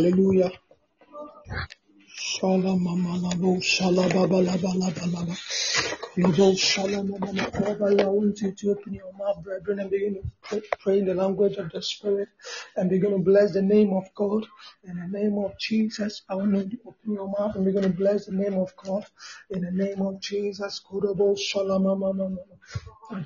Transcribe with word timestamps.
Hallelujah. 0.00 0.50
Shalamamalabu, 2.16 3.62
shalababalabalaba. 3.62 5.36
Kolobo, 6.02 6.46
shalamamama. 6.56 7.44
Wherever 7.60 8.00
I 8.02 8.06
want 8.06 8.40
you 8.42 8.52
to 8.52 8.70
open 8.72 8.94
your 8.94 9.12
mouth, 9.18 9.44
brethren, 9.44 9.80
and 9.80 9.90
begin 9.90 10.32
pray, 10.80 10.98
in 10.98 11.06
the 11.06 11.14
language 11.14 11.56
of 11.56 11.70
the 11.70 11.82
Spirit 11.82 12.28
and 12.76 12.90
begin 12.90 13.12
to 13.12 13.18
bless 13.18 13.52
the 13.52 13.62
name 13.62 13.92
of 13.92 14.12
God. 14.14 14.46
In 14.84 14.98
the 14.98 15.06
name 15.06 15.38
of 15.38 15.56
Jesus, 15.58 16.22
I 16.28 16.34
want 16.34 16.54
you 16.54 16.64
to 16.64 16.78
open 16.86 17.14
your 17.14 17.28
mouth 17.28 17.54
and 17.54 17.64
begin 17.64 17.82
to 17.82 17.90
bless 17.90 18.26
the 18.26 18.32
name 18.32 18.54
of 18.54 18.74
God. 18.76 19.06
In 19.50 19.62
the 19.62 19.70
name 19.70 20.02
of 20.02 20.20
Jesus, 20.20 20.80
Kolobo, 20.80 21.36
shalamamama. 21.36 22.38
The 23.10 23.16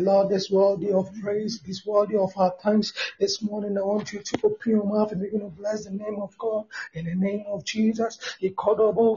Lord 0.00 0.32
is 0.32 0.50
worthy 0.50 0.90
of 0.90 1.08
praise, 1.22 1.60
is 1.64 1.86
worthy 1.86 2.16
of 2.16 2.36
our 2.36 2.52
thanks. 2.60 2.92
This 3.20 3.40
morning 3.40 3.78
I 3.78 3.82
want 3.82 4.12
you 4.12 4.20
to 4.20 4.38
open 4.42 4.72
your 4.72 4.84
mouth 4.84 5.12
and 5.12 5.20
begin 5.20 5.40
to 5.40 5.50
bless 5.50 5.84
the 5.84 5.92
name 5.92 6.18
of 6.20 6.36
God 6.36 6.66
in 6.94 7.04
the 7.04 7.14
name 7.14 7.44
of 7.46 7.64
Jesus. 7.64 8.18
Ateneminian 8.42 9.16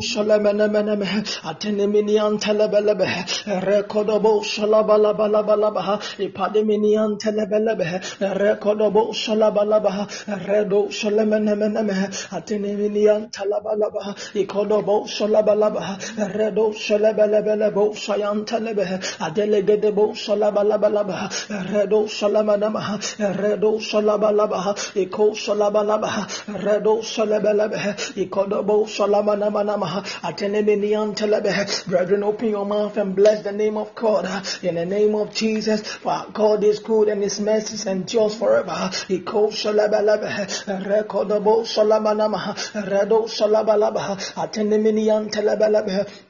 shalemenemeneme, 0.00 1.04
ateneminian 1.44 2.38
telebelebe, 2.40 3.04
rekodobo 3.60 4.42
shalabalabalabalaba, 4.42 6.00
ipademinian 6.18 7.18
telebelebe, 7.20 8.00
rekodobo 8.20 9.12
shalabalaba, 9.12 10.08
redo 10.48 10.88
shalemenemeneme, 10.88 12.08
ateneminian 12.32 13.30
talabalaba, 13.30 14.16
ikodobo 14.34 15.06
shalabalaba, 15.06 15.98
redo 16.32 16.72
shalebelebelebo 16.72 17.94
shayan 17.94 18.46
telebe, 18.46 18.86
adelegedebo 19.20 20.14
shalabalabalaba, 20.16 21.28
redo 21.68 22.08
shalamanama, 22.08 22.96
redo 23.36 23.78
shalabalaba, 23.78 24.74
iko 24.96 25.34
shalabalaba, 25.36 26.26
redo 26.64 27.09
shalabalabaha, 27.14 28.14
ikodobo 28.14 28.86
shalamanamanaha, 28.86 30.04
ateneminian 30.22 31.14
telebehe. 31.14 31.88
Brethren, 31.88 32.22
open 32.22 32.48
your 32.50 32.66
mouth 32.66 32.96
and 32.96 33.16
bless 33.16 33.42
the 33.42 33.52
name 33.52 33.76
of 33.76 33.94
God 33.94 34.26
in 34.62 34.76
the 34.76 34.86
name 34.86 35.14
of 35.14 35.34
Jesus. 35.34 35.82
For 35.86 36.26
God 36.32 36.64
is 36.64 36.78
good 36.78 37.08
and 37.08 37.22
his 37.22 37.40
mercies 37.40 37.86
endures 37.86 38.34
forever. 38.34 38.90
Iko 39.08 39.50
shalabalabaha, 39.50 40.46
rekodobo 40.86 41.64
shalamanamaha, 41.64 42.54
redo 42.88 43.26
shalabalabaha, 43.28 44.16
ateneminian 44.34 45.30
telebalabaha. 45.30 46.29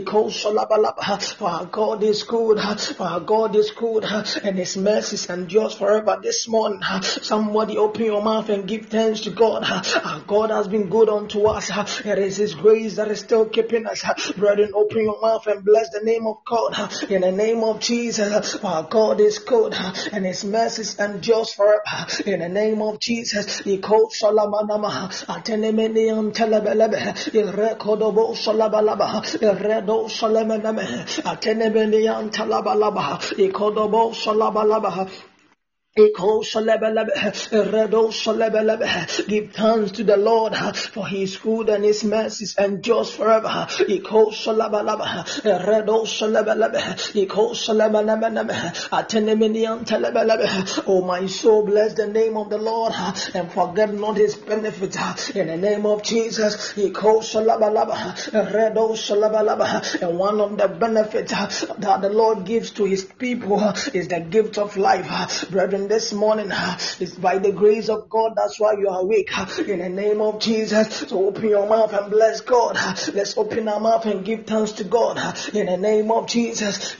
for 0.00 1.66
God 1.70 2.02
is 2.02 2.22
good, 2.22 2.58
for 2.60 3.20
God 3.20 3.56
is 3.56 3.70
good, 3.72 4.04
and 4.04 4.58
His 4.58 4.76
mercies 4.76 5.28
endures 5.28 5.74
forever. 5.74 6.18
This 6.22 6.48
morning, 6.48 6.80
somebody 7.02 7.76
open 7.76 8.04
your 8.04 8.22
mouth 8.22 8.48
and 8.48 8.66
give 8.66 8.86
thanks 8.86 9.20
to 9.20 9.30
God. 9.30 9.64
God 10.26 10.50
has 10.50 10.68
been 10.68 10.88
good 10.88 11.08
unto 11.08 11.44
us. 11.44 11.70
It 12.04 12.18
is 12.18 12.36
His 12.36 12.54
grace 12.54 12.96
that 12.96 13.10
is 13.10 13.20
still 13.20 13.46
keeping 13.46 13.86
us. 13.86 14.02
Brethren, 14.36 14.72
open 14.74 15.02
your 15.02 15.20
mouth 15.20 15.46
and 15.46 15.64
bless 15.64 15.90
the 15.90 16.00
name 16.02 16.26
of 16.26 16.44
God. 16.44 16.74
In 17.10 17.20
the 17.22 17.32
name 17.32 17.62
of 17.64 17.80
Jesus, 17.80 18.56
God 18.56 19.20
is 19.20 19.38
good, 19.40 19.74
and 20.12 20.24
His 20.24 20.44
mercies 20.44 20.98
endures 20.98 21.52
forever. 21.52 21.82
In 22.26 22.40
the 22.40 22.48
name 22.48 22.80
of 22.82 22.98
Jesus, 22.98 23.58
He 23.60 23.78
Atenemeni 25.52 26.08
Antelebelebe, 26.10 27.14
Irekodobo 27.32 28.34
Shalabalaba, 28.34 29.22
redo 29.82 30.08
shalemeneme 30.08 30.84
atenebeni 31.24 32.08
antalabalaba. 32.08 33.18
Ikodobo 33.36 34.12
shalabalaba 34.14 35.08
Give 35.94 36.10
thanks 36.14 36.52
to 39.92 40.04
the 40.04 40.16
Lord 40.16 40.56
for 40.74 41.06
his 41.06 41.36
good 41.36 41.68
and 41.68 41.84
his 41.84 42.02
mercies 42.02 42.56
endures 42.58 43.10
forever. 43.10 43.66
Oh 50.86 51.02
my 51.04 51.26
soul 51.26 51.66
bless 51.66 51.92
the 51.92 52.06
name 52.06 52.38
of 52.38 52.48
the 52.48 52.56
Lord 52.56 52.94
and 53.34 53.52
forget 53.52 53.92
not 53.92 54.16
his 54.16 54.34
benefits 54.34 55.28
in 55.28 55.48
the 55.48 55.58
name 55.58 55.84
of 55.84 56.02
Jesus. 56.02 56.72
And 56.74 56.96
one 60.18 60.40
of 60.40 60.56
the 60.56 60.68
benefits 60.68 61.32
that 61.32 62.00
the 62.00 62.08
Lord 62.08 62.46
gives 62.46 62.70
to 62.70 62.86
his 62.86 63.04
people 63.04 63.60
is 63.92 64.08
the 64.08 64.20
gift 64.20 64.56
of 64.56 64.78
life. 64.78 65.50
Brethren 65.50 65.81
this 65.88 66.12
morning. 66.12 66.50
It's 67.00 67.12
by 67.12 67.38
the 67.38 67.52
grace 67.52 67.88
of 67.88 68.08
God 68.08 68.32
that's 68.36 68.58
why 68.60 68.74
you 68.78 68.88
are 68.88 69.00
awake. 69.00 69.30
In 69.68 69.78
the 69.78 69.88
name 69.88 70.20
of 70.20 70.40
Jesus. 70.40 71.08
So 71.08 71.26
open 71.28 71.48
your 71.48 71.68
mouth 71.68 71.92
and 71.92 72.10
bless 72.10 72.40
God. 72.40 72.74
Let's 73.14 73.36
open 73.36 73.68
our 73.68 73.80
mouth 73.80 74.06
and 74.06 74.24
give 74.24 74.46
thanks 74.46 74.72
to 74.72 74.84
God. 74.84 75.18
In 75.54 75.66
the 75.66 75.76
name 75.76 76.10
of 76.10 76.26
Jesus. 76.26 76.94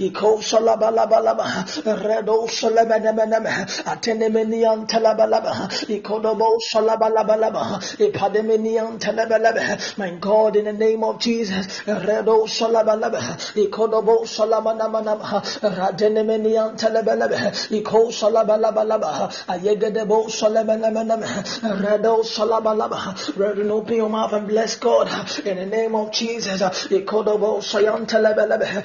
Atenemenian 3.85 4.87
talabalaba. 4.87 5.69
Ikodobo 5.89 6.59
shalabalabalaba. 6.61 7.81
Ipademenian 7.99 8.99
talabalaba. 8.99 9.99
My 9.99 10.11
God, 10.11 10.57
in 10.57 10.65
the 10.65 10.73
name 10.73 11.05
of 11.05 11.19
Jesus. 11.21 11.81
Redo 11.87 12.47
shalabalaba. 12.47 13.21
Ikodobo 13.55 14.25
shalamanamanaman. 14.25 15.43
Radenemenian 15.61 16.77
talabalaba. 16.79 17.53
Iko 17.71 18.11
shalabalaba 18.11 18.72
balabaha 18.73 19.31
ayegedebo 19.49 20.29
shalabalabam 20.29 21.23
redo 21.85 22.25
shalabalaba 22.25 23.15
redo 23.37 23.71
open 23.71 23.97
your 23.97 24.09
mouth 24.09 24.33
and 24.33 24.49
bless 24.49 24.77
God. 24.77 25.09
In 25.45 25.57
the 25.57 25.67
name 25.67 25.95
of 25.95 26.13
Jesus. 26.13 26.61
Ikodobo 26.61 27.61
shayantelebelebe 27.63 28.85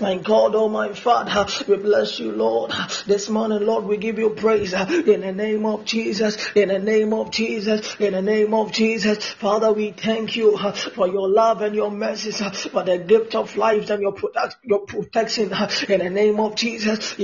My 0.00 0.16
God, 0.16 0.54
oh 0.54 0.66
my 0.70 0.94
Father, 0.94 1.46
we 1.68 1.76
bless 1.76 2.18
you, 2.18 2.32
Lord. 2.32 2.72
This 3.06 3.28
morning, 3.28 3.66
Lord, 3.66 3.84
we 3.84 3.98
give 3.98 4.18
you 4.18 4.30
praise 4.30 4.72
in 4.72 5.20
the 5.20 5.32
name 5.32 5.66
of 5.66 5.84
Jesus, 5.84 6.38
in 6.54 6.68
the 6.68 6.78
name 6.78 7.12
of 7.12 7.30
Jesus, 7.30 7.94
in 7.96 8.14
the 8.14 8.22
name 8.22 8.54
of 8.54 8.72
Jesus. 8.72 9.26
Father, 9.32 9.70
we 9.74 9.90
thank 9.90 10.36
you 10.36 10.56
uh, 10.56 10.72
for 10.72 11.06
your 11.06 11.28
love 11.28 11.60
and 11.60 11.74
your 11.74 11.90
mercy, 11.90 12.32
uh, 12.42 12.50
for 12.50 12.82
the 12.82 12.96
gift 12.96 13.34
of 13.34 13.54
life 13.58 13.90
and 13.90 14.00
your, 14.00 14.12
product, 14.12 14.56
your 14.62 14.86
protection 14.86 15.52
uh, 15.52 15.68
in 15.86 15.98
the 15.98 16.08
name 16.08 16.40
of 16.40 16.54
Jesus. 16.54 17.18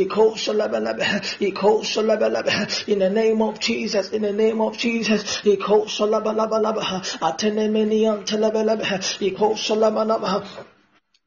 In 2.88 2.98
the 2.98 3.08
name 3.08 3.40
of 3.40 3.58
Jesus, 3.58 4.10
in 4.10 4.20
the 4.20 4.32
name 4.34 4.60
of 4.60 4.76
Jesus. 4.76 5.40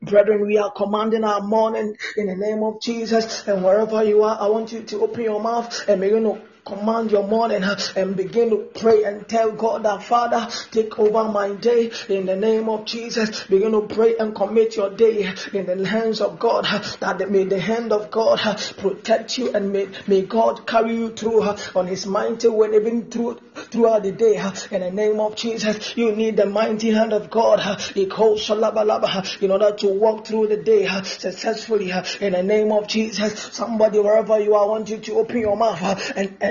Brethren, 0.01 0.45
we 0.47 0.57
are 0.57 0.71
commanding 0.71 1.23
our 1.23 1.41
morning 1.41 1.95
in 2.17 2.25
the 2.25 2.35
name 2.35 2.63
of 2.63 2.81
Jesus. 2.81 3.47
And 3.47 3.63
wherever 3.63 4.03
you 4.03 4.23
are, 4.23 4.35
I 4.39 4.47
want 4.47 4.71
you 4.71 4.81
to 4.81 5.03
open 5.03 5.23
your 5.23 5.39
mouth 5.39 5.87
and 5.87 6.01
begin 6.01 6.23
to 6.23 6.41
command 6.65 7.11
your 7.11 7.27
morning 7.27 7.63
uh, 7.63 7.79
and 7.95 8.15
begin 8.15 8.49
to 8.49 8.57
pray 8.79 9.03
and 9.03 9.27
tell 9.27 9.51
God 9.51 9.83
that 9.83 10.03
Father, 10.03 10.47
take 10.71 10.97
over 10.99 11.25
my 11.25 11.53
day 11.55 11.91
in 12.09 12.25
the 12.25 12.35
name 12.35 12.69
of 12.69 12.85
Jesus. 12.85 13.43
Begin 13.43 13.71
to 13.71 13.81
pray 13.81 14.17
and 14.17 14.35
commit 14.35 14.75
your 14.75 14.89
day 14.89 15.33
in 15.53 15.65
the 15.65 15.87
hands 15.87 16.21
of 16.21 16.39
God. 16.39 16.65
Uh, 16.67 16.81
that 16.99 17.29
may 17.29 17.43
the 17.45 17.59
hand 17.59 17.91
of 17.91 18.11
God 18.11 18.39
uh, 18.43 18.57
protect 18.77 19.37
you 19.37 19.51
and 19.53 19.71
may, 19.71 19.89
may 20.07 20.21
God 20.21 20.67
carry 20.67 20.95
you 20.95 21.09
through 21.09 21.41
on 21.41 21.87
His 21.87 22.05
mighty 22.05 22.47
way, 22.47 22.69
even 22.75 23.09
through 23.09 23.39
throughout 23.55 24.03
the 24.03 24.11
day. 24.11 24.37
In 24.71 24.81
the 24.81 24.91
name 24.91 25.19
of 25.19 25.35
Jesus, 25.35 25.95
you 25.97 26.15
need 26.15 26.37
the 26.37 26.45
mighty 26.45 26.91
hand 26.91 27.13
of 27.13 27.29
God. 27.29 27.59
In 27.95 29.51
order 29.51 29.75
to 29.77 29.87
walk 29.87 30.25
through 30.25 30.47
the 30.47 30.57
day 30.57 30.87
successfully. 31.03 31.91
In 32.21 32.33
the 32.33 32.43
name 32.43 32.71
of 32.71 32.87
Jesus, 32.87 33.39
somebody 33.51 33.99
wherever 33.99 34.39
you 34.39 34.55
are, 34.55 34.63
I 34.63 34.67
want 34.67 34.89
you 34.89 34.97
to 34.97 35.13
open 35.15 35.39
your 35.39 35.57
mouth 35.57 36.11
and, 36.15 36.35
and 36.39 36.50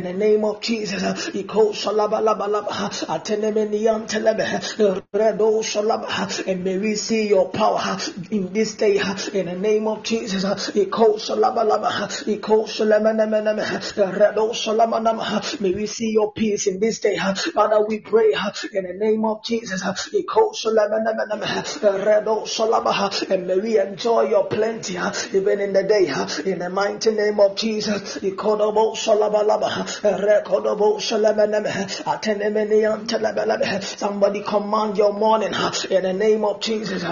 the 0.03 0.11
the 0.11 0.17
name 0.17 0.43
of 0.43 0.61
Jesus. 0.61 1.01
And 6.47 6.63
may 6.63 6.77
we 6.77 6.95
see 6.95 7.27
your 7.27 7.49
power 7.49 7.97
in 8.29 8.53
this 8.53 8.75
day. 8.75 8.99
In 9.33 9.45
the 9.45 9.57
name 9.57 9.87
of 9.87 10.03
Jesus. 10.03 10.43
May 15.59 15.73
we 15.73 15.85
see 15.87 16.11
your 16.11 16.31
peace 16.33 16.67
in 16.67 16.79
this 16.79 16.99
day. 16.99 17.17
Father, 17.17 17.85
we 17.87 17.99
pray 17.99 18.33
in 18.73 18.83
the 18.83 18.93
name 18.93 19.25
of 19.25 19.43
Jesus. 19.43 19.81
And 23.29 23.47
may 23.47 23.59
we 23.59 23.79
enjoy 23.79 24.29
your 24.29 24.45
plenty 24.47 24.97
even 25.33 25.59
in 25.59 25.73
the 25.73 25.83
day. 25.83 26.07
In 26.51 26.59
the 26.59 26.69
mighty 26.69 27.11
name 27.11 27.39
of 27.39 27.55
Jesus. 27.55 28.17
Somebody 33.97 34.41
command 34.41 34.97
your 34.97 35.13
morning 35.13 35.53
in 35.89 36.03
the 36.03 36.13
name 36.13 36.45
of 36.45 36.61
Jesus. 36.61 37.03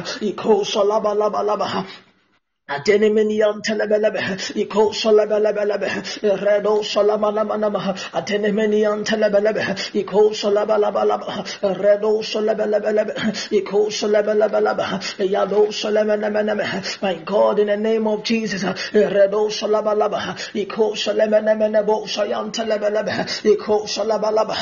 Atenemenian 2.70 3.62
telebelebe, 3.62 4.22
iko 4.56 4.94
solebelebelebe, 4.94 5.90
redo 6.38 6.84
solamanamanama, 6.84 7.96
atenemenian 8.14 9.04
telebelebe, 9.04 9.64
iko 9.96 10.34
solabalabalaba, 10.34 11.44
redo 11.82 12.22
solebelebelebe, 12.22 13.14
iko 13.52 13.90
solebelebelebe, 13.90 14.86
yado 15.26 15.72
solemenemeneme. 15.72 17.02
My 17.02 17.16
God, 17.26 17.60
in 17.60 17.68
the 17.68 17.78
name 17.78 18.06
of 18.06 18.24
Jesus, 18.24 18.64
redo 18.94 19.50
solabalaba, 19.50 20.38
iko 20.54 20.96
solemenemenebo 20.96 22.08
sayan 22.08 22.52
iko 22.52 23.88
solabalaba, 23.88 24.56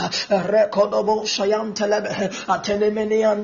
rekodobo 0.48 1.26
sayan 1.26 1.74
telebe, 1.74 2.32
atenemenian 2.48 3.44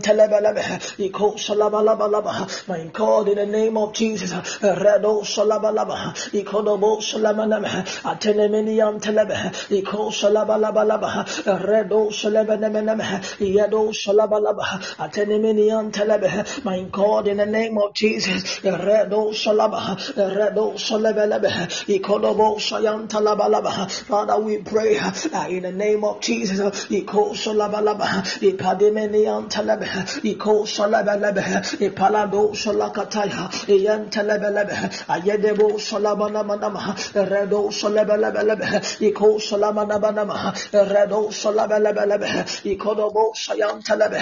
iko 0.99 1.37
solabalabalaba. 1.37 2.67
My 2.69 2.85
God, 2.93 3.27
in 3.27 3.35
the 3.35 3.45
name 3.45 3.77
of 3.77 3.93
Jesus, 3.93 4.52
Redo 4.61 5.23
Shalabalaba, 5.23 6.13
Ikodobo 6.31 6.99
Shalamanama, 6.99 7.85
Ateneminian 8.03 9.01
Telebe, 9.01 9.51
Iko 9.69 10.11
Shalabalabalaba, 10.11 11.25
Redo 11.65 12.09
Shalabanemanama, 12.11 13.21
Yedo 13.39 13.89
Shalabalaba, 13.91 14.63
Ateneminian 14.97 15.91
Telebe, 15.91 16.63
my 16.63 16.81
God, 16.91 17.27
in 17.27 17.37
the 17.37 17.45
name 17.45 17.77
of 17.77 17.93
Jesus, 17.93 18.59
Redo 18.59 19.31
Shalaba, 19.33 19.95
Redo 20.15 20.73
Shalabalaba, 20.75 21.49
Ikodobo 21.87 22.57
Shayan 22.57 23.07
Talabalaba, 23.07 23.89
Father, 24.05 24.39
we 24.39 24.57
pray 24.57 24.97
uh, 24.99 25.11
in 25.49 25.63
the 25.63 25.71
name 25.71 26.03
of 26.03 26.21
Jesus, 26.21 26.59
Iko 26.87 27.31
Shalabalaba, 27.33 28.07
Ikademinian 28.41 29.49
Telebe, 29.49 29.87
Iko 30.23 30.65
Shalabalaba, 30.65 31.43
Ipalado 31.79 32.51
Shalakataya, 32.53 33.69
Ian 33.69 34.09
Telebe, 34.09 34.42
lebelebe 34.43 34.89
ayedebo 35.07 35.79
salamana 35.79 36.43
manama 36.43 36.95
redo 37.13 37.71
salebelebelebe 37.71 38.81
iko 38.99 39.39
salamana 39.39 39.99
manama 39.99 40.53
redo 40.71 41.31
salebelebelebe 41.31 42.29
ikodobo 42.63 43.33
sayantelebe 43.35 44.19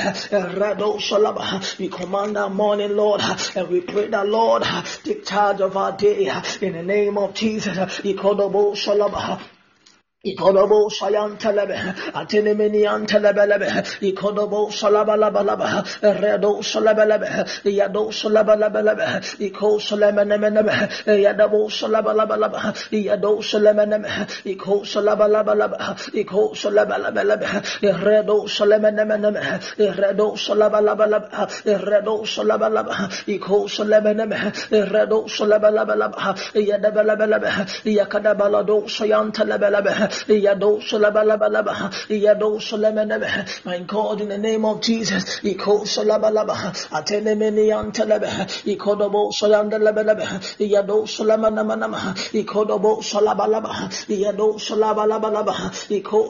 redo 0.60 1.00
salaba 1.00 1.62
we 1.80 1.88
command 1.90 2.38
our 2.38 2.50
morning 2.50 2.96
Lord 2.96 3.22
and 3.56 3.68
we 3.70 3.82
pray 3.82 4.08
that 4.08 4.28
Lord 4.28 4.64
take 5.04 5.26
charge 5.26 5.62
of 5.62 5.76
our 5.78 5.92
day. 5.98 6.30
In 6.62 6.74
the 6.74 6.84
name 6.84 7.18
of 7.18 7.34
Jesus 7.34 8.02
ikodobo 8.02 8.76
salaba 8.76 9.40
Ikodobo 10.24 10.88
sayan 10.92 11.36
telebe, 11.36 11.74
atenemeni 12.14 12.86
antelebelebe, 12.86 13.70
ikodobo 14.06 14.70
salabalabalaba, 14.70 15.82
redo 16.22 16.62
salabelebe, 16.62 17.26
yado 17.66 18.12
salabalabalaba, 18.14 19.18
iko 19.40 19.80
salamenemenebe, 19.80 21.10
yadabo 21.26 21.72
salabalabalaba, 21.72 22.72
yado 22.92 23.42
salameneme, 23.42 24.28
iko 24.46 24.86
salabalabalaba, 24.86 25.98
iko 26.14 26.54
salabalabalaba, 26.54 27.64
redo 27.82 28.48
salamenemeneme, 28.48 29.42
redo 29.98 30.38
salabalabalaba, 30.38 31.50
redo 31.66 32.28
salabalaba, 32.28 33.10
iko 33.26 33.68
salameneme, 33.68 34.38
redo 34.70 35.26
salabalabalaba, 35.28 36.38
yadabalabalaba, 36.54 37.66
yakadabalado 37.90 38.86
sayan 38.88 39.32
telebelebe, 39.34 40.11
My 43.66 43.80
God, 43.80 44.22
in 44.22 44.30
the 44.30 44.38
name 44.38 44.66
of 44.66 44.82
Jesus, 44.82 45.40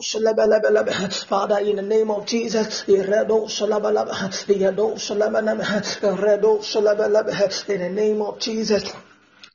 Shalabalabalaba, 0.02 1.26
Father, 1.26 1.58
in 1.58 1.76
the 1.76 1.82
name 1.82 2.10
of 2.10 2.26
Jesus, 2.26 2.84
in 2.88 3.00
the 7.78 7.88
name 7.90 8.22
of 8.22 8.38
Jesus. 8.38 9.11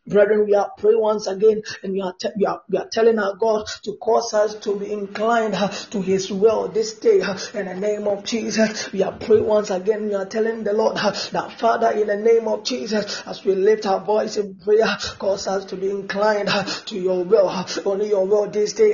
Brethren, 0.08 0.46
we 0.46 0.56
are 0.56 0.72
praying 0.78 1.02
once 1.02 1.28
again 1.28 1.62
and 1.84 1.93
we 1.93 2.02
are, 2.02 2.13
te- 2.13 2.30
we, 2.38 2.46
are, 2.46 2.62
we 2.70 2.78
are 2.78 2.88
telling 2.88 3.20
our 3.20 3.36
God 3.36 3.65
to 3.84 3.93
cause 3.98 4.34
us 4.34 4.56
to 4.56 4.80
be 4.80 4.91
inclined 4.91 5.54
uh, 5.56 5.67
to 5.91 6.02
His 6.02 6.32
will 6.32 6.70
this 6.70 6.93
day 6.93 7.22
uh, 7.22 7.38
in 7.54 7.65
the 7.65 7.76
name 7.76 8.08
of 8.08 8.24
Jesus. 8.24 8.91
We 8.91 9.04
are 9.04 9.12
praying 9.12 9.46
once 9.46 9.70
again. 9.70 10.06
We 10.06 10.13
are 10.13 10.26
telling 10.26 10.63
the 10.63 10.74
Lord 10.74 10.98
uh, 10.98 11.12
that 11.32 11.60
Father, 11.60 11.91
in 11.91 12.08
the 12.08 12.15
name 12.15 12.48
of 12.48 12.63
Jesus, 12.63 13.22
as 13.28 13.43
we 13.43 13.56
lift 13.56 13.86
our 13.86 14.00
voice 14.00 14.38
in 14.38 14.56
prayer, 14.56 14.98
cause 15.20 15.48
us 15.48 15.65
to 15.65 15.76
be 15.76 15.89
inclined 15.89 16.50
to 16.86 16.96
Your 16.98 17.24
will. 17.24 17.50
Only 17.86 18.10
Your 18.10 18.26
will 18.26 18.50
this 18.50 18.74
day. 18.74 18.93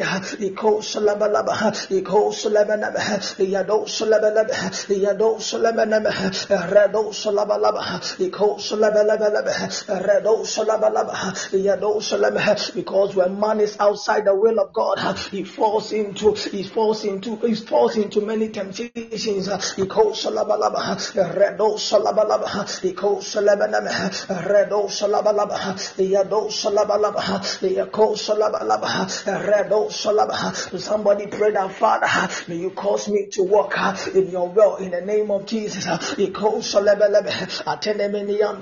Redo 10.24 11.03
because 12.74 13.16
when 13.16 13.40
man 13.40 13.60
is 13.60 13.78
outside 13.80 14.26
the 14.26 14.36
will 14.36 14.60
of 14.60 14.74
God, 14.74 15.18
he 15.32 15.44
falls 15.44 15.92
into 15.92 16.34
he 16.34 16.64
falls 16.64 17.04
into 17.06 17.36
he 17.38 17.56
falls 17.56 17.98
into 17.98 18.22
many 18.22 18.50
temptations. 18.50 19.46
Somebody 30.84 31.28
pray 31.28 31.52
that 31.52 31.72
Father, 31.78 32.08
may 32.48 32.56
you 32.56 32.70
cause 32.72 33.08
me 33.10 33.28
to 33.32 33.44
walk 33.44 33.74
in 34.14 34.30
your 34.30 34.50
will 34.50 34.76
in 34.78 34.92
the 34.92 35.02
name 35.02 35.32
of 35.32 35.46
Jesus. 35.46 36.14
He 36.16 36.30
calls 36.32 36.74
Shalabalaba, 36.74 37.28
Ateneminian 37.66 38.62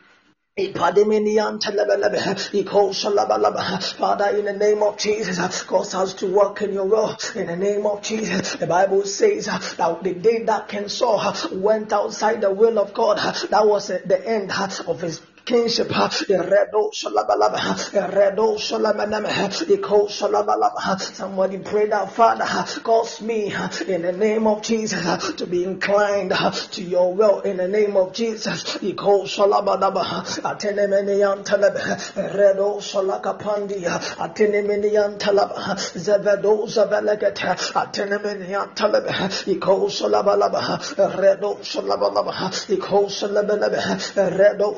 Father, 0.57 1.03
in 1.03 1.09
the 4.43 4.55
name 4.59 4.83
of 4.83 4.97
Jesus, 4.97 5.63
cause 5.63 5.95
us 5.95 6.13
to 6.15 6.27
work 6.27 6.61
in 6.61 6.73
your 6.73 6.83
will. 6.83 7.17
In 7.35 7.47
the 7.47 7.55
name 7.55 7.85
of 7.85 8.01
Jesus, 8.01 8.55
the 8.55 8.67
Bible 8.67 9.05
says 9.05 9.45
that 9.45 10.03
the 10.03 10.13
day 10.13 10.43
that 10.43 10.67
King 10.67 10.89
Saul 10.89 11.33
went 11.53 11.93
outside 11.93 12.41
the 12.41 12.51
will 12.51 12.79
of 12.79 12.93
God, 12.93 13.17
that 13.49 13.65
was 13.65 13.87
the 13.87 14.21
end 14.27 14.51
of 14.87 14.99
his 14.99 15.21
kingship. 15.45 15.87
Redo 15.89 16.91
shalabalaba. 16.93 17.59
Redo 18.11 18.57
shalamanama. 18.57 19.29
Iko 19.67 20.07
shalabalaba. 20.09 20.99
Somebody 20.99 21.59
pray 21.59 21.87
that 21.87 22.11
Father 22.11 22.45
cause 22.81 23.21
me 23.21 23.53
in 23.87 24.01
the 24.01 24.11
name 24.11 24.47
of 24.47 24.61
Jesus 24.61 25.33
to 25.33 25.45
be 25.45 25.63
inclined 25.63 26.31
to 26.71 26.81
your 26.81 27.13
will 27.13 27.41
in 27.41 27.57
the 27.57 27.67
name 27.67 27.95
of 27.97 28.13
Jesus. 28.13 28.63
Iko 28.77 29.23
shalabalaba. 29.25 30.03
Atenemenian 30.41 31.43
talab. 31.43 31.75
Redo 32.33 32.79
shalakapandi. 32.81 33.83
Atenemenian 33.83 35.17
talab. 35.17 35.53
Zevedo 35.95 36.67
zavelagat. 36.67 37.37
Atenemenian 37.73 38.75
talab. 38.75 39.05
Iko 39.45 39.89
shalabalaba. 39.89 40.61
Redo 41.17 41.57
shalabalaba. 41.59 42.33
Iko 42.67 43.07
shalabalaba. 43.09 43.81
Redo 44.31 44.77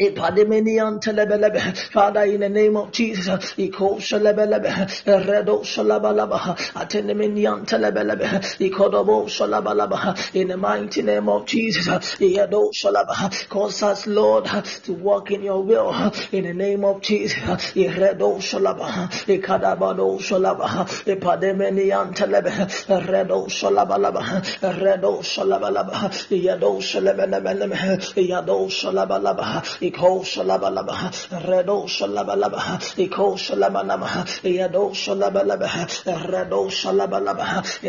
Father, 0.00 0.42
in 2.22 2.38
the 2.38 2.48
name 2.48 2.76
of 2.76 2.92
Jesus, 2.92 3.52
in 3.58 3.72
the 3.72 3.78
mighty 10.56 11.02
name 11.02 11.28
of 11.28 11.46
Jesus, 11.46 12.14
cause 13.48 13.82
us, 13.82 14.06
Lord, 14.06 14.46
to 14.84 14.92
walk 14.92 15.32
in 15.32 15.42
your 15.42 15.64
will, 15.64 15.92
in 16.30 16.44
the 16.44 16.54
name 16.54 16.84
of 16.84 17.02
Jesus, 17.02 17.72
Yado 28.28 28.68
In 29.88 29.94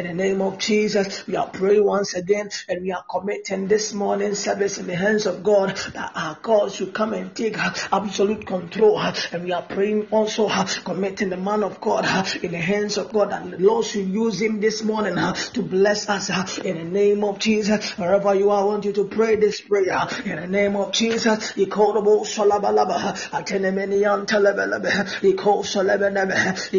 the 0.06 0.14
name 0.14 0.42
of 0.42 0.58
Jesus, 0.60 1.28
we 1.28 1.36
are 1.36 1.48
praying 1.48 1.84
once 1.84 2.14
again 2.14 2.50
and 2.70 2.84
we 2.84 2.92
are 2.92 3.04
committing 3.10 3.68
this 3.68 3.94
morning 3.94 4.36
service 4.36 4.78
in 4.78 4.88
the 4.88 4.96
hands 4.96 5.26
of 5.26 5.44
God 5.44 5.76
that 5.94 6.12
our 6.16 6.38
God 6.42 6.72
should 6.72 6.94
come 6.94 7.14
and 7.14 7.36
take 7.36 7.58
absolute 7.58 8.46
control. 8.46 8.98
And 9.32 9.44
we 9.44 9.52
are 9.52 9.64
praying 9.64 10.08
also 10.12 10.48
committing 10.86 11.30
the 11.30 11.38
man 11.38 11.64
of 11.64 11.82
God 11.82 12.06
in 12.42 12.52
the 12.52 12.58
hands 12.58 12.98
of 12.98 13.12
God 13.12 13.34
and 13.34 13.52
the 13.54 13.58
Lord 13.58 13.86
should 13.86 14.08
use 14.08 14.42
him 14.42 14.62
this 14.62 14.84
morning 14.84 15.16
to 15.16 15.62
bless 15.62 16.08
us 16.08 16.30
in 16.60 16.78
the 16.78 16.84
name 16.86 17.26
of 17.26 17.40
Jesus. 17.40 17.98
Wherever 17.98 18.34
you 18.36 18.52
are, 18.52 18.62
I 18.62 18.64
want 18.64 18.86
you 18.86 18.94
to 18.94 19.04
pray 19.06 19.36
this 19.36 19.60
prayer 19.60 20.08
in 20.24 20.38
the 20.38 20.48
name 20.48 20.78
of 20.78 20.94
Jesus. 20.94 21.52
Iko 21.54 21.88
Ikorobo 21.89 22.23
Shalabalaba, 22.23 23.15
Atenemenian 23.32 24.25
Telebelebe, 24.25 24.91
Iko 25.21 25.63
Salebenebe, 25.63 26.36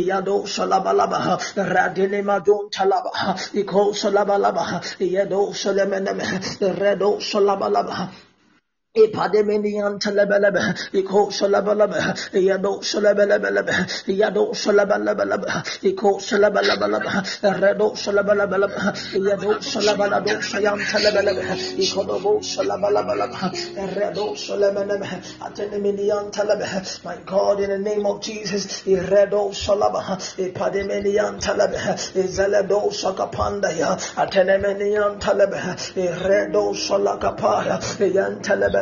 Yado 0.06 0.44
Shalabalaba, 0.46 1.38
Radinema 1.56 2.44
Don 2.44 2.70
Talaba, 2.70 3.10
Iko 3.52 3.92
Shalabalaba, 3.92 4.80
Yado 5.00 5.52
Shalemenebe, 5.52 6.22
Redo 6.78 7.18
Shalabalaba, 7.20 8.10
Ipademenian 8.96 10.00
telebelebe, 10.00 10.74
iko 10.92 11.30
shalabalabe, 11.30 11.94
yado 12.34 12.82
shalabalabe, 12.82 13.70
yado 14.08 14.50
shalabalabe, 14.52 15.46
iko 15.84 16.18
shalabalabe, 16.18 17.06
redo 17.60 17.94
shalabalabe, 17.94 18.66
yado 19.14 19.54
shalabalado 19.62 20.42
shayam 20.42 20.80
telebelebe, 20.90 21.78
iko 21.78 22.02
dobo 22.04 22.40
shalabalabe, 22.42 23.30
redo 23.94 24.34
shalamanebe, 24.34 25.06
atenemenian 25.38 26.32
telebe, 26.32 27.04
my 27.04 27.16
God, 27.24 27.60
in 27.60 27.70
the 27.70 27.78
name 27.78 28.04
of 28.04 28.20
Jesus, 28.20 28.82
redo 28.82 29.52
shalaba, 29.54 30.18
ipademenian 30.36 31.38
telebe, 31.40 31.78
izeledo 32.18 32.90
shakapanda 32.90 33.70
ya, 33.70 33.94
atenemenian 34.16 35.20
telebe, 35.20 35.60
redo 36.26 36.74
shalakapaya, 36.74 37.78
yan 38.12 38.42
telebe, 38.42 38.79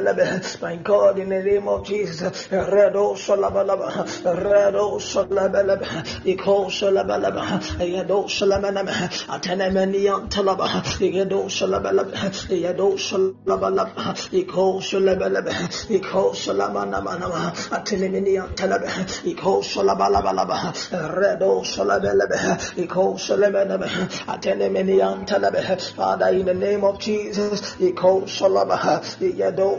my 0.63 0.77
God, 0.77 1.19
in 1.19 1.29
the 1.29 1.43
name 1.43 1.67
of 1.67 1.85
Jesus, 1.85 2.49
Redo 2.49 3.17
Shalabalaba, 3.17 3.91
Redo 4.23 4.99
Shalabalaba, 5.01 5.87
Iko 6.25 6.67
Shalabalaba, 6.69 7.61
Yado 7.79 8.25
Shalamanama, 8.27 8.93
Atenemenian 9.27 10.29
Talaba, 10.31 10.69
Yado 10.69 11.47
Shalabalaba, 11.47 12.13
Yado 12.49 12.95
Shalabalaba, 12.95 14.15
Iko 14.31 14.81
Shalabalaba, 14.81 15.53
Iko 15.89 16.33
Shalamanama, 16.33 17.53
Atenemenian 17.71 18.55
Talaba, 18.55 18.87
Iko 19.25 19.63
Shalabalabalaba, 19.65 20.73
Redo 21.17 21.63
Shalabalaba, 21.65 22.57
Iko 22.77 23.19
Shalamanama, 23.19 23.89
Atenemenian 24.27 25.27
Talaba, 25.27 25.59
Father, 25.97 26.29
in 26.29 26.47
the 26.47 26.55
name 26.55 26.85
of 26.85 27.01
Jesus, 27.01 27.75
Iko 27.77 28.23
Shalabaha, 28.25 29.01
Yado 29.35 29.79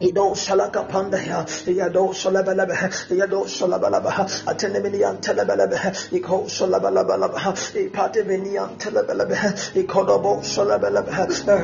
Ido 0.00 0.32
shalaka 0.34 0.88
pandaya, 0.88 1.44
yado 1.66 2.14
shalabalabe, 2.14 2.72
yado 3.10 3.44
shalabalabaha, 3.44 4.24
ateneminian 4.46 5.20
telebalabe, 5.20 5.76
iko 6.10 6.48
shalabalabaha, 6.48 7.52
ipateminian 7.76 8.78
telebalabe, 8.78 9.36
ikodobo 9.76 10.40
shalabalabe, 10.42 11.10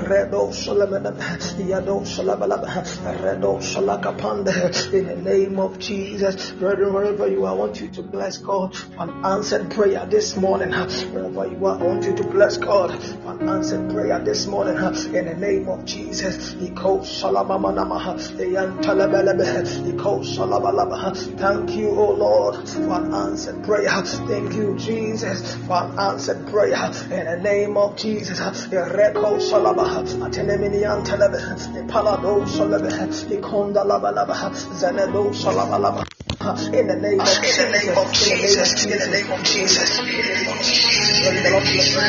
redo 0.07 0.53
shalabalabe, 0.53 1.19
yado 1.67 2.05
shalabalabe, 2.05 2.69
redo 3.23 3.59
shalaka 3.59 4.13
pandaya. 4.19 4.93
In 4.93 5.07
the 5.07 5.17
name 5.17 5.59
of 5.59 5.79
Jesus, 5.79 6.51
brethren, 6.53 6.93
wherever 6.93 7.27
you 7.27 7.47
are, 7.47 7.55
I 7.55 7.57
want 7.57 7.81
you 7.81 7.89
to 7.89 8.03
bless 8.03 8.37
God 8.37 8.77
for 8.77 9.03
an 9.03 9.25
answered 9.25 9.71
prayer 9.71 10.05
this 10.11 10.37
morning. 10.37 10.73
Wherever 10.73 11.47
you 11.47 11.65
are, 11.65 11.81
I 11.81 11.83
want 11.83 12.05
you 12.05 12.15
to 12.15 12.25
bless 12.25 12.59
God 12.59 13.03
for 13.03 13.31
an 13.31 13.49
answered 13.49 13.91
prayer 13.91 14.19
this 14.23 14.47
morning. 14.47 14.77
In 14.77 15.25
the 15.25 15.35
name 15.39 15.71
of 15.71 15.87
Jesus, 15.87 16.53
iko 16.57 17.01
shalamamanaha. 17.01 18.26
Thank 21.39 21.77
you, 21.77 21.91
O 21.91 22.13
Lord, 22.13 22.69
for 22.69 22.93
an 22.93 23.15
answered 23.15 23.65
prayer. 23.65 24.03
Thank 24.03 24.55
you, 24.55 24.77
Jesus, 24.77 25.55
for 25.67 25.85
an 25.85 25.99
answered 25.99 26.47
prayer. 26.49 26.91
In 27.11 27.25
the 27.27 27.41
name 27.43 27.77
of 27.77 27.97
Jesus, 27.97 28.39
the 28.67 28.77
Reko 28.77 29.39
Salabaha, 29.39 30.05
Ateneminian 30.29 31.05
Telebe, 31.07 31.39
the 31.75 31.81
Palado 31.93 32.45
Salabe, 32.47 32.91
Ikonda 33.31 33.85
Labalaba, 33.85 34.51
Zanedo 34.75 35.33
Salabalaba. 35.33 36.05
In 36.75 36.87
the 36.87 36.97
name 36.97 37.21
of 37.21 37.27
Jesus, 38.13 38.85
in 38.85 38.91
the 38.91 39.07
name 39.07 39.33
of 39.33 39.43
Jesus, 39.43 39.99
in 39.99 40.07
the 40.07 40.27
name 41.43 41.55
of 41.55 41.65
Jesus. 41.65 42.07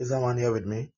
Is 0.00 0.10
someone 0.10 0.38
here 0.38 0.52
with 0.52 0.66
me? 0.66 0.93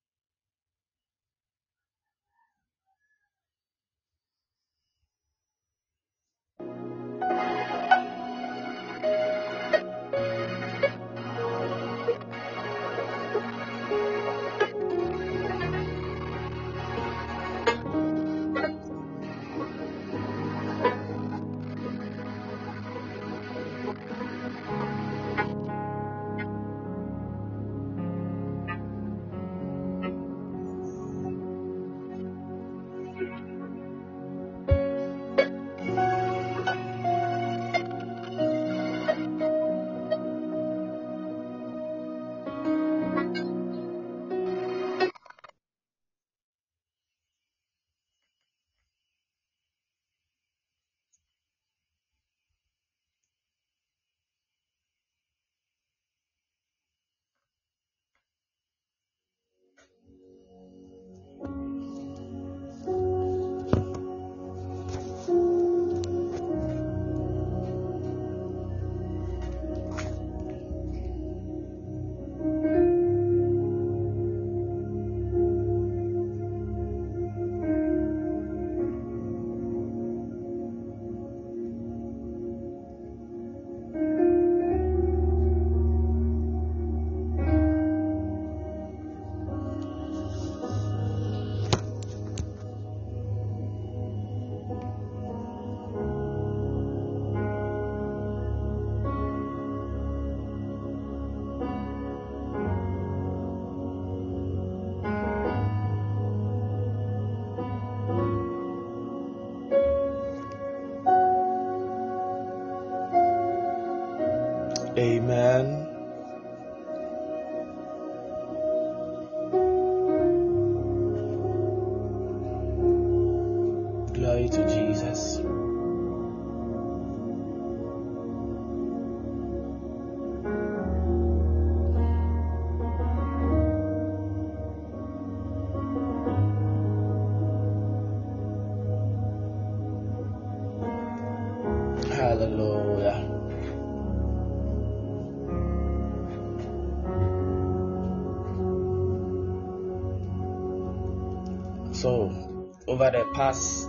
Past 153.37 153.87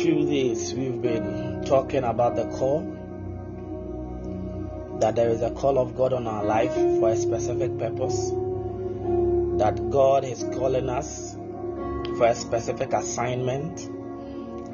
few 0.00 0.26
days, 0.26 0.72
we've 0.74 1.02
been 1.02 1.64
talking 1.66 2.04
about 2.04 2.36
the 2.36 2.44
call. 2.56 2.82
That 5.00 5.16
there 5.16 5.30
is 5.30 5.42
a 5.42 5.50
call 5.50 5.80
of 5.80 5.96
God 5.96 6.12
on 6.12 6.28
our 6.28 6.44
life 6.44 6.72
for 6.72 7.08
a 7.08 7.16
specific 7.16 7.76
purpose. 7.78 8.30
That 9.58 9.90
God 9.90 10.24
is 10.24 10.44
calling 10.44 10.88
us 10.88 11.34
for 12.16 12.26
a 12.26 12.34
specific 12.36 12.92
assignment. 12.92 13.90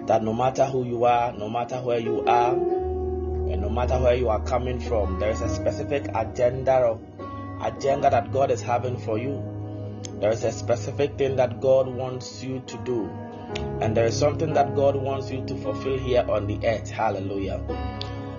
That 0.07 0.23
no 0.23 0.35
matter 0.35 0.66
who 0.66 0.85
you 0.85 1.07
are, 1.07 1.33
no 1.33 1.49
matter 1.49 1.81
where 1.81 2.01
you 2.01 2.23
are, 2.27 2.53
and 2.53 3.62
no 3.62 3.71
matter 3.71 3.99
where 3.99 4.14
you 4.14 4.29
are 4.29 4.43
coming 4.43 4.79
from, 4.79 5.21
there 5.21 5.31
is 5.31 5.41
a 5.41 5.49
specific 5.49 6.05
agenda 6.14 6.75
of 6.75 7.01
agenda 7.62 8.11
that 8.11 8.31
God 8.31 8.51
is 8.51 8.61
having 8.61 8.99
for 8.99 9.16
you 9.16 9.49
there 10.21 10.31
is 10.31 10.45
a 10.45 10.53
specific 10.53 11.16
thing 11.16 11.37
that 11.37 11.61
God 11.62 11.89
wants 11.89 12.43
you 12.43 12.62
to 12.66 12.77
do, 12.85 13.09
and 13.81 13.97
there 13.97 14.05
is 14.05 14.18
something 14.18 14.53
that 14.53 14.77
God 14.77 14.95
wants 14.95 15.31
you 15.31 15.45
to 15.47 15.57
fulfill 15.57 15.99
here 15.99 16.27
on 16.29 16.47
the 16.47 16.59
earth. 16.66 16.91
Hallelujah. 16.91 17.62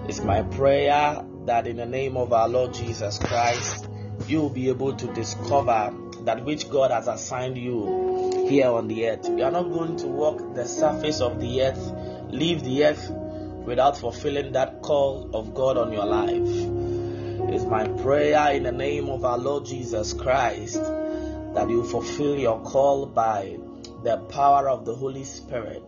It's 0.08 0.22
my 0.22 0.44
prayer 0.44 1.26
that 1.46 1.66
in 1.66 1.78
the 1.78 1.88
name 1.88 2.18
of 2.18 2.34
our 2.34 2.48
Lord 2.48 2.76
Jesus 2.76 3.18
Christ, 3.18 3.88
you 4.28 4.42
will 4.42 4.50
be 4.52 4.70
able 4.70 4.94
to 4.94 5.12
discover 5.14 5.92
that 6.26 6.46
which 6.46 6.70
God 6.70 6.92
has 6.92 7.08
assigned 7.08 7.58
you 7.58 8.46
here 8.48 8.70
on 8.70 8.88
the 8.88 9.10
earth. 9.10 9.28
You 9.28 9.44
are 9.44 9.52
not 9.52 9.72
going 9.72 9.98
to 9.98 10.08
walk 10.08 10.54
the 10.54 10.68
surface 10.68 11.20
of 11.20 11.40
the 11.40 11.64
earth, 11.64 11.94
leave 12.30 12.64
the 12.64 12.86
earth 12.86 13.10
without 13.10 13.98
fulfilling 13.98 14.52
that 14.52 14.84
call 14.84 15.32
of 15.34 15.56
God 15.56 15.80
on 15.80 15.92
your 15.92 16.06
life. 16.06 17.52
It's 17.52 17.66
my 17.66 17.88
prayer 17.88 18.52
in 18.52 18.64
the 18.64 18.72
name 18.72 19.10
of 19.10 19.26
our 19.26 19.40
Lord 19.40 19.66
Jesus 19.66 20.14
Christ 20.14 20.80
that 21.54 21.70
you 21.70 21.84
fulfill 21.84 22.38
your 22.38 22.62
call 22.62 23.06
by 23.06 23.58
the 24.04 24.18
power 24.18 24.70
of 24.70 24.86
the 24.86 24.95
Holy 24.95 25.24
Spirit. 25.24 25.84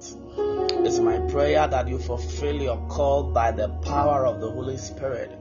It's 0.86 1.00
my 1.00 1.20
prayer 1.32 1.68
that 1.68 1.88
you 1.88 1.98
fulfill 1.98 2.62
your 2.62 2.78
call 2.88 3.32
by 3.32 3.52
the 3.52 3.70
power 3.70 4.26
of 4.26 4.42
the 4.42 4.52
Holy 4.52 4.78
Spirit. 4.78 5.32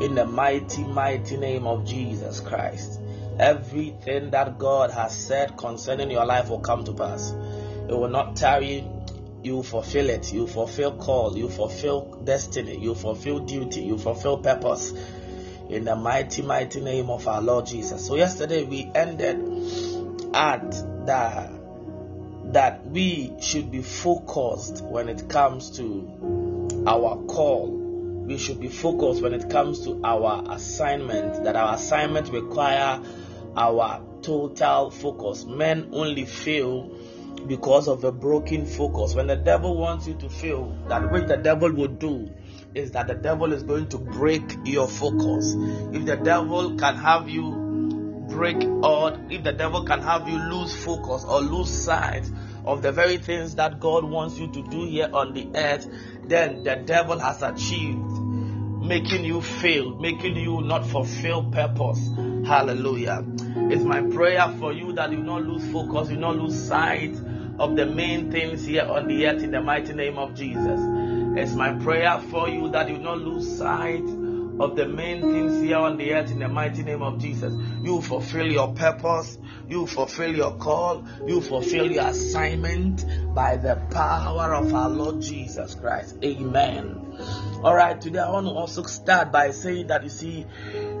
In 0.00 0.14
the 0.14 0.26
mighty, 0.26 0.82
mighty 0.84 1.36
name 1.36 1.66
of 1.66 1.86
Jesus 1.86 2.40
Christ. 2.40 3.00
Everything 3.38 4.30
that 4.30 4.58
God 4.58 4.90
has 4.90 5.16
said 5.16 5.56
concerning 5.56 6.10
your 6.10 6.24
life 6.24 6.48
will 6.48 6.60
come 6.60 6.84
to 6.84 6.92
pass. 6.92 7.30
It 7.30 7.92
will 7.92 8.08
not 8.08 8.36
tarry. 8.36 8.84
You 9.42 9.62
fulfill 9.62 10.10
it. 10.10 10.32
You 10.32 10.46
fulfill 10.46 10.96
call. 10.96 11.38
You 11.38 11.48
fulfill 11.48 12.20
destiny. 12.24 12.78
You 12.78 12.94
fulfill 12.94 13.40
duty. 13.40 13.82
You 13.82 13.96
fulfill 13.98 14.38
purpose 14.38 14.92
in 15.68 15.84
the 15.84 15.96
mighty, 15.96 16.42
mighty 16.42 16.80
name 16.80 17.10
of 17.10 17.26
our 17.26 17.42
Lord 17.42 17.66
Jesus. 17.66 18.06
So 18.06 18.14
yesterday 18.14 18.64
we 18.64 18.90
ended 18.94 19.36
at 20.34 20.70
the 20.70 21.56
that 22.52 22.86
we 22.86 23.32
should 23.40 23.72
be 23.72 23.82
focused 23.82 24.82
when 24.84 25.08
it 25.08 25.28
comes 25.28 25.70
to 25.78 26.84
our 26.86 27.16
call. 27.26 27.72
We 28.26 28.38
should 28.38 28.60
be 28.60 28.68
focused 28.68 29.22
when 29.22 29.34
it 29.34 29.50
comes 29.50 29.84
to 29.84 30.00
our 30.04 30.44
assignment. 30.50 31.44
That 31.44 31.56
our 31.56 31.74
assignment 31.74 32.28
require 32.28 33.02
our 33.56 34.02
total 34.22 34.90
focus. 34.90 35.44
Men 35.44 35.88
only 35.92 36.24
fail 36.24 36.96
because 37.48 37.88
of 37.88 38.04
a 38.04 38.12
broken 38.12 38.66
focus. 38.66 39.14
When 39.14 39.26
the 39.26 39.36
devil 39.36 39.76
wants 39.76 40.06
you 40.06 40.14
to 40.14 40.28
fail, 40.28 40.76
that 40.88 41.10
which 41.10 41.26
the 41.26 41.36
devil 41.36 41.72
would 41.72 41.98
do 41.98 42.30
is 42.74 42.92
that 42.92 43.06
the 43.06 43.14
devil 43.14 43.52
is 43.52 43.62
going 43.62 43.88
to 43.88 43.98
break 43.98 44.42
your 44.64 44.88
focus. 44.88 45.54
If 45.92 46.04
the 46.04 46.16
devil 46.16 46.76
can 46.76 46.96
have 46.96 47.28
you 47.28 48.24
break 48.28 48.62
or 48.62 49.18
if 49.30 49.44
the 49.44 49.52
devil 49.52 49.84
can 49.84 50.02
have 50.02 50.28
you 50.28 50.38
lose 50.38 50.74
focus 50.74 51.24
or 51.24 51.40
lose 51.40 51.70
sight 51.70 52.28
of 52.64 52.82
the 52.82 52.92
very 52.92 53.18
things 53.18 53.54
that 53.54 53.80
God 53.80 54.04
wants 54.04 54.38
you 54.38 54.48
to 54.48 54.62
do 54.62 54.84
here 54.84 55.08
on 55.12 55.32
the 55.32 55.48
earth, 55.54 55.86
then 56.24 56.64
the 56.64 56.76
devil 56.76 57.18
has 57.18 57.42
achieved 57.42 58.26
making 58.86 59.24
you 59.24 59.40
fail, 59.40 59.96
making 59.96 60.36
you 60.36 60.60
not 60.62 60.86
fulfill 60.86 61.50
purpose. 61.50 62.08
Hallelujah. 62.46 63.24
It's 63.70 63.82
my 63.82 64.00
prayer 64.02 64.54
for 64.60 64.72
you 64.72 64.92
that 64.92 65.10
you 65.10 65.18
not 65.18 65.42
lose 65.42 65.66
focus, 65.72 66.10
you 66.10 66.16
not 66.16 66.36
lose 66.36 66.68
sight 66.68 67.16
of 67.58 67.74
the 67.74 67.86
main 67.86 68.30
things 68.30 68.64
here 68.64 68.84
on 68.84 69.08
the 69.08 69.26
earth 69.26 69.42
in 69.42 69.50
the 69.50 69.60
mighty 69.60 69.92
name 69.92 70.18
of 70.18 70.34
Jesus. 70.34 70.80
It's 71.38 71.52
my 71.52 71.74
prayer 71.74 72.18
for 72.30 72.48
you 72.48 72.70
that 72.70 72.88
you 72.88 72.96
not 72.96 73.18
lose 73.18 73.58
sight 73.58 74.02
of 74.58 74.74
the 74.74 74.88
main 74.88 75.20
things 75.20 75.60
here 75.60 75.76
on 75.76 75.98
the 75.98 76.14
earth 76.14 76.30
in 76.30 76.38
the 76.38 76.48
mighty 76.48 76.82
name 76.82 77.02
of 77.02 77.18
Jesus. 77.18 77.52
You 77.82 78.00
fulfill 78.00 78.50
your 78.50 78.72
purpose, 78.72 79.36
you 79.68 79.86
fulfill 79.86 80.34
your 80.34 80.56
call, 80.56 81.04
you 81.26 81.42
fulfill 81.42 81.92
your 81.92 82.06
assignment 82.06 83.04
by 83.34 83.58
the 83.58 83.76
power 83.90 84.54
of 84.54 84.72
our 84.72 84.88
Lord 84.88 85.20
Jesus 85.20 85.74
Christ. 85.74 86.16
Amen. 86.24 87.18
All 87.62 87.74
right, 87.74 88.00
today 88.00 88.20
I 88.20 88.30
want 88.30 88.46
to 88.46 88.52
also 88.52 88.82
start 88.84 89.30
by 89.30 89.50
saying 89.50 89.88
that 89.88 90.04
you 90.04 90.08
see, 90.08 90.46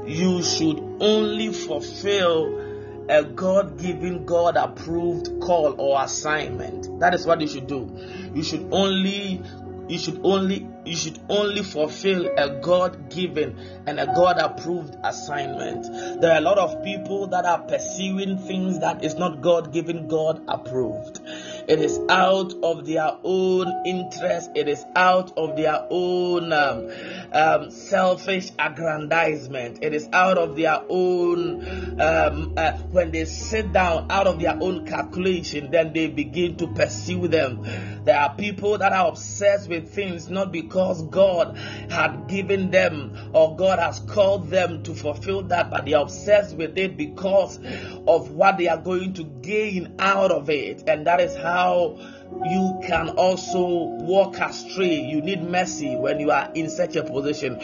you 0.06 0.42
should 0.42 0.78
only 1.00 1.50
fulfill 1.50 3.06
a 3.08 3.24
God 3.24 3.78
given, 3.78 4.26
God 4.26 4.56
approved 4.56 5.40
call 5.40 5.80
or 5.80 6.02
assignment. 6.02 7.00
That 7.00 7.14
is 7.14 7.24
what 7.24 7.40
you 7.40 7.48
should 7.48 7.68
do. 7.68 7.90
You 8.34 8.42
should 8.42 8.68
only 8.70 9.42
you 9.88 9.98
should 9.98 10.20
only 10.24 10.68
you 10.84 10.96
should 10.96 11.18
only 11.28 11.62
fulfill 11.62 12.26
a 12.36 12.60
God 12.60 13.10
given 13.10 13.58
and 13.86 14.00
a 14.00 14.06
God 14.06 14.38
approved 14.38 14.96
assignment. 15.04 16.20
There 16.20 16.32
are 16.32 16.38
a 16.38 16.40
lot 16.40 16.58
of 16.58 16.82
people 16.84 17.28
that 17.28 17.44
are 17.44 17.60
pursuing 17.60 18.38
things 18.38 18.80
that 18.80 19.04
is 19.04 19.14
not 19.14 19.40
God 19.40 19.72
given, 19.72 20.08
God 20.08 20.42
approved. 20.48 21.20
It 21.68 21.80
is 21.80 21.98
out 22.08 22.54
of 22.62 22.86
their 22.86 23.18
own 23.24 23.82
interest. 23.84 24.50
It 24.54 24.68
is 24.68 24.84
out 24.94 25.36
of 25.36 25.56
their 25.56 25.84
own 25.90 26.52
um, 26.52 26.90
um, 27.32 27.70
selfish 27.72 28.52
aggrandizement. 28.56 29.80
It 29.82 29.92
is 29.92 30.08
out 30.12 30.38
of 30.38 30.54
their 30.54 30.80
own, 30.88 32.00
um, 32.00 32.54
uh, 32.56 32.72
when 32.92 33.10
they 33.10 33.24
sit 33.24 33.72
down, 33.72 34.12
out 34.12 34.28
of 34.28 34.38
their 34.38 34.56
own 34.60 34.86
calculation, 34.86 35.72
then 35.72 35.92
they 35.92 36.06
begin 36.06 36.56
to 36.58 36.68
pursue 36.68 37.26
them. 37.26 37.64
There 38.04 38.16
are 38.16 38.36
people 38.36 38.78
that 38.78 38.92
are 38.92 39.08
obsessed 39.08 39.68
with 39.68 39.92
things 39.92 40.28
not 40.28 40.52
because 40.52 41.02
God 41.02 41.56
had 41.90 42.28
given 42.28 42.70
them 42.70 43.16
or 43.32 43.56
God 43.56 43.80
has 43.80 43.98
called 43.98 44.50
them 44.50 44.84
to 44.84 44.94
fulfill 44.94 45.42
that, 45.44 45.70
but 45.70 45.84
they 45.84 45.94
are 45.94 46.02
obsessed 46.02 46.56
with 46.56 46.78
it 46.78 46.96
because 46.96 47.58
of 48.06 48.30
what 48.30 48.58
they 48.58 48.68
are 48.68 48.80
going 48.80 49.14
to 49.14 49.24
gain 49.24 49.96
out 49.98 50.30
of 50.30 50.48
it. 50.48 50.84
And 50.86 51.08
that 51.08 51.20
is 51.20 51.34
how 51.34 51.55
you 51.56 52.80
can 52.86 53.10
also 53.10 53.66
walk 54.04 54.38
astray. 54.38 55.00
You 55.00 55.20
need 55.22 55.42
mercy 55.42 55.96
when 55.96 56.20
you 56.20 56.30
are 56.30 56.50
in 56.54 56.68
such 56.68 56.96
a 56.96 57.02
position. 57.02 57.58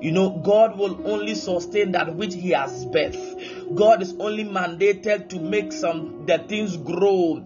You 0.00 0.12
know, 0.12 0.30
God 0.30 0.76
will 0.78 1.06
only 1.06 1.34
sustain 1.34 1.92
that 1.92 2.14
which 2.14 2.34
He 2.34 2.50
has 2.50 2.86
birthed. 2.86 3.74
God 3.74 4.02
is 4.02 4.14
only 4.18 4.44
mandated 4.44 5.28
to 5.30 5.38
make 5.38 5.72
some 5.72 6.26
the 6.26 6.38
things 6.38 6.76
grow 6.76 7.44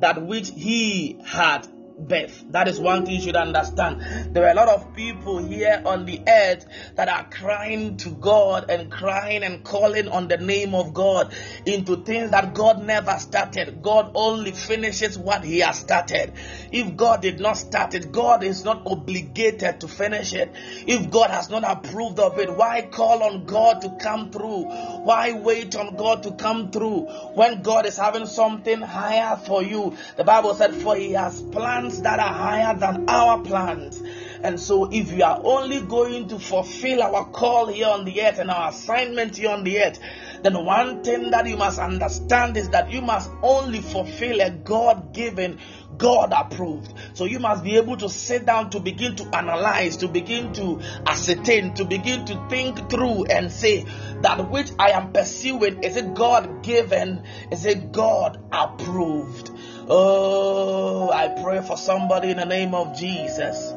that 0.00 0.22
which 0.22 0.50
He 0.50 1.18
had 1.24 1.66
birth. 2.08 2.44
That 2.50 2.68
is 2.68 2.80
one 2.80 3.04
thing 3.04 3.16
you 3.16 3.20
should 3.20 3.36
understand. 3.36 4.34
There 4.34 4.44
are 4.46 4.50
a 4.50 4.54
lot 4.54 4.68
of 4.68 4.94
people 4.94 5.38
here 5.38 5.82
on 5.84 6.06
the 6.06 6.20
earth 6.26 6.66
that 6.96 7.08
are 7.08 7.28
crying 7.30 7.96
to 7.98 8.10
God 8.10 8.70
and 8.70 8.90
crying 8.90 9.42
and 9.42 9.62
calling 9.64 10.08
on 10.08 10.28
the 10.28 10.36
name 10.36 10.74
of 10.74 10.94
God 10.94 11.32
into 11.66 11.96
things 12.04 12.30
that 12.30 12.54
God 12.54 12.82
never 12.82 13.18
started. 13.18 13.82
God 13.82 14.12
only 14.14 14.52
finishes 14.52 15.18
what 15.18 15.44
He 15.44 15.60
has 15.60 15.78
started. 15.78 16.32
If 16.72 16.96
God 16.96 17.22
did 17.22 17.40
not 17.40 17.56
start 17.56 17.94
it, 17.94 18.12
God 18.12 18.42
is 18.42 18.64
not 18.64 18.82
obligated 18.86 19.80
to 19.80 19.88
finish 19.88 20.32
it. 20.32 20.50
If 20.86 21.10
God 21.10 21.30
has 21.30 21.50
not 21.50 21.64
approved 21.64 22.18
of 22.18 22.38
it, 22.38 22.50
why 22.50 22.82
call 22.82 23.22
on 23.22 23.44
God 23.44 23.82
to 23.82 23.96
come 24.00 24.30
through? 24.30 24.64
Why 25.04 25.32
wait 25.32 25.74
on 25.76 25.96
God 25.96 26.22
to 26.24 26.32
come 26.32 26.70
through 26.70 27.02
when 27.34 27.62
God 27.62 27.86
is 27.86 27.96
having 27.96 28.26
something 28.26 28.80
higher 28.80 29.36
for 29.36 29.62
you? 29.62 29.96
The 30.16 30.24
Bible 30.24 30.54
said, 30.54 30.74
For 30.74 30.96
He 30.96 31.12
has 31.12 31.40
planned 31.42 31.89
plans 31.90 32.02
that 32.02 32.20
are 32.20 32.32
higher 32.32 32.74
than 32.78 33.08
our 33.08 33.42
plans. 33.42 34.02
And 34.42 34.58
so, 34.58 34.88
if 34.90 35.12
you 35.12 35.22
are 35.22 35.40
only 35.44 35.80
going 35.80 36.28
to 36.28 36.38
fulfill 36.38 37.02
our 37.02 37.26
call 37.26 37.66
here 37.66 37.88
on 37.88 38.04
the 38.04 38.22
earth 38.22 38.38
and 38.38 38.50
our 38.50 38.70
assignment 38.70 39.36
here 39.36 39.50
on 39.50 39.64
the 39.64 39.82
earth, 39.82 39.98
then 40.42 40.64
one 40.64 41.04
thing 41.04 41.30
that 41.30 41.46
you 41.46 41.58
must 41.58 41.78
understand 41.78 42.56
is 42.56 42.70
that 42.70 42.90
you 42.90 43.02
must 43.02 43.30
only 43.42 43.80
fulfill 43.80 44.40
a 44.40 44.50
God 44.50 45.12
given, 45.12 45.58
God 45.98 46.32
approved. 46.34 46.94
So 47.12 47.26
you 47.26 47.38
must 47.38 47.62
be 47.62 47.76
able 47.76 47.98
to 47.98 48.08
sit 48.08 48.46
down 48.46 48.70
to 48.70 48.80
begin 48.80 49.16
to 49.16 49.24
analyze, 49.36 49.98
to 49.98 50.08
begin 50.08 50.54
to 50.54 50.80
ascertain, 51.06 51.74
to 51.74 51.84
begin 51.84 52.24
to 52.24 52.46
think 52.48 52.88
through 52.88 53.26
and 53.26 53.52
say 53.52 53.84
that 54.22 54.50
which 54.50 54.70
I 54.78 54.92
am 54.92 55.12
pursuing 55.12 55.82
is 55.82 55.96
it 55.96 56.14
God 56.14 56.62
given, 56.62 57.24
is 57.52 57.66
it 57.66 57.92
God 57.92 58.42
approved. 58.50 59.50
Oh, 59.92 61.10
I 61.10 61.26
pray 61.42 61.60
for 61.62 61.76
somebody 61.76 62.30
in 62.30 62.36
the 62.36 62.44
name 62.44 62.74
of 62.74 62.96
Jesus. 62.96 63.72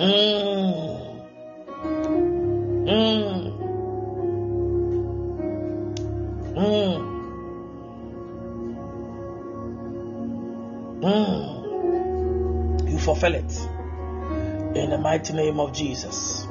Mm. 0.00 1.20
Mm. 2.88 3.58
Mm. 6.56 7.00
Mm. 11.02 12.90
You 12.90 12.98
fulfill 12.98 13.34
it 13.34 13.52
in 14.78 14.88
the 14.88 14.98
mighty 14.98 15.34
name 15.34 15.60
of 15.60 15.74
Jesus. 15.74 16.46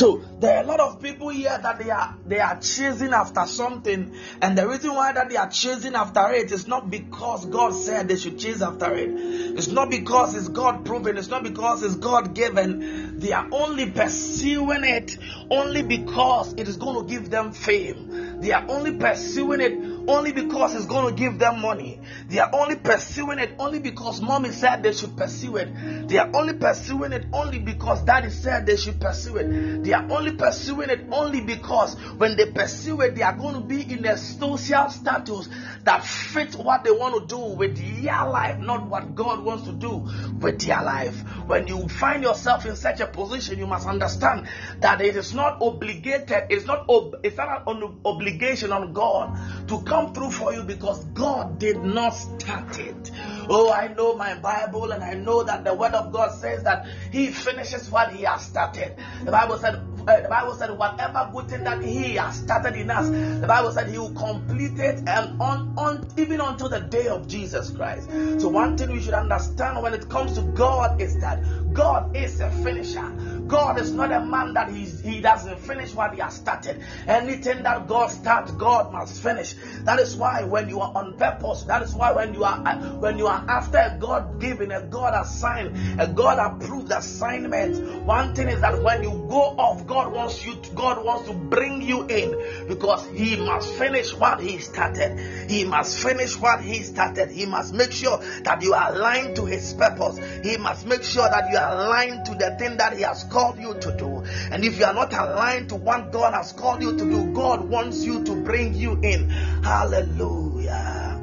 So 0.00 0.22
there 0.38 0.56
are 0.56 0.62
a 0.62 0.66
lot 0.66 0.80
of 0.80 1.02
people 1.02 1.28
here 1.28 1.58
that 1.62 1.78
they 1.78 1.90
are 1.90 2.16
they 2.24 2.40
are 2.40 2.58
chasing 2.58 3.12
after 3.12 3.44
something, 3.44 4.14
and 4.40 4.56
the 4.56 4.66
reason 4.66 4.94
why 4.94 5.12
that 5.12 5.28
they 5.28 5.36
are 5.36 5.50
chasing 5.50 5.94
after 5.94 6.32
it 6.32 6.50
is 6.52 6.66
not 6.66 6.88
because 6.88 7.44
God 7.44 7.74
said 7.74 8.08
they 8.08 8.16
should 8.16 8.38
chase 8.38 8.62
after 8.62 8.94
it. 8.94 9.10
It's 9.10 9.66
not 9.66 9.90
because 9.90 10.34
it's 10.34 10.48
God 10.48 10.86
proven. 10.86 11.18
It's 11.18 11.28
not 11.28 11.42
because 11.42 11.82
it's 11.82 11.96
God 11.96 12.34
given. 12.34 13.18
They 13.18 13.32
are 13.32 13.46
only 13.52 13.90
pursuing 13.90 14.84
it 14.84 15.18
only 15.50 15.82
because 15.82 16.54
it 16.54 16.66
is 16.66 16.78
going 16.78 17.06
to 17.06 17.14
give 17.14 17.28
them 17.28 17.52
fame. 17.52 18.40
They 18.40 18.52
are 18.52 18.64
only 18.70 18.96
pursuing 18.96 19.60
it 19.60 19.89
only 20.10 20.32
because 20.32 20.74
it's 20.74 20.86
going 20.86 21.14
to 21.14 21.18
give 21.18 21.38
them 21.38 21.60
money. 21.60 22.00
They 22.28 22.38
are 22.38 22.50
only 22.52 22.76
pursuing 22.76 23.38
it 23.38 23.54
only 23.58 23.78
because 23.78 24.20
mommy 24.20 24.50
said 24.50 24.82
they 24.82 24.92
should 24.92 25.16
pursue 25.16 25.56
it. 25.56 26.08
They 26.08 26.18
are 26.18 26.30
only 26.34 26.54
pursuing 26.54 27.12
it 27.12 27.26
only 27.32 27.58
because 27.60 28.02
daddy 28.02 28.30
said 28.30 28.66
they 28.66 28.76
should 28.76 29.00
pursue 29.00 29.36
it. 29.36 29.84
They 29.84 29.92
are 29.92 30.06
only 30.10 30.32
pursuing 30.32 30.90
it 30.90 31.00
only 31.12 31.40
because 31.40 31.94
when 32.18 32.36
they 32.36 32.50
pursue 32.50 33.00
it, 33.02 33.14
they 33.14 33.22
are 33.22 33.36
going 33.36 33.54
to 33.54 33.60
be 33.60 33.82
in 33.82 34.04
a 34.04 34.16
social 34.18 34.90
status 34.90 35.48
that 35.84 36.04
fits 36.04 36.56
what 36.56 36.84
they 36.84 36.90
want 36.90 37.14
to 37.20 37.34
do 37.34 37.38
with 37.38 37.76
their 38.02 38.26
life, 38.26 38.58
not 38.58 38.86
what 38.86 39.14
God 39.14 39.44
wants 39.44 39.64
to 39.64 39.72
do 39.72 40.08
with 40.40 40.60
their 40.66 40.82
life. 40.82 41.14
When 41.46 41.68
you 41.68 41.88
find 41.88 42.22
yourself 42.22 42.66
in 42.66 42.76
such 42.76 43.00
a 43.00 43.06
position, 43.06 43.58
you 43.58 43.66
must 43.66 43.86
understand 43.86 44.48
that 44.80 45.00
it 45.00 45.16
is 45.16 45.34
not 45.34 45.60
obligated, 45.62 46.44
it's 46.50 46.66
not, 46.66 46.88
ob- 46.88 47.20
it's 47.22 47.36
not 47.36 47.62
an 47.66 48.00
obligation 48.04 48.72
on 48.72 48.92
God 48.92 49.38
to 49.68 49.80
come 49.82 49.99
through 50.08 50.30
for 50.30 50.52
you 50.52 50.62
because 50.62 51.04
God 51.06 51.58
did 51.58 51.82
not 51.82 52.10
start 52.10 52.78
it. 52.78 53.10
Oh, 53.48 53.72
I 53.72 53.88
know 53.88 54.14
my 54.14 54.34
Bible 54.34 54.92
and 54.92 55.02
I 55.02 55.14
know 55.14 55.42
that 55.42 55.64
the 55.64 55.74
Word 55.74 55.94
of 55.94 56.12
God 56.12 56.32
says 56.32 56.64
that 56.64 56.86
He 57.10 57.28
finishes 57.28 57.90
what 57.90 58.12
He 58.12 58.22
has 58.22 58.44
started. 58.44 58.96
The 59.24 59.30
Bible 59.30 59.58
said, 59.58 59.74
uh, 59.74 60.20
the 60.20 60.28
Bible 60.28 60.54
said, 60.54 60.70
whatever 60.70 61.30
good 61.32 61.48
thing 61.48 61.64
that 61.64 61.82
He 61.82 62.14
has 62.14 62.38
started 62.38 62.74
in 62.74 62.90
us, 62.90 63.08
the 63.40 63.46
Bible 63.46 63.72
said 63.72 63.88
He 63.88 63.98
will 63.98 64.14
complete 64.14 64.78
it 64.78 65.02
and 65.06 65.40
on, 65.40 65.74
on 65.76 66.06
even 66.16 66.40
until 66.40 66.68
the 66.68 66.80
day 66.80 67.08
of 67.08 67.26
Jesus 67.28 67.70
Christ. 67.70 68.08
So 68.40 68.48
one 68.48 68.76
thing 68.76 68.92
we 68.92 69.00
should 69.00 69.14
understand 69.14 69.82
when 69.82 69.94
it 69.94 70.08
comes 70.08 70.34
to 70.34 70.42
God 70.42 71.00
is 71.00 71.18
that 71.18 71.42
God 71.72 72.16
is 72.16 72.40
a 72.40 72.50
finisher. 72.50 73.10
God 73.50 73.80
is 73.80 73.90
not 73.90 74.12
a 74.12 74.24
man 74.24 74.54
that 74.54 74.70
he 74.70 75.20
doesn't 75.20 75.58
finish 75.58 75.92
what 75.92 76.14
he 76.14 76.20
has 76.20 76.34
started. 76.34 76.80
Anything 77.08 77.64
that 77.64 77.88
God 77.88 78.06
starts, 78.08 78.52
God 78.52 78.92
must 78.92 79.20
finish. 79.20 79.54
That 79.84 79.98
is 79.98 80.14
why 80.14 80.44
when 80.44 80.68
you 80.68 80.80
are 80.80 80.92
on 80.94 81.16
purpose, 81.18 81.64
that 81.64 81.82
is 81.82 81.92
why 81.92 82.12
when 82.12 82.32
you 82.32 82.44
are 82.44 82.60
when 83.00 83.18
you 83.18 83.26
are 83.26 83.44
after 83.48 83.78
a 83.78 83.96
God 83.98 84.40
given, 84.40 84.70
a 84.70 84.82
God 84.82 85.20
assigned, 85.20 86.00
a 86.00 86.06
God 86.06 86.38
approved 86.38 86.92
assignment, 86.92 88.04
one 88.06 88.34
thing 88.36 88.48
is 88.48 88.60
that 88.60 88.80
when 88.82 89.02
you 89.02 89.26
go 89.28 89.40
off, 89.58 89.84
God 89.84 90.12
wants 90.12 90.46
you 90.46 90.54
to, 90.54 90.70
God 90.70 91.04
wants 91.04 91.28
to 91.28 91.34
bring 91.34 91.82
you 91.82 92.06
in 92.06 92.68
because 92.68 93.04
He 93.08 93.36
must 93.36 93.72
finish 93.74 94.14
what 94.14 94.40
He 94.40 94.58
started. 94.58 95.50
He 95.50 95.64
must 95.64 95.98
finish 95.98 96.38
what 96.38 96.60
He 96.60 96.84
started. 96.84 97.32
He 97.32 97.46
must 97.46 97.74
make 97.74 97.90
sure 97.90 98.18
that 98.44 98.62
you 98.62 98.74
are 98.74 98.94
aligned 98.94 99.34
to 99.36 99.44
His 99.44 99.74
purpose. 99.74 100.18
He 100.44 100.56
must 100.56 100.86
make 100.86 101.02
sure 101.02 101.28
that 101.28 101.50
you 101.50 101.58
are 101.58 101.72
aligned 101.72 102.26
to 102.26 102.34
the 102.36 102.54
thing 102.56 102.76
that 102.76 102.96
He 102.96 103.02
has 103.02 103.24
called 103.24 103.39
you 103.58 103.74
to 103.74 103.96
do. 103.96 104.22
And 104.50 104.64
if 104.64 104.78
you 104.78 104.84
are 104.84 104.94
not 104.94 105.12
aligned 105.12 105.68
to 105.70 105.76
what 105.76 106.12
God 106.12 106.34
has 106.34 106.52
called 106.52 106.82
you 106.82 106.96
to 106.96 107.04
do, 107.04 107.32
God 107.32 107.68
wants 107.68 108.04
you 108.04 108.24
to 108.24 108.34
bring 108.36 108.74
you 108.74 108.98
in. 109.00 109.30
Hallelujah. 109.62 111.20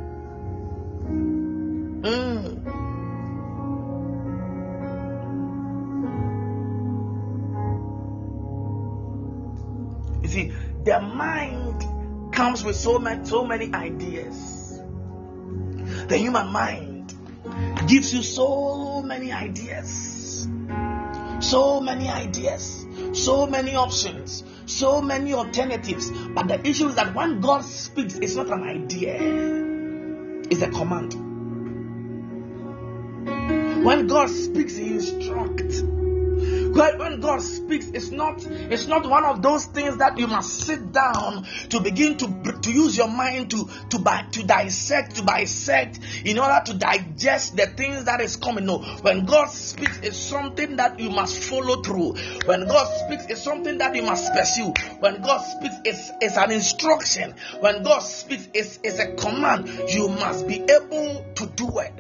Mm. 2.02 2.58
You 10.24 10.30
see, 10.30 10.54
the 10.84 11.00
mind 11.00 12.34
comes 12.34 12.64
with 12.64 12.76
so 12.76 13.00
many, 13.00 13.26
so 13.26 13.46
many 13.46 13.74
ideas. 13.74 14.80
The 16.08 16.18
human 16.18 16.48
mind 16.48 17.14
gives 17.88 18.14
you 18.14 18.24
so 18.24 19.02
many 19.02 19.32
ideas, 19.32 20.17
so 21.40 21.80
many 21.80 22.10
ideas, 22.10 22.86
so 23.14 23.48
many 23.48 23.76
options, 23.76 24.44
so 24.66 25.02
many 25.02 25.34
alternatives. 25.34 26.12
But 26.12 26.48
the 26.48 26.68
issue 26.68 26.88
is 26.88 26.96
that 26.96 27.14
when 27.16 27.42
God 27.42 27.64
speaks, 27.64 28.16
it's 28.16 28.36
not 28.36 28.48
an 28.48 28.64
idea, 28.64 29.18
it's 30.50 30.62
a 30.62 30.70
command. 30.70 31.14
When 33.84 34.08
God 34.08 34.30
speaks, 34.30 34.76
He 34.76 34.88
instructs. 34.88 35.82
When 36.78 37.20
God 37.20 37.42
speaks, 37.42 37.88
it's 37.88 38.12
not 38.12 38.46
it's 38.46 38.88
not 38.88 39.08
one 39.10 39.26
of 39.26 39.42
those 39.42 39.66
things 39.66 39.98
that 39.98 40.18
you 40.18 40.28
must 40.28 40.62
sit 40.62 40.92
down 40.92 41.46
to 41.70 41.80
begin 41.80 42.18
to 42.18 42.28
to 42.62 42.72
use 42.72 42.96
your 42.96 43.08
mind 43.08 43.52
to 43.52 43.68
to 43.90 44.04
to 44.32 44.44
dissect 44.44 45.16
to 45.16 45.24
bisect 45.24 46.00
in 46.24 46.40
order 46.40 46.62
to 46.66 46.74
digest 46.78 47.56
the 47.56 47.68
things 47.68 48.06
that 48.06 48.22
is 48.22 48.36
coming. 48.36 48.66
No, 48.66 48.80
when 49.02 49.26
God 49.26 49.50
speaks, 49.50 50.00
it's 50.02 50.18
something 50.18 50.76
that 50.78 51.00
you 51.00 51.10
must 51.10 51.44
follow 51.44 51.82
through. 51.82 52.16
When 52.46 52.68
God 52.68 52.86
speaks, 53.06 53.26
it's 53.28 53.42
something 53.44 53.78
that 53.80 53.96
you 53.96 54.04
must 54.04 54.32
pursue. 54.34 54.74
When 55.00 55.22
God 55.22 55.40
speaks, 55.40 55.76
it's, 55.86 56.12
it's 56.22 56.38
an 56.38 56.52
instruction. 56.52 57.34
When 57.60 57.84
God 57.84 58.00
speaks, 58.00 58.48
it's, 58.54 58.80
it's 58.84 59.00
a 59.00 59.14
command. 59.16 59.68
You 59.90 60.10
must 60.10 60.48
be 60.48 60.62
able 60.62 61.26
to 61.36 61.46
do 61.56 61.80
it. 61.80 61.94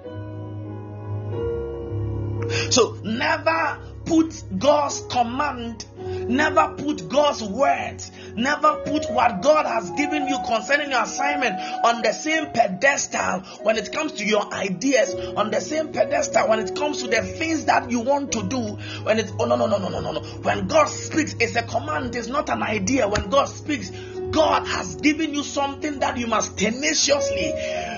So 2.72 2.98
never 3.04 3.87
put 4.08 4.44
God's 4.58 5.02
command, 5.10 5.86
never 6.30 6.76
put 6.78 7.10
God's 7.10 7.44
words, 7.44 8.12
never 8.36 8.82
put 8.86 9.12
what 9.12 9.42
God 9.42 9.66
has 9.66 9.92
given 9.92 10.28
you 10.28 10.38
concerning 10.46 10.92
your 10.92 11.04
assignment 11.04 11.56
on 11.84 12.02
the 12.02 12.14
same 12.14 12.52
pedestal 12.52 13.42
when 13.64 13.78
it 13.78 13.92
comes 13.92 14.14
to 14.14 14.26
your 14.26 14.52
ideas, 14.54 15.14
on 15.14 15.52
the 15.52 15.60
same 15.60 15.92
pedestal 15.92 16.48
when 16.48 16.60
it 16.60 16.76
comes 16.76 17.04
to 17.04 17.10
the 17.10 17.22
things 17.22 17.66
that 17.66 17.92
you 17.92 18.00
want 18.00 18.32
to 18.32 18.44
do. 18.44 18.60
When 19.04 19.20
it's 19.20 19.32
oh 19.40 19.46
no 19.46 19.56
no 19.56 19.68
no 19.68 19.78
no 19.78 19.90
no 19.90 20.00
no 20.00 20.12
no. 20.14 20.20
When 20.22 20.68
God 20.68 20.86
speaks, 20.86 21.36
it's 21.40 21.56
a 21.56 21.64
command, 21.64 22.16
it's 22.16 22.28
not 22.28 22.50
an 22.50 22.64
idea. 22.64 23.08
When 23.08 23.30
God 23.30 23.46
speaks, 23.46 23.92
God 24.32 24.68
has 24.68 24.96
given 24.96 25.34
you 25.34 25.44
something 25.44 26.00
that 26.00 26.18
you 26.18 26.28
must 26.28 26.58
tenaciously 26.58 27.54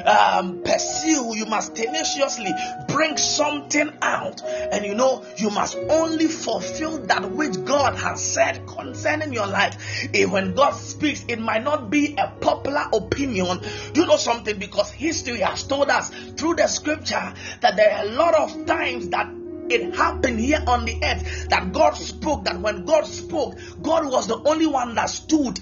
um, 0.05 0.61
pursue, 0.63 1.35
you 1.35 1.45
must 1.45 1.75
tenaciously 1.75 2.51
bring 2.87 3.17
something 3.17 3.91
out, 4.01 4.41
and 4.43 4.85
you 4.85 4.95
know, 4.95 5.25
you 5.37 5.49
must 5.49 5.77
only 5.89 6.27
fulfill 6.27 6.99
that 7.07 7.31
which 7.31 7.63
God 7.65 7.95
has 7.95 8.23
said 8.23 8.65
concerning 8.67 9.33
your 9.33 9.47
life. 9.47 10.07
And 10.13 10.31
when 10.31 10.55
God 10.55 10.71
speaks, 10.71 11.25
it 11.27 11.39
might 11.39 11.63
not 11.63 11.89
be 11.89 12.15
a 12.17 12.27
popular 12.39 12.85
opinion. 12.93 13.61
You 13.93 14.05
know 14.05 14.17
something 14.17 14.57
because 14.57 14.91
history 14.91 15.39
has 15.39 15.63
told 15.63 15.89
us 15.89 16.09
through 16.37 16.55
the 16.55 16.67
scripture 16.67 17.33
that 17.61 17.75
there 17.75 17.91
are 17.91 18.05
a 18.05 18.09
lot 18.09 18.35
of 18.35 18.65
times 18.65 19.09
that 19.09 19.38
it 19.69 19.95
happened 19.95 20.39
here 20.39 20.63
on 20.67 20.85
the 20.85 20.99
earth 21.03 21.49
that 21.49 21.71
God 21.71 21.95
spoke, 21.95 22.45
that 22.45 22.59
when 22.59 22.85
God 22.85 23.05
spoke, 23.05 23.57
God 23.81 24.09
was 24.09 24.27
the 24.27 24.41
only 24.43 24.67
one 24.67 24.95
that 24.95 25.09
stood. 25.09 25.59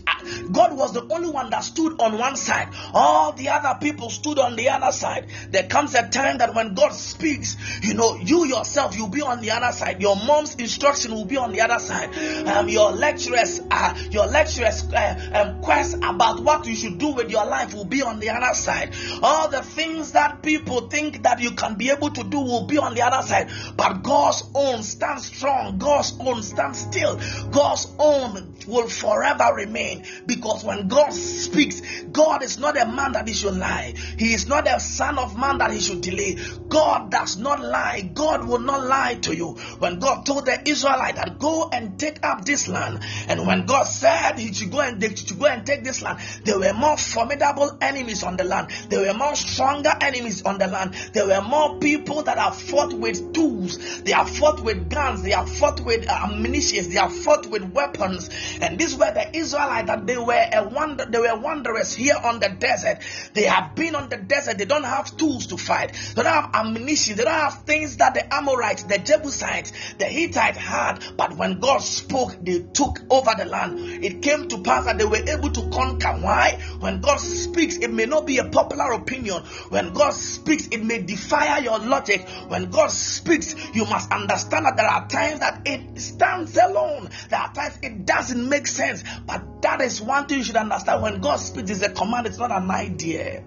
God 0.52 0.78
was 0.78 0.94
the 0.94 1.06
only 1.12 1.30
one 1.30 1.50
that 1.50 1.64
stood 1.64 2.00
on 2.02 2.18
one 2.18 2.36
side. 2.36 2.70
All 2.94 3.34
the 3.34 3.50
other 3.50 3.78
people 3.80 4.10
stood 4.10 4.40
on 4.40 4.56
the 4.56 4.70
other 4.70 4.92
side. 4.92 5.28
There 5.52 5.68
comes 5.68 5.96
a 5.96 6.08
time 6.08 6.40
that 6.40 6.54
when 6.56 6.74
God 6.74 6.94
speaks, 6.94 7.58
you 7.82 7.94
know, 7.94 8.16
you 8.16 8.46
yourself, 8.46 8.98
you'll 8.98 9.10
be 9.10 9.22
on 9.22 9.42
the 9.42 9.52
other 9.52 9.72
side. 9.72 10.02
Your 10.02 10.16
mom's 10.16 10.56
instruction 10.56 11.14
will 11.14 11.26
be 11.26 11.38
on 11.38 11.52
the 11.52 11.62
other 11.62 11.80
side. 11.80 12.16
Um, 12.48 12.70
your 12.70 12.92
lecturers, 12.92 13.62
uh, 13.72 13.94
your 14.10 14.28
lecturers' 14.28 14.84
uh, 14.94 15.30
um, 15.34 15.62
quest 15.62 15.96
about 15.98 16.42
what 16.42 16.66
you 16.66 16.76
should 16.76 16.98
do 16.98 17.14
with 17.14 17.30
your 17.30 17.46
life 17.46 17.74
will 17.74 17.86
be 17.86 18.02
on 18.02 18.20
the 18.20 18.30
other 18.30 18.54
side. 18.54 18.96
All 19.22 19.50
the 19.50 19.62
things 19.62 20.14
that 20.14 20.42
people 20.42 20.88
think 20.88 21.24
that 21.24 21.40
you 21.40 21.52
can 21.52 21.76
be 21.76 21.90
able 21.90 22.10
to 22.12 22.24
do 22.24 22.40
will 22.40 22.66
be 22.66 22.78
on 22.78 22.96
the 22.96 23.02
other 23.02 23.26
side. 23.26 23.50
But 23.76 23.97
God's 24.04 24.44
own 24.54 24.84
stand 24.84 25.22
strong. 25.22 25.78
God's 25.78 26.14
own 26.20 26.42
stand 26.44 26.76
still. 26.76 27.20
God's 27.52 27.88
own 28.00 28.56
will 28.68 28.88
forever 28.88 29.54
remain 29.56 30.04
because 30.26 30.64
when 30.64 30.88
God 30.88 31.14
speaks, 31.14 31.82
God 32.12 32.44
is 32.44 32.58
not 32.60 32.80
a 32.80 32.86
man 32.86 33.14
that 33.14 33.28
he 33.28 33.34
should 33.34 33.56
lie. 33.58 33.94
He 34.18 34.34
is 34.34 34.48
not 34.48 34.68
a 34.68 34.80
son 34.80 35.18
of 35.18 35.38
man 35.38 35.60
that 35.60 35.72
he 35.72 35.80
should 35.80 36.02
delay. 36.02 36.38
God 36.68 37.12
does 37.12 37.38
not 37.38 37.62
lie. 37.62 38.10
God 38.14 38.48
will 38.48 38.60
not 38.60 38.86
lie 38.86 39.16
to 39.16 39.36
you. 39.36 39.54
When 39.80 40.00
God 40.00 40.26
told 40.26 40.46
the 40.46 40.70
Israelite 40.70 41.16
that 41.16 41.40
go 41.40 41.70
and 41.72 42.00
take 42.00 42.26
up 42.26 42.46
this 42.46 42.68
land, 42.68 43.00
and 43.28 43.48
when 43.48 43.66
God 43.66 43.84
said 43.84 44.38
he 44.38 44.54
should 44.54 44.72
go 44.72 44.82
and 44.82 45.00
they 45.02 45.16
should 45.16 45.40
go 45.40 45.46
and 45.46 45.66
take 45.66 45.84
this 45.84 46.02
land, 46.02 46.20
there 46.44 46.60
were 46.60 46.74
more 46.74 46.98
formidable 46.98 47.78
enemies 47.82 48.24
on 48.24 48.38
the 48.38 48.44
land. 48.44 48.70
There 48.90 49.02
were 49.02 49.18
more 49.18 49.36
stronger 49.36 49.94
enemies 50.02 50.44
on 50.44 50.58
the 50.58 50.68
land. 50.68 50.94
There 51.14 51.28
were 51.28 51.42
more 51.42 51.80
people 51.80 52.24
that 52.24 52.38
have 52.38 52.56
fought 52.56 52.94
with 52.94 53.34
tools 53.34 53.78
they 54.04 54.12
have 54.12 54.30
fought 54.30 54.64
with 54.64 54.90
guns, 54.90 55.24
they 55.24 55.32
have 55.32 55.50
fought 55.50 55.82
with 55.82 56.08
ammunition, 56.08 56.90
they 56.90 56.96
have 56.96 57.16
fought 57.16 57.46
with 57.48 57.64
weapons. 57.64 58.30
And 58.62 58.78
these 58.80 58.96
were 58.96 59.12
the 59.12 59.36
Israelites 59.36 59.88
that 59.88 60.06
they 60.06 60.18
were 60.18 60.46
a 60.54 60.68
wonder, 60.68 61.06
they 61.06 61.20
were 61.20 61.38
wanderers 61.38 61.94
here 61.94 62.16
on 62.24 62.40
the 62.40 62.50
desert. 62.50 63.00
They 63.34 63.44
have 63.44 63.76
been 63.76 63.96
on 63.96 64.10
the 64.10 64.18
desert, 64.18 64.58
they 64.58 64.66
don't 64.66 64.84
have 64.84 65.16
tools 65.18 65.48
to 65.48 65.58
fight, 65.58 65.94
they 66.16 66.24
don't 66.24 66.34
have 66.34 66.52
ammunition, 66.54 67.18
they 67.18 67.24
don't 67.24 67.34
have 67.34 67.64
things 67.64 67.98
that 67.98 68.14
the 68.14 68.34
Amorites, 68.34 68.84
the 68.84 68.98
Jebusites, 68.98 69.72
the 69.98 70.06
Hittites 70.06 70.58
had. 70.58 71.04
But 71.18 71.38
when 71.38 71.60
God 71.60 71.80
spoke, 71.80 72.36
they 72.42 72.60
took 72.60 73.00
over 73.10 73.32
the 73.38 73.46
land. 73.46 73.80
It 74.04 74.22
came 74.22 74.48
to 74.50 74.62
pass 74.62 74.86
that 74.86 74.98
they 74.98 75.06
were 75.06 75.18
able 75.18 75.52
to 75.52 75.70
conquer. 75.70 76.14
Why? 76.20 76.60
When 76.80 77.02
God 77.02 77.18
speaks, 77.18 77.78
it 77.78 77.92
may 77.92 78.06
not 78.06 78.26
be 78.26 78.38
a 78.38 78.46
popular 78.46 78.92
opinion. 78.94 79.44
When 79.70 79.94
God 79.94 80.14
speaks, 80.14 80.68
it 80.68 80.84
may 80.84 81.02
defy 81.02 81.60
your 81.60 81.80
logic. 81.80 82.28
When 82.48 82.70
God 82.70 82.92
speaks, 82.92 83.56
you 83.78 83.86
must 83.86 84.12
understand 84.12 84.66
that 84.66 84.76
there 84.76 84.88
are 84.88 85.08
times 85.08 85.40
that 85.40 85.62
it 85.66 86.02
stands 86.02 86.58
alone. 86.58 87.10
There 87.30 87.40
are 87.40 87.54
times 87.54 87.78
it 87.84 88.06
doesn't 88.06 88.50
make 88.50 88.66
sense. 88.66 89.04
But 89.26 89.62
that 89.62 89.82
is 89.82 90.02
one 90.02 90.26
thing 90.26 90.40
you 90.40 90.44
should 90.44 90.56
understand. 90.56 91.04
When 91.04 91.22
God 91.22 91.36
speaks, 91.38 91.70
it's 91.70 91.84
a 91.84 91.92
command, 91.92 92.26
it's 92.26 92.40
not 92.40 92.52
an 92.52 92.72
idea. 92.72 93.44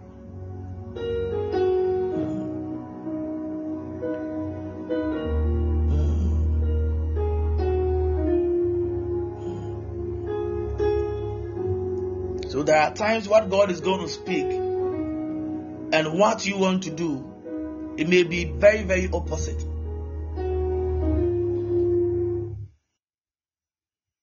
So 12.51 12.63
there 12.63 12.81
are 12.81 12.95
times 12.95 13.29
what 13.29 13.51
God 13.51 13.71
is 13.73 13.81
going 13.81 14.01
to 14.01 14.09
speak 14.09 14.45
and 14.45 16.19
what 16.19 16.47
you 16.47 16.57
want 16.57 16.85
to 16.85 16.91
do, 16.91 17.95
it 17.97 18.09
may 18.09 18.23
be 18.23 18.45
very, 18.45 18.83
very 18.85 19.09
opposite. 19.13 19.70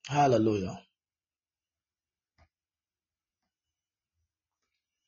Hallelujah. 0.07 0.79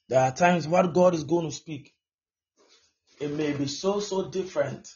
There 0.10 0.20
are 0.20 0.32
times 0.32 0.68
what 0.68 0.94
God 0.94 1.14
is 1.14 1.24
going 1.24 1.46
to 1.46 1.56
speak, 1.56 1.94
it 3.22 3.32
may 3.32 3.54
be 3.54 3.68
so, 3.68 4.00
so 4.00 4.30
different 4.30 4.90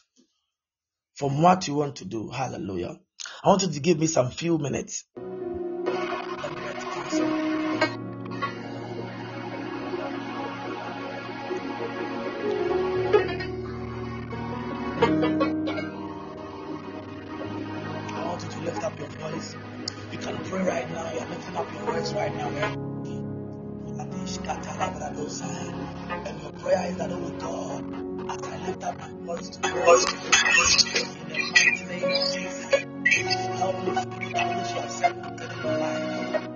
from 1.14 1.40
what 1.40 1.68
you 1.68 1.74
want 1.74 1.96
to 1.96 2.04
do. 2.04 2.30
Hallelujah. 2.30 2.98
I 3.42 3.48
want 3.48 3.62
you 3.62 3.70
to 3.70 3.80
give 3.80 3.98
me 3.98 4.06
some 4.06 4.30
few 4.30 4.58
minutes. 4.58 5.04
Right 20.52 20.90
now. 20.90 21.12
you're 21.12 21.26
making 21.26 21.56
And 26.10 26.42
your 26.42 26.52
prayer 26.52 26.90
is 26.90 26.96
that, 26.98 27.10
oh 27.12 27.30
God, 27.38 28.30
as 28.30 28.48
I 28.48 28.66
lift 28.66 28.82
up 28.84 28.98
my 28.98 29.10
voice 29.26 29.48
to 29.50 29.68
you, 29.68 29.74
in 31.26 31.36
the 31.36 31.52
mighty 31.52 31.84
name 31.86 32.04
of 32.04 32.34
Jesus, 32.34 32.70
help 33.58 33.84
me 33.84 33.94
to 33.94 34.32
that 34.34 34.58
which 34.58 34.70
you 34.70 34.80
have 34.80 34.90
said 34.90 35.16
in 35.16 35.62
my 35.62 35.78
life. 35.78 36.48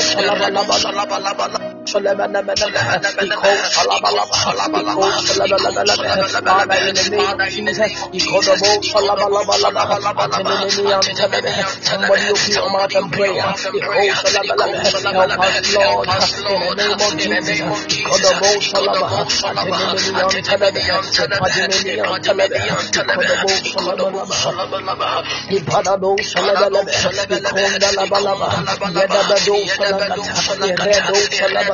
Shalabalaba. 3.72 4.36
Father, 6.44 6.76
in 6.88 6.94
the 6.94 7.04
name 7.10 7.30
of 7.30 7.50
Jesus, 7.50 7.78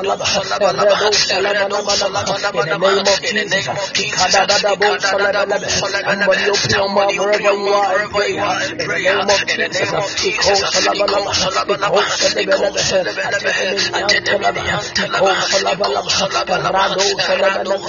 Shalabalaba. 0.04 1.10
In 2.54 2.68
the 2.68 2.78
name 2.78 3.06
of 3.08 3.20
Jesus. 3.24 3.64
Ikadadadabo 3.94 4.88
Shalabalaba. 5.00 5.68
Somebody 6.04 6.44
open 6.50 6.70
your 6.70 6.88
mouth 6.94 7.16
wherever 7.18 7.52
you 7.54 7.68
are 7.72 7.94
and 8.00 8.10
pray. 8.10 8.36
In 8.36 8.46
the 8.76 8.86
name 8.88 9.20
of 9.24 9.40
Jesus. 9.48 10.14
Iko 10.24 10.52
Shalabalaba. 10.60 11.32
Iko 11.64 12.00
Shalabalaba. 12.04 12.80
Atenenemi 13.24 13.90
Antelebe. 14.04 14.62
Iko 15.04 15.28
Shalabalaba. 15.48 16.10
Rado 16.74 17.04
Shalabalaba. 17.24 17.84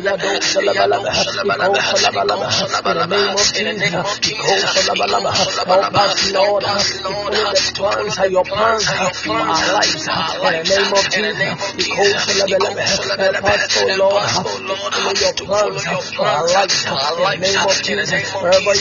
Yado 0.00 0.32
Shalabalaba. 0.40 1.10
Iko 1.44 1.72
Shalabalaba. 1.80 2.48
In 2.80 3.64
the 3.66 3.74
name 3.76 3.94
of 4.00 4.10
Jesus. 4.20 4.30
Iko 4.30 4.54
Shalabalaba. 4.74 5.30
Help 5.70 5.94
us, 6.00 6.30
Lord, 6.32 6.62
to 6.64 7.12
follow 7.30 7.50
the 7.50 7.62
plans 7.74 8.18
of 8.20 8.30
your 8.30 8.44
plans 8.44 8.84
for 8.86 9.32
our 9.36 9.72
lives. 9.74 10.06
In 10.06 10.52
the 10.52 10.74
name 10.74 10.92
of 10.92 11.04
Jesus. 11.10 11.59
Iko 11.80 12.04
Shalabalaba. 12.20 12.82
Help 13.20 13.44
us, 13.44 13.76
oh 13.76 13.88
Lord, 13.96 14.28
follow 14.30 15.12
your 15.20 15.32
plans 15.34 16.10
for 16.16 16.26
our. 16.26 16.48
In 17.20 17.36
the 17.36 17.36
name 17.40 17.64
of 17.66 17.76
Jesus. 17.82 18.10
Wherever 18.34 18.74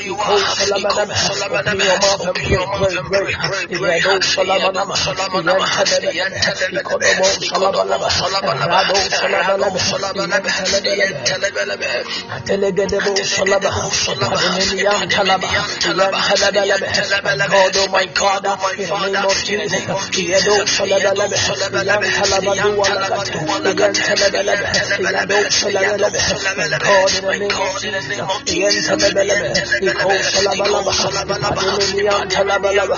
you 0.00 0.14
are, 0.18 0.48
Iko 0.74 1.02
Shalabalaba. 1.10 1.84
Open 2.24 2.48
your 2.50 2.66
mouth 2.66 2.96
and 2.96 3.06
pray, 3.08 3.34
pray, 3.34 3.66
pray. 3.66 4.00
Iredo 4.00 4.20
Shalabalaba. 4.22 4.94
Iyantelebe. 6.14 6.80
Ikodobo 6.80 7.26
Shalabalaba. 7.40 8.08
Rado 8.70 8.96
Shalabalaba. 9.10 9.78
Iyantelebelebe. 10.84 11.90
Telegedebo 12.44 13.12
Shalaba, 13.24 13.70
Adoninian 14.34 15.08
Talaba, 15.08 15.48
Yan 15.54 15.70
Talabalaba, 15.80 17.48
God, 17.48 17.76
oh 17.76 17.88
my 17.88 18.06
God, 18.06 18.44
in 18.78 18.86
the 18.88 18.98
name 18.98 19.24
of 19.24 20.10
Jesus, 20.10 20.54
Yan 22.04 22.12
Talabalaba, 32.28 32.94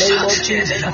name 0.00 0.24
of 0.24 0.34
Jesus, 0.42 0.90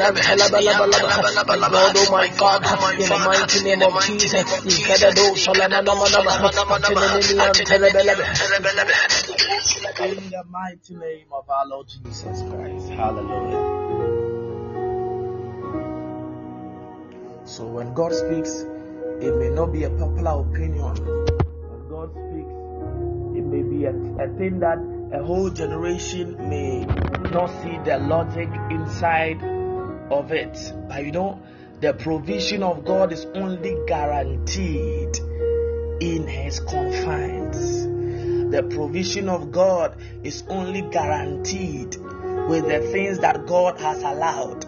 Yan 0.00 0.14
Telebelebe, 0.30 1.50
my 1.50 1.58
God, 1.58 1.96
oh 1.96 2.10
my 2.12 2.28
God, 2.38 2.62
oh 2.64 2.90
in 2.92 3.08
the 3.08 3.18
mighty 3.18 3.64
name 3.64 3.82
of 3.82 4.00
Jesus, 4.04 4.46
Ikadado 4.62 5.34
Shalamanama, 5.34 6.30
Atenenian 6.70 7.52
Telebelebe. 7.66 8.24
In 10.00 10.30
the 10.30 10.44
mighty 10.48 10.94
name 10.94 11.26
of 11.32 11.50
our 11.50 11.66
Lord 11.66 11.88
Jesus 11.88 12.42
Christ. 12.42 12.88
Hallelujah. 12.90 13.58
So 17.44 17.66
when 17.66 17.92
God 17.92 18.12
speaks, 18.14 18.60
it 19.20 19.34
may 19.36 19.48
not 19.50 19.72
be 19.72 19.82
a 19.82 19.90
popular 19.90 20.40
opinion. 20.42 20.94
When 20.94 21.88
God 21.90 22.10
speaks, 22.14 22.54
it 23.36 23.44
may 23.44 23.62
be 23.62 23.84
a, 23.84 23.90
a 23.90 24.28
thing 24.38 24.60
that 24.60 24.78
a 25.12 25.24
whole 25.24 25.50
generation 25.50 26.36
may 26.48 26.86
not 27.32 27.48
see 27.62 27.78
the 27.84 27.98
logic 27.98 28.48
inside 28.70 29.59
of 30.10 30.32
it. 30.32 30.72
But 30.88 31.04
you 31.04 31.12
know, 31.12 31.42
the 31.80 31.94
provision 31.94 32.62
of 32.62 32.84
God 32.84 33.12
is 33.12 33.26
only 33.34 33.76
guaranteed 33.86 35.18
in 36.00 36.26
His 36.26 36.60
confines. 36.60 37.86
The 38.50 38.64
provision 38.64 39.28
of 39.28 39.52
God 39.52 39.96
is 40.24 40.42
only 40.48 40.82
guaranteed 40.82 41.96
with 42.48 42.66
the 42.66 42.80
things 42.90 43.20
that 43.20 43.46
God 43.46 43.80
has 43.80 44.02
allowed. 44.02 44.62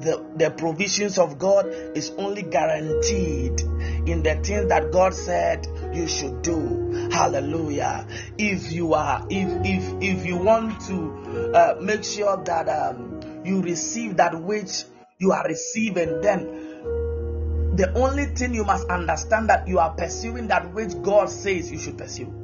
The, 0.00 0.22
the 0.36 0.50
provisions 0.50 1.18
of 1.18 1.38
God 1.38 1.66
is 1.68 2.10
only 2.18 2.42
guaranteed 2.42 3.62
in 4.06 4.22
the 4.22 4.34
things 4.42 4.68
that 4.68 4.92
God 4.92 5.14
said 5.14 5.66
you 5.94 6.06
should 6.06 6.42
do. 6.42 7.08
Hallelujah. 7.10 8.06
If 8.36 8.72
you 8.72 8.92
are, 8.94 9.26
if 9.30 9.48
if 9.64 10.02
if 10.02 10.26
you 10.26 10.36
want 10.36 10.80
to 10.82 11.52
uh, 11.54 11.76
make 11.80 12.04
sure 12.04 12.36
that 12.44 12.68
um, 12.68 13.13
you 13.44 13.62
receive 13.62 14.16
that 14.16 14.40
which 14.40 14.84
you 15.18 15.32
are 15.32 15.44
receiving, 15.46 16.20
then 16.20 16.46
the 17.76 17.92
only 17.96 18.26
thing 18.26 18.54
you 18.54 18.64
must 18.64 18.88
understand 18.88 19.48
that 19.48 19.66
you 19.66 19.78
are 19.78 19.90
pursuing 19.94 20.48
that 20.48 20.72
which 20.72 21.00
God 21.02 21.28
says 21.28 21.70
you 21.70 21.78
should 21.78 21.98
pursue. 21.98 22.43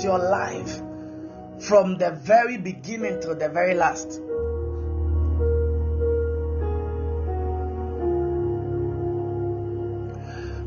Your 0.00 0.18
life 0.18 0.80
from 1.60 1.98
the 1.98 2.10
very 2.10 2.56
beginning 2.56 3.20
to 3.22 3.34
the 3.34 3.48
very 3.48 3.74
last. 3.74 4.20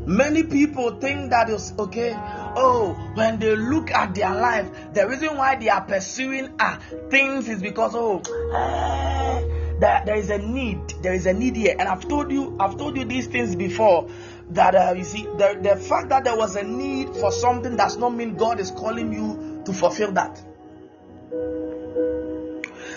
Many 0.06 0.44
people 0.44 0.92
think 1.00 1.30
that 1.30 1.50
it's 1.50 1.72
okay. 1.76 2.14
Oh, 2.16 2.92
when 3.14 3.40
they 3.40 3.56
look 3.56 3.90
at 3.90 4.14
their 4.14 4.32
life, 4.32 4.70
the 4.94 5.08
reason 5.08 5.36
why 5.36 5.56
they 5.56 5.68
are 5.68 5.80
pursuing 5.80 6.54
uh, 6.60 6.78
things 7.10 7.48
is 7.48 7.60
because 7.60 7.92
oh, 7.96 8.20
uh, 8.54 9.40
there, 9.80 10.02
there 10.06 10.14
is 10.14 10.30
a 10.30 10.38
need. 10.38 10.78
There 11.02 11.12
is 11.12 11.26
a 11.26 11.32
need 11.32 11.56
here, 11.56 11.74
and 11.76 11.88
I've 11.88 12.06
told 12.08 12.30
you, 12.30 12.56
I've 12.60 12.78
told 12.78 12.96
you 12.96 13.04
these 13.04 13.26
things 13.26 13.56
before. 13.56 14.08
That 14.50 14.74
uh, 14.74 14.94
you 14.96 15.04
see, 15.04 15.24
the, 15.24 15.58
the 15.60 15.76
fact 15.76 16.10
that 16.10 16.24
there 16.24 16.36
was 16.36 16.56
a 16.56 16.62
need 16.62 17.08
for 17.16 17.32
something 17.32 17.76
does 17.76 17.96
not 17.96 18.14
mean 18.14 18.36
God 18.36 18.60
is 18.60 18.70
calling 18.70 19.12
you 19.12 19.62
to 19.64 19.72
fulfill 19.72 20.12
that. 20.12 20.40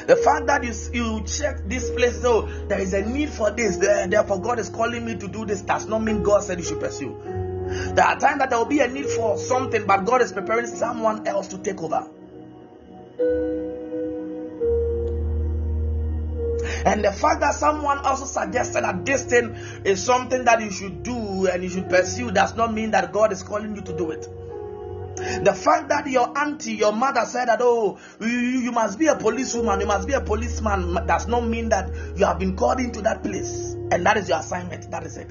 The 0.05 0.15
fact 0.15 0.47
that 0.47 0.63
you, 0.63 0.73
you 0.93 1.23
check 1.25 1.67
this 1.67 1.89
place, 1.91 2.19
though, 2.19 2.43
there 2.67 2.79
is 2.79 2.93
a 2.93 3.01
need 3.05 3.29
for 3.29 3.51
this, 3.51 3.77
therefore 3.77 4.41
God 4.41 4.59
is 4.59 4.69
calling 4.69 5.05
me 5.05 5.15
to 5.15 5.27
do 5.27 5.45
this, 5.45 5.61
does 5.61 5.85
not 5.85 5.99
mean 6.03 6.23
God 6.23 6.43
said 6.43 6.59
you 6.59 6.65
should 6.65 6.79
pursue. 6.79 7.15
There 7.93 8.05
are 8.05 8.17
times 8.17 8.39
that 8.39 8.49
there 8.49 8.57
will 8.57 8.65
be 8.65 8.79
a 8.79 8.87
need 8.87 9.05
for 9.05 9.37
something, 9.37 9.85
but 9.85 10.05
God 10.05 10.21
is 10.21 10.31
preparing 10.31 10.65
someone 10.65 11.27
else 11.27 11.47
to 11.49 11.57
take 11.59 11.81
over. 11.81 12.07
And 16.85 17.03
the 17.03 17.11
fact 17.11 17.41
that 17.41 17.55
someone 17.55 17.99
also 17.99 18.25
suggested 18.25 18.83
that 18.83 19.05
this 19.05 19.23
thing 19.23 19.55
is 19.83 20.03
something 20.03 20.45
that 20.45 20.61
you 20.61 20.71
should 20.71 21.03
do 21.03 21.47
and 21.47 21.63
you 21.63 21.69
should 21.69 21.89
pursue 21.89 22.31
does 22.31 22.55
not 22.55 22.73
mean 22.73 22.91
that 22.91 23.11
God 23.11 23.31
is 23.31 23.43
calling 23.43 23.75
you 23.75 23.81
to 23.81 23.97
do 23.97 24.11
it. 24.11 24.27
The 25.43 25.53
fact 25.53 25.89
that 25.89 26.07
your 26.07 26.37
auntie, 26.37 26.73
your 26.75 26.93
mother 26.93 27.25
said 27.25 27.49
that, 27.49 27.59
oh, 27.61 27.99
you, 28.21 28.27
you 28.27 28.71
must 28.71 28.97
be 28.97 29.07
a 29.07 29.15
policewoman, 29.15 29.81
you 29.81 29.85
must 29.85 30.07
be 30.07 30.13
a 30.13 30.21
policeman, 30.21 30.93
does 31.05 31.27
not 31.27 31.45
mean 31.45 31.69
that 31.69 31.89
you 32.15 32.25
have 32.25 32.39
been 32.39 32.55
called 32.55 32.79
into 32.79 33.01
that 33.01 33.21
place. 33.21 33.73
And 33.91 34.05
that 34.05 34.15
is 34.17 34.29
your 34.29 34.39
assignment. 34.39 34.89
That 34.91 35.03
is 35.03 35.17
it. 35.17 35.29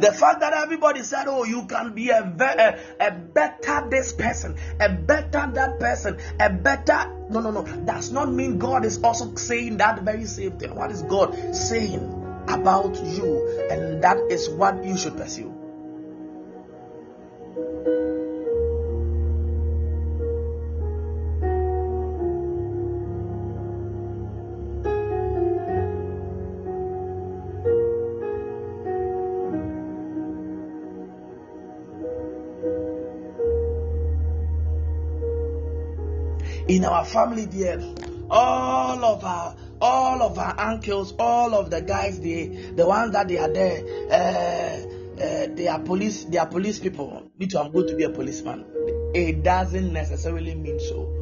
The 0.00 0.12
fact 0.12 0.40
that 0.40 0.52
everybody 0.52 1.02
said, 1.02 1.26
"Oh, 1.28 1.44
you 1.44 1.66
can 1.66 1.94
be 1.94 2.10
a, 2.10 2.22
a, 2.22 3.06
a 3.06 3.10
better 3.10 3.88
this 3.88 4.12
person, 4.12 4.56
a 4.80 4.88
better 4.88 5.50
that 5.54 5.78
person, 5.80 6.18
a 6.38 6.50
better," 6.50 7.12
no, 7.30 7.40
no, 7.40 7.50
no, 7.50 7.64
does 7.84 8.10
not 8.10 8.32
mean 8.32 8.58
God 8.58 8.84
is 8.84 9.02
also 9.02 9.34
saying 9.34 9.78
that 9.78 10.02
very 10.02 10.24
same 10.24 10.58
thing. 10.58 10.74
What 10.74 10.90
is 10.90 11.02
God 11.02 11.54
saying? 11.54 12.18
about 12.48 12.96
you, 13.04 13.68
and 13.70 14.02
that 14.02 14.16
is 14.30 14.48
what 14.48 14.84
you 14.84 14.96
should 14.96 15.16
pursue. 15.16 15.54
In 36.78 36.84
our 36.84 37.04
family 37.04 37.44
dear 37.44 37.82
all 38.30 39.04
of 39.04 39.24
our 39.24 39.56
all 39.80 40.22
of 40.22 40.38
our 40.38 40.58
uncles, 40.58 41.12
all 41.18 41.54
of 41.54 41.70
the 41.70 41.80
guys, 41.80 42.20
the 42.20 42.46
the 42.72 42.86
ones 42.86 43.12
that 43.12 43.28
they 43.28 43.38
are 43.38 43.52
there, 43.52 43.82
uh, 44.10 45.22
uh, 45.22 45.46
they 45.54 45.68
are 45.68 45.80
police, 45.80 46.24
they 46.24 46.38
are 46.38 46.46
police 46.46 46.78
people. 46.78 47.30
Me 47.38 47.46
too, 47.46 47.58
I'm 47.58 47.72
going 47.72 47.88
to 47.88 47.96
be 47.96 48.04
a 48.04 48.10
policeman. 48.10 48.64
It 49.14 49.42
doesn't 49.42 49.92
necessarily 49.92 50.54
mean 50.54 50.80
so. 50.80 51.14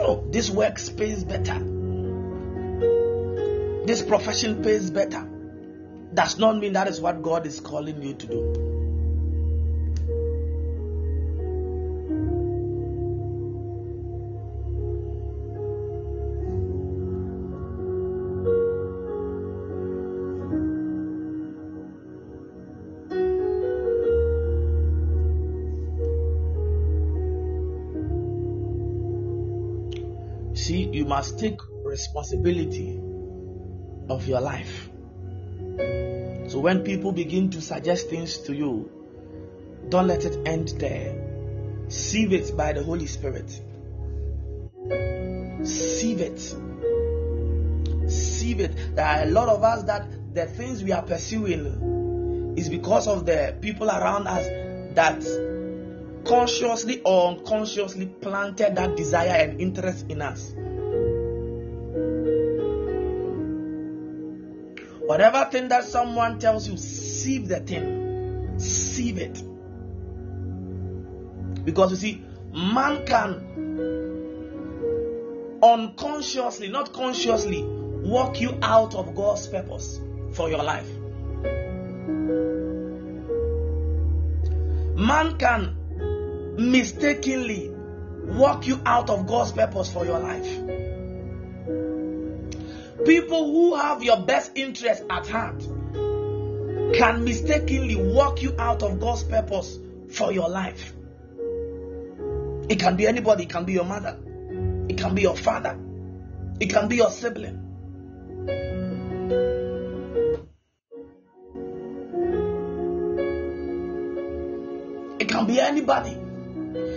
Oh, 0.00 0.24
this 0.30 0.50
work 0.50 0.78
pays 0.96 1.24
better. 1.24 1.58
This 3.86 4.02
profession 4.02 4.62
pays 4.62 4.90
better. 4.90 5.28
Does 6.12 6.38
not 6.38 6.58
mean 6.58 6.74
that 6.74 6.88
is 6.88 7.00
what 7.00 7.22
God 7.22 7.46
is 7.46 7.60
calling 7.60 8.02
you 8.02 8.14
to 8.14 8.26
do. 8.26 8.83
Must 31.24 31.38
take 31.38 31.58
responsibility 31.84 33.00
of 34.10 34.28
your 34.28 34.42
life. 34.42 34.90
So 36.48 36.60
when 36.60 36.82
people 36.84 37.12
begin 37.12 37.48
to 37.52 37.62
suggest 37.62 38.10
things 38.10 38.36
to 38.40 38.54
you, 38.54 38.90
don't 39.88 40.06
let 40.06 40.26
it 40.26 40.46
end 40.46 40.68
there. 40.78 41.86
Sieve 41.88 42.34
it 42.34 42.54
by 42.54 42.74
the 42.74 42.82
Holy 42.82 43.06
Spirit. 43.06 43.48
Sieve 45.66 46.20
it. 46.20 46.40
Sieve 48.10 48.60
it. 48.60 48.94
There 48.94 49.06
are 49.06 49.22
a 49.22 49.26
lot 49.30 49.48
of 49.48 49.62
us 49.62 49.84
that 49.84 50.34
the 50.34 50.44
things 50.44 50.84
we 50.84 50.92
are 50.92 51.02
pursuing 51.02 52.54
is 52.58 52.68
because 52.68 53.08
of 53.08 53.24
the 53.24 53.56
people 53.62 53.88
around 53.88 54.26
us 54.26 54.44
that 54.94 55.24
consciously 56.26 57.00
or 57.02 57.28
unconsciously 57.28 58.04
planted 58.04 58.76
that 58.76 58.94
desire 58.94 59.48
and 59.48 59.58
interest 59.58 60.04
in 60.10 60.20
us. 60.20 60.52
Whatever 65.06 65.48
thing 65.50 65.68
that 65.68 65.84
someone 65.84 66.38
tells 66.38 66.66
you, 66.68 66.76
sieve 66.78 67.48
the 67.48 67.60
thing. 67.60 68.58
Sieve 68.58 69.18
it. 69.18 69.42
Because 71.64 71.90
you 71.90 71.96
see, 71.96 72.22
man 72.52 73.04
can 73.06 73.50
unconsciously, 75.62 76.68
not 76.68 76.92
consciously, 76.92 77.62
walk 77.64 78.40
you 78.40 78.58
out 78.62 78.94
of 78.94 79.14
God's 79.14 79.46
purpose 79.46 80.00
for 80.32 80.48
your 80.48 80.62
life. 80.62 80.88
Man 84.96 85.36
can 85.38 85.76
mistakenly 86.56 87.70
walk 87.70 88.66
you 88.66 88.80
out 88.86 89.10
of 89.10 89.26
God's 89.26 89.52
purpose 89.52 89.92
for 89.92 90.04
your 90.04 90.18
life. 90.18 90.83
People 93.04 93.52
who 93.52 93.74
have 93.74 94.02
your 94.02 94.18
best 94.18 94.52
interest 94.54 95.02
at 95.10 95.26
heart 95.26 95.60
can 96.94 97.24
mistakenly 97.24 97.96
walk 97.96 98.40
you 98.40 98.54
out 98.58 98.82
of 98.82 99.00
God's 99.00 99.24
purpose 99.24 99.78
for 100.10 100.32
your 100.32 100.48
life. 100.48 100.92
It 102.68 102.78
can 102.78 102.96
be 102.96 103.06
anybody, 103.06 103.44
it 103.44 103.50
can 103.50 103.64
be 103.64 103.72
your 103.72 103.84
mother, 103.84 104.16
it 104.88 104.96
can 104.96 105.14
be 105.14 105.22
your 105.22 105.36
father, 105.36 105.78
it 106.60 106.70
can 106.70 106.88
be 106.88 106.96
your 106.96 107.10
sibling. 107.10 107.60
It 115.18 115.28
can 115.28 115.46
be 115.46 115.60
anybody. 115.60 116.16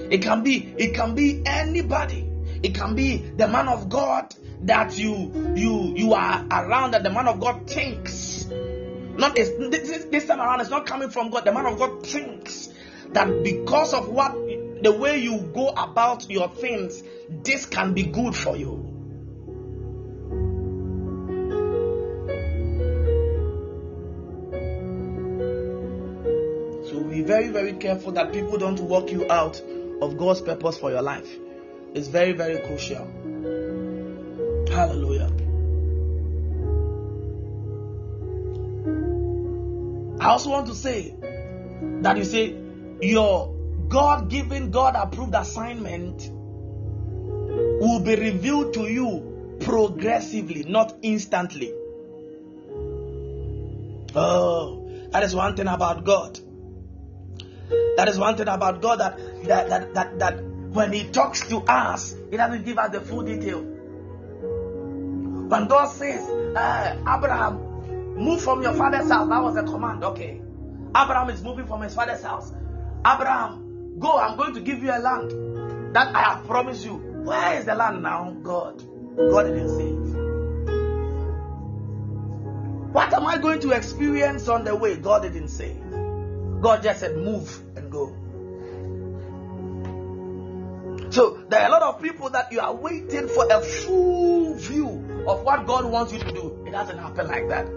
It 0.10 0.22
can 0.22 0.44
be 0.44 0.74
it 0.78 0.94
can 0.94 1.16
be 1.16 1.42
anybody. 1.46 2.30
It 2.64 2.76
can 2.76 2.96
be 2.96 3.18
the 3.18 3.48
man 3.48 3.68
of 3.68 3.90
God 3.90 4.34
that 4.62 4.98
you 4.98 5.54
you 5.56 5.94
you 5.96 6.14
are 6.14 6.46
around 6.52 6.92
that 6.92 7.04
the 7.04 7.10
man 7.10 7.28
of 7.28 7.40
God 7.40 7.70
thinks. 7.70 8.46
Not 8.48 9.36
this, 9.36 9.50
this 10.06 10.28
time 10.28 10.40
around, 10.40 10.62
it's 10.62 10.70
not 10.70 10.86
coming 10.86 11.10
from 11.10 11.32
God. 11.32 11.44
The 11.44 11.52
man 11.52 11.66
of 11.66 11.80
God 11.80 12.06
thinks 12.06 12.70
that 13.14 13.44
because 13.44 13.94
of 13.94 14.10
what 14.10 14.34
the 14.34 14.96
way 14.96 15.18
you 15.18 15.40
go 15.54 15.70
about 15.70 16.30
your 16.30 16.50
things, 16.50 17.02
this 17.30 17.66
can 17.66 17.94
be 17.94 18.04
good 18.04 18.36
for 18.36 18.56
you. 18.56 18.94
So 26.90 27.04
be 27.04 27.24
very, 27.24 27.48
very 27.48 27.74
careful 27.74 28.12
that 28.14 28.32
people 28.32 28.58
don't 28.60 28.80
walk 28.82 29.12
you 29.12 29.30
out 29.32 29.60
of 30.02 30.18
God's 30.18 30.42
purpose 30.42 30.78
for 30.78 30.92
your 30.92 31.02
life. 31.02 31.28
It's 31.96 32.08
very, 32.08 32.34
very 32.34 32.60
crucial. 32.68 33.12
Hallelujah. 34.72 35.32
I 40.20 40.30
also 40.30 40.50
want 40.50 40.68
to 40.68 40.76
say 40.76 41.16
that 42.02 42.18
you 42.18 42.24
say 42.24 42.56
your 43.02 43.56
God 43.88 44.30
given, 44.30 44.72
God 44.72 44.96
approved 44.96 45.36
assignment 45.36 46.30
will 46.32 48.00
be 48.00 48.16
revealed 48.16 48.74
to 48.74 48.88
you 48.92 49.58
progressively, 49.62 50.64
not 50.64 50.96
instantly. 51.02 51.74
Oh, 54.16 54.90
that 55.12 55.24
is 55.24 55.36
one 55.36 55.56
thing 55.56 55.68
about 55.68 56.04
God. 56.04 56.40
That 57.98 58.08
is 58.10 58.18
one 58.18 58.36
thing 58.38 58.48
about 58.48 58.82
God 58.82 59.00
that 59.00 59.18
that 59.46 59.70
that 59.70 59.94
that, 59.94 60.20
that 60.20 60.44
when 60.44 60.92
He 60.92 61.06
talks 61.10 61.48
to 61.48 61.60
us, 61.60 62.16
He 62.32 62.38
doesn't 62.38 62.66
give 62.66 62.78
us 62.78 62.92
the 62.92 63.02
full 63.02 63.24
detail. 63.24 63.77
When 65.48 65.68
God 65.68 65.88
says, 65.88 66.28
uh, 66.56 66.96
Abraham, 67.02 68.16
move 68.16 68.42
from 68.42 68.62
your 68.62 68.74
father's 68.74 69.10
house, 69.10 69.30
that 69.30 69.42
was 69.42 69.56
a 69.56 69.64
command. 69.64 70.04
Okay, 70.04 70.42
Abraham 70.90 71.30
is 71.30 71.42
moving 71.42 71.66
from 71.68 71.82
his 71.82 71.96
father's 71.96 72.22
house. 72.22 72.52
Abraham, 73.06 74.00
go. 74.00 74.18
I'm 74.18 74.36
going 74.38 74.54
to 74.56 74.60
give 74.62 74.84
you 74.84 74.92
a 74.92 75.00
land 75.00 75.96
that 75.96 76.14
I 76.14 76.22
have 76.22 76.46
promised 76.46 76.84
you. 76.86 76.96
Where 76.96 77.58
is 77.60 77.66
the 77.66 77.76
land 77.76 78.04
now, 78.04 78.36
God? 78.44 78.84
God 79.18 79.44
didn't 79.44 79.70
say 79.78 79.88
it. 79.88 80.28
What 82.94 83.14
am 83.14 83.26
I 83.26 83.38
going 83.38 83.60
to 83.62 83.72
experience 83.72 84.48
on 84.50 84.64
the 84.64 84.76
way? 84.76 84.98
God 84.98 85.22
didn't 85.22 85.50
say 85.50 85.72
it. 85.72 86.62
God 86.62 86.84
just 86.84 87.00
said, 87.00 87.16
move 87.16 87.62
and 87.78 87.92
go. 87.92 88.16
So 91.10 91.44
there 91.50 91.62
are 91.62 91.68
a 91.68 91.72
lot 91.72 91.82
of 91.82 92.02
people 92.02 92.30
that 92.32 92.52
you 92.52 92.60
are 92.60 92.76
waiting 92.76 93.28
for 93.28 93.48
a 93.52 93.62
full 93.62 94.56
view 94.56 95.26
of 95.28 95.44
what 95.44 95.66
God 95.66 95.86
wants 95.86 96.14
you 96.14 96.20
to 96.20 96.32
do. 96.32 96.64
It 96.68 96.72
doesn't 96.72 96.98
happen 96.98 97.28
like 97.28 97.48
that. 97.50 97.68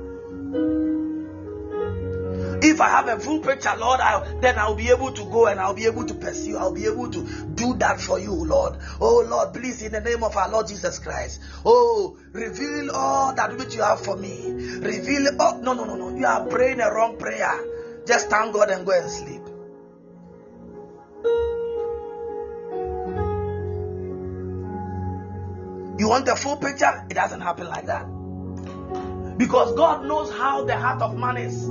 If 2.63 2.81
I 2.81 2.89
have 2.89 3.09
a 3.09 3.19
full 3.19 3.41
picture, 3.41 3.75
Lord, 3.79 4.01
I, 4.01 4.39
then 4.41 4.59
I'll 4.59 4.75
be 4.75 4.91
able 4.91 5.13
to 5.13 5.25
go 5.25 5.47
and 5.47 5.59
I'll 5.59 5.75
be 5.75 5.87
able 5.87 6.05
to 6.05 6.15
pursue. 6.15 6.59
I'll 6.59 6.75
be 6.75 6.85
able 6.85 7.11
to 7.11 7.23
do 7.55 7.75
that 7.79 8.01
for 8.01 8.19
you, 8.19 8.33
Lord. 8.33 8.77
Oh, 9.01 9.25
Lord, 9.27 9.55
please, 9.55 9.81
in 9.83 9.93
the 9.93 10.01
name 10.01 10.23
of 10.23 10.37
our 10.37 10.51
Lord 10.51 10.69
Jesus 10.69 10.99
Christ. 10.99 11.41
Oh, 11.65 12.19
reveal 12.33 12.91
all 12.91 13.35
that 13.35 13.57
which 13.57 13.75
you 13.75 13.83
have 13.83 14.05
for 14.05 14.17
me. 14.17 14.51
Reveal. 14.51 15.29
Oh, 15.41 15.61
no, 15.63 15.73
no, 15.73 15.85
no, 15.85 15.95
no. 15.97 16.17
You 16.17 16.27
are 16.27 16.47
praying 16.47 16.81
a 16.81 16.93
wrong 16.93 17.17
prayer. 17.17 18.05
Just 18.07 18.29
thank 18.29 18.53
God 18.53 18.71
and 18.71 18.85
go 18.85 18.93
and 18.93 19.11
sleep. 19.11 19.43
You 26.01 26.09
want 26.09 26.25
the 26.25 26.35
full 26.35 26.57
picture? 26.57 27.05
It 27.11 27.13
doesn't 27.13 27.43
happen 27.43 27.67
like 27.67 27.85
that. 27.85 28.07
Because 29.37 29.75
God 29.75 30.07
knows 30.07 30.33
how 30.33 30.65
the 30.65 30.75
heart 30.75 31.03
of 31.03 31.15
man 31.15 31.37
is. 31.37 31.63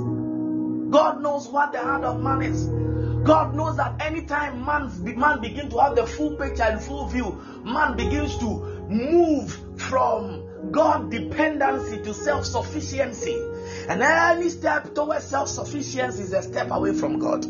God 0.92 1.20
knows 1.20 1.48
what 1.48 1.72
the 1.72 1.80
heart 1.80 2.04
of 2.04 2.22
man 2.22 2.40
is. 2.42 2.66
God 3.26 3.56
knows 3.56 3.76
that 3.78 4.00
anytime 4.00 4.64
man's, 4.64 5.00
man 5.00 5.40
begins 5.40 5.72
to 5.72 5.80
have 5.80 5.96
the 5.96 6.06
full 6.06 6.36
picture 6.36 6.62
and 6.62 6.80
full 6.80 7.08
view, 7.08 7.42
man 7.64 7.96
begins 7.96 8.38
to 8.38 8.86
move 8.88 9.80
from 9.80 10.70
God 10.70 11.10
dependency 11.10 12.00
to 12.04 12.14
self 12.14 12.46
sufficiency. 12.46 13.36
And 13.88 14.00
any 14.00 14.48
step 14.50 14.94
towards 14.94 15.24
self 15.24 15.48
sufficiency 15.48 16.22
is 16.22 16.32
a 16.32 16.44
step 16.44 16.70
away 16.70 16.94
from 16.94 17.18
God. 17.18 17.44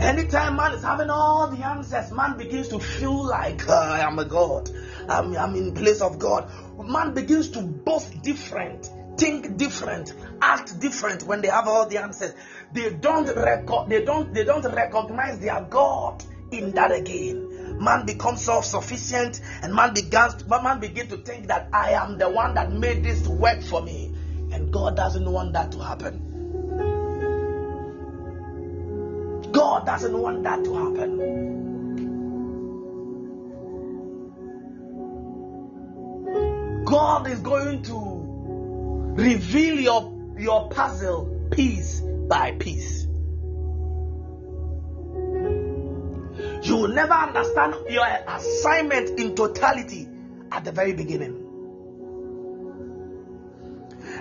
Anytime 0.00 0.54
man 0.56 0.74
is 0.74 0.82
having 0.82 1.10
all 1.10 1.48
the 1.48 1.66
answers, 1.66 2.12
man 2.12 2.36
begins 2.38 2.68
to 2.68 2.78
feel 2.78 3.26
like 3.26 3.68
uh, 3.68 3.72
I 3.72 4.00
am 4.00 4.18
a 4.20 4.24
God. 4.24 4.70
I'm, 5.08 5.36
I'm 5.36 5.56
in 5.56 5.74
place 5.74 6.00
of 6.00 6.20
God. 6.20 6.48
Man 6.78 7.14
begins 7.14 7.50
to 7.50 7.62
boast 7.62 8.22
different, 8.22 8.90
think 9.16 9.56
different, 9.56 10.14
act 10.40 10.78
different 10.78 11.24
when 11.24 11.40
they 11.40 11.48
have 11.48 11.66
all 11.66 11.86
the 11.86 11.98
answers. 12.00 12.32
They 12.72 12.90
don't 12.90 13.26
record, 13.26 13.88
they 13.88 14.04
don't, 14.04 14.32
they 14.32 14.44
don't 14.44 14.64
recognize 14.64 15.40
their 15.40 15.62
God 15.62 16.22
in 16.52 16.70
that 16.72 16.92
again. 16.92 17.82
Man 17.82 18.06
becomes 18.06 18.42
self-sufficient, 18.44 19.40
and 19.62 19.74
man 19.74 19.94
begins, 19.94 20.46
man 20.46 20.78
begin 20.78 21.08
to 21.08 21.16
think 21.16 21.48
that 21.48 21.70
I 21.72 21.90
am 21.92 22.18
the 22.18 22.30
one 22.30 22.54
that 22.54 22.72
made 22.72 23.02
this 23.02 23.26
work 23.26 23.62
for 23.62 23.82
me, 23.82 24.14
and 24.52 24.72
God 24.72 24.96
doesn't 24.96 25.30
want 25.30 25.54
that 25.54 25.72
to 25.72 25.80
happen. 25.80 26.37
God 29.52 29.86
doesn't 29.86 30.16
want 30.16 30.42
that 30.44 30.64
to 30.64 30.74
happen. 30.74 31.58
God 36.84 37.28
is 37.28 37.40
going 37.40 37.82
to 37.84 38.18
reveal 39.16 39.78
your, 39.80 40.34
your 40.38 40.68
puzzle 40.70 41.48
piece 41.50 42.00
by 42.00 42.52
piece. 42.52 43.06
You 46.62 46.76
will 46.76 46.88
never 46.88 47.12
understand 47.12 47.74
your 47.88 48.06
assignment 48.26 49.18
in 49.18 49.34
totality 49.34 50.08
at 50.52 50.64
the 50.64 50.72
very 50.72 50.92
beginning. 50.92 51.44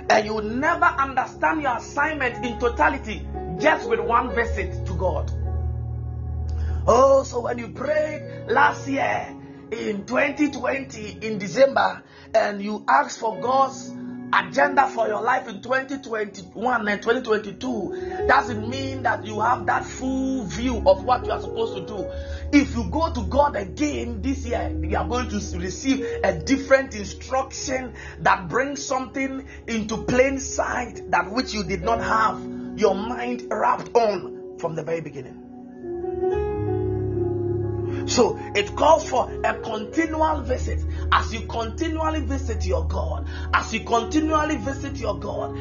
And 0.09 0.25
you 0.25 0.33
will 0.33 0.43
never 0.43 0.85
understand 0.85 1.61
your 1.61 1.77
assignment 1.77 2.45
in 2.45 2.59
totality 2.59 3.25
just 3.59 3.89
with 3.89 3.99
one 3.99 4.33
visit 4.35 4.85
to 4.85 4.93
God. 4.93 5.31
Oh, 6.87 7.23
so 7.23 7.41
when 7.41 7.57
you 7.57 7.69
prayed 7.69 8.45
last 8.47 8.87
year 8.87 9.35
in 9.71 10.05
2020 10.05 11.19
in 11.21 11.37
December 11.37 12.03
and 12.33 12.61
you 12.61 12.85
asked 12.87 13.19
for 13.19 13.39
God's 13.41 13.93
agenda 14.33 14.87
for 14.89 15.07
your 15.07 15.21
life 15.21 15.47
in 15.47 15.61
2021 15.61 16.87
and 16.87 17.01
2022 17.01 18.25
doesn't 18.27 18.69
mean 18.69 19.03
that 19.03 19.25
you 19.25 19.39
have 19.39 19.65
that 19.65 19.85
full 19.85 20.43
view 20.45 20.81
of 20.85 21.03
what 21.03 21.25
you 21.25 21.31
are 21.31 21.41
supposed 21.41 21.75
to 21.75 21.85
do. 21.85 22.05
If 22.57 22.75
you 22.75 22.89
go 22.89 23.11
to 23.11 23.23
God 23.23 23.55
again 23.55 24.21
this 24.21 24.45
year, 24.45 24.73
you 24.81 24.97
are 24.97 25.07
going 25.07 25.29
to 25.29 25.37
receive 25.57 26.05
a 26.23 26.39
different 26.39 26.95
instruction 26.95 27.93
that 28.19 28.47
brings 28.47 28.85
something 28.85 29.45
into 29.67 29.97
plain 30.03 30.39
sight 30.39 31.11
that 31.11 31.31
which 31.31 31.53
you 31.53 31.63
did 31.63 31.83
not 31.83 31.99
have 31.99 32.56
your 32.77 32.95
mind 32.95 33.47
wrapped 33.49 33.95
on 33.95 34.57
from 34.59 34.75
the 34.75 34.83
very 34.83 35.01
beginning. 35.01 35.47
So 38.07 38.39
it 38.55 38.73
calls 38.75 39.09
for 39.09 39.29
a 39.43 39.53
continual 39.59 40.41
visit. 40.41 40.79
As 41.11 41.33
you 41.33 41.41
continually 41.41 42.21
visit 42.21 42.65
your 42.65 42.87
God, 42.87 43.27
as 43.53 43.73
you 43.73 43.81
continually 43.81 44.55
visit 44.57 44.95
your 44.97 45.19
God, 45.19 45.57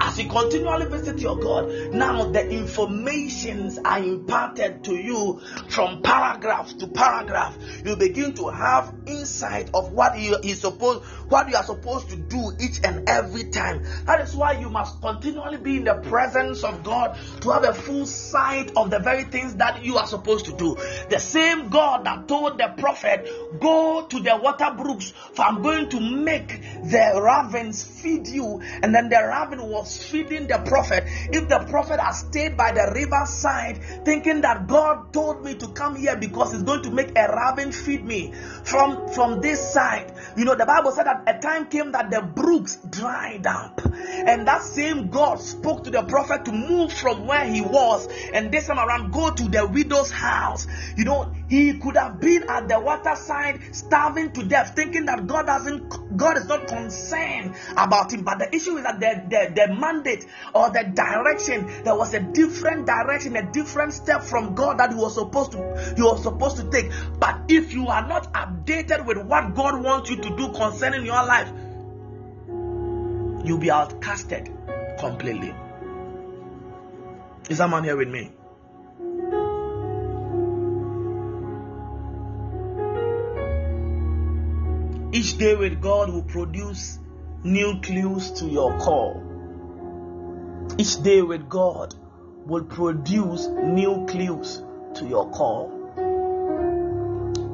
as 0.00 0.18
you 0.18 0.28
continually 0.28 0.86
visit 0.86 1.18
your 1.20 1.36
God, 1.38 1.92
now 1.92 2.24
the 2.24 2.48
informations 2.48 3.78
are 3.84 3.98
imparted 3.98 4.84
to 4.84 4.94
you 4.94 5.40
from 5.68 6.00
paragraph 6.02 6.76
to 6.78 6.86
paragraph. 6.86 7.58
You 7.84 7.96
begin 7.96 8.34
to 8.34 8.48
have 8.48 8.94
insight 9.06 9.70
of 9.74 9.92
what 9.92 10.18
you 10.18 10.36
is 10.42 10.60
supposed, 10.60 11.04
what 11.30 11.48
you 11.48 11.56
are 11.56 11.64
supposed 11.64 12.10
to 12.10 12.16
do 12.16 12.52
each 12.60 12.80
and 12.84 13.08
every 13.08 13.44
time. 13.44 13.84
That 14.04 14.20
is 14.20 14.34
why 14.34 14.52
you 14.52 14.68
must 14.68 15.00
continually 15.00 15.56
be 15.56 15.76
in 15.78 15.84
the 15.84 15.94
presence 15.94 16.62
of 16.64 16.82
God 16.84 17.16
to 17.40 17.50
have 17.50 17.64
a 17.64 17.72
full 17.72 18.04
sight 18.04 18.72
of 18.76 18.90
the 18.90 18.98
very 18.98 19.24
things 19.24 19.54
that 19.54 19.84
you 19.84 19.96
are 19.96 20.06
supposed 20.06 20.44
to 20.46 20.52
do. 20.52 20.76
The 21.08 21.18
same 21.18 21.68
God 21.68 22.04
that 22.04 22.28
told 22.28 22.58
the 22.58 22.74
prophet, 22.76 23.28
Go 23.60 24.06
to 24.06 24.20
the 24.20 24.36
water 24.36 24.74
brooks, 24.76 25.12
for 25.32 25.42
I'm 25.42 25.62
going 25.62 25.88
to 25.90 26.00
make 26.00 26.48
the 26.82 27.20
ravens 27.22 27.84
feed 27.84 28.26
you. 28.26 28.60
And 28.82 28.94
then 28.94 29.08
the 29.08 29.18
raven 29.18 29.62
was 29.68 29.96
feeding 29.96 30.48
the 30.48 30.58
prophet. 30.58 31.04
If 31.06 31.48
the 31.48 31.60
prophet 31.70 32.00
had 32.00 32.12
stayed 32.12 32.56
by 32.56 32.72
the 32.72 32.92
riverside, 32.94 34.04
thinking 34.04 34.40
that 34.40 34.66
God 34.66 35.12
told 35.12 35.44
me 35.44 35.54
to 35.54 35.68
come 35.68 35.94
here 35.94 36.16
because 36.16 36.52
He's 36.52 36.62
going 36.62 36.82
to 36.82 36.90
make 36.90 37.16
a 37.16 37.28
raven 37.28 37.70
feed 37.70 38.04
me 38.04 38.32
from, 38.64 39.08
from 39.10 39.40
this 39.40 39.72
side, 39.72 40.12
you 40.36 40.44
know, 40.44 40.54
the 40.54 40.66
Bible 40.66 40.90
said 40.90 41.06
that 41.06 41.19
a 41.26 41.38
time 41.38 41.66
came 41.66 41.92
that 41.92 42.10
the 42.10 42.22
brooks 42.22 42.76
dried 42.88 43.46
up. 43.46 43.80
And 43.84 44.46
that 44.46 44.62
same 44.62 45.08
God 45.08 45.40
spoke 45.40 45.84
to 45.84 45.90
the 45.90 46.02
prophet 46.02 46.44
to 46.46 46.52
move 46.52 46.92
from 46.92 47.26
where 47.26 47.44
he 47.44 47.60
was 47.60 48.08
and 48.32 48.52
this 48.52 48.66
time 48.66 48.78
around 48.78 49.12
go 49.12 49.30
to 49.30 49.48
the 49.48 49.66
widow's 49.66 50.10
house. 50.10 50.66
You 50.96 51.04
know, 51.04 51.32
he 51.48 51.78
could 51.78 51.96
have 51.96 52.20
been 52.20 52.44
at 52.48 52.68
the 52.68 52.78
waterside, 52.78 53.74
starving 53.74 54.32
to 54.32 54.44
death, 54.44 54.74
thinking 54.76 55.06
that 55.06 55.26
God 55.26 55.46
doesn't, 55.46 56.16
God 56.16 56.36
is 56.36 56.46
not 56.46 56.68
concerned 56.68 57.54
about 57.72 58.12
him. 58.12 58.22
But 58.22 58.38
the 58.38 58.54
issue 58.54 58.76
is 58.76 58.84
that 58.84 59.00
the, 59.00 59.22
the, 59.28 59.66
the 59.66 59.74
mandate 59.74 60.26
or 60.54 60.70
the 60.70 60.84
direction, 60.94 61.66
there 61.84 61.96
was 61.96 62.14
a 62.14 62.20
different 62.20 62.86
direction, 62.86 63.36
a 63.36 63.50
different 63.50 63.92
step 63.92 64.22
from 64.22 64.54
God 64.54 64.78
that 64.78 64.90
he 64.90 64.96
was 64.96 65.14
supposed 65.14 65.52
to, 65.52 65.94
he 65.96 66.02
was 66.02 66.22
supposed 66.22 66.56
to 66.58 66.70
take. 66.70 66.90
But 67.18 67.40
if 67.48 67.72
you 67.72 67.88
are 67.88 68.06
not 68.06 68.32
updated 68.32 69.04
with 69.06 69.18
what 69.18 69.54
God 69.54 69.82
wants 69.82 70.10
you 70.10 70.16
to 70.16 70.36
do 70.36 70.52
concerning 70.52 71.04
your 71.10 71.26
life, 71.26 71.48
you'll 73.44 73.58
be 73.58 73.66
outcasted 73.68 74.48
completely. 74.98 75.52
Is 77.48 77.58
man 77.58 77.82
here 77.82 77.96
with 77.96 78.08
me? 78.08 78.30
Each 85.12 85.36
day 85.36 85.56
with 85.56 85.80
God 85.80 86.12
will 86.12 86.22
produce 86.22 87.00
new 87.42 87.80
clues 87.80 88.30
to 88.38 88.46
your 88.46 88.78
call. 88.78 89.20
Each 90.78 91.02
day 91.02 91.22
with 91.22 91.48
God 91.48 91.94
will 92.46 92.64
produce 92.64 93.48
new 93.48 94.06
clues 94.06 94.62
to 94.94 95.06
your 95.06 95.28
call. 95.30 95.76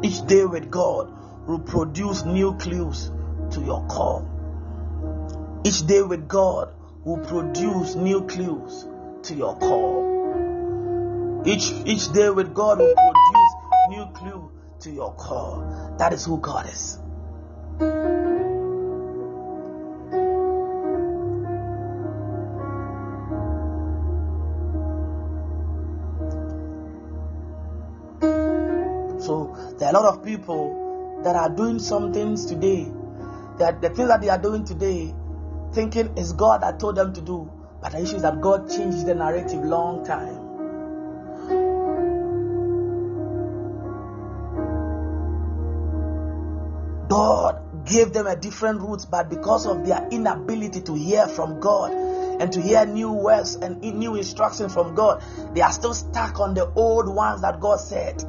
Each 0.02 0.20
day 0.26 0.44
with 0.44 0.70
God 0.70 1.10
will 1.46 1.60
produce 1.60 2.26
new 2.26 2.52
clues 2.58 3.10
to 3.52 3.60
your 3.60 3.86
call. 3.86 4.28
Each 5.64 5.86
day 5.86 6.02
with 6.02 6.28
God 6.28 6.72
will 7.04 7.18
produce 7.18 7.94
new 7.94 8.26
clues 8.26 8.86
to 9.24 9.34
your 9.34 9.56
call. 9.58 11.42
Each 11.46 11.70
each 11.84 12.12
day 12.12 12.30
with 12.30 12.54
God 12.54 12.78
will 12.78 12.94
produce 12.94 13.54
new 13.88 14.06
clue 14.14 14.50
to 14.80 14.90
your 14.90 15.14
call. 15.14 15.96
That 15.98 16.12
is 16.12 16.24
who 16.24 16.38
God 16.38 16.68
is. 16.68 16.98
So 29.26 29.56
there 29.78 29.88
are 29.88 29.90
a 29.90 29.98
lot 30.00 30.14
of 30.14 30.24
people 30.24 31.20
that 31.24 31.34
are 31.34 31.48
doing 31.48 31.78
some 31.78 32.12
things 32.12 32.46
today. 32.46 32.86
That 33.58 33.80
the 33.80 33.90
things 33.90 34.08
that 34.08 34.20
they 34.20 34.28
are 34.28 34.38
doing 34.38 34.64
today, 34.64 35.14
thinking 35.72 36.16
is 36.16 36.32
God 36.32 36.62
that 36.62 36.78
told 36.78 36.96
them 36.96 37.12
to 37.14 37.20
do. 37.20 37.50
But 37.80 37.92
the 37.92 38.02
issue 38.02 38.16
is 38.16 38.22
that 38.22 38.40
God 38.40 38.70
changed 38.70 39.06
the 39.06 39.14
narrative 39.14 39.64
long 39.64 40.04
time. 40.04 40.46
God 47.08 47.86
gave 47.86 48.12
them 48.12 48.26
a 48.26 48.36
different 48.36 48.80
route, 48.80 49.06
but 49.10 49.30
because 49.30 49.66
of 49.66 49.86
their 49.86 50.06
inability 50.10 50.82
to 50.82 50.94
hear 50.94 51.26
from 51.28 51.60
God 51.60 51.92
and 51.92 52.52
to 52.52 52.60
hear 52.60 52.84
new 52.84 53.12
words 53.12 53.54
and 53.54 53.80
new 53.80 54.16
instructions 54.16 54.74
from 54.74 54.94
God, 54.94 55.22
they 55.54 55.60
are 55.60 55.72
still 55.72 55.94
stuck 55.94 56.40
on 56.40 56.54
the 56.54 56.70
old 56.72 57.08
ones 57.08 57.42
that 57.42 57.60
God 57.60 57.80
said. 57.80 58.22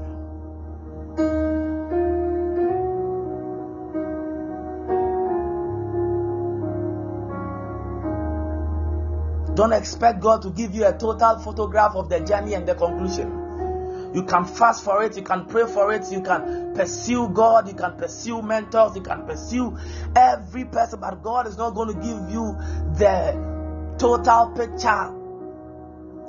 Don't 9.57 9.73
expect 9.73 10.19
God 10.19 10.43
to 10.43 10.51
give 10.51 10.75
you 10.75 10.85
a 10.85 10.93
total 10.95 11.39
photograph 11.39 11.95
of 11.95 12.09
the 12.09 12.19
journey 12.19 12.53
and 12.53 12.67
the 12.67 12.75
conclusion. 12.75 14.11
You 14.13 14.21
can 14.21 14.45
fast 14.45 14.85
for 14.85 15.01
it, 15.01 15.17
you 15.17 15.23
can 15.23 15.45
pray 15.45 15.65
for 15.65 15.91
it, 15.91 16.11
you 16.11 16.21
can 16.21 16.75
pursue 16.75 17.27
God, 17.29 17.67
you 17.67 17.73
can 17.73 17.97
pursue 17.97 18.43
mentors, 18.43 18.95
you 18.95 19.01
can 19.01 19.25
pursue 19.25 19.75
every 20.15 20.65
person, 20.65 20.99
but 20.99 21.23
God 21.23 21.47
is 21.47 21.57
not 21.57 21.71
going 21.71 21.87
to 21.87 21.95
give 21.95 22.29
you 22.29 22.55
the 22.99 23.95
total 23.97 24.51
picture 24.55 25.15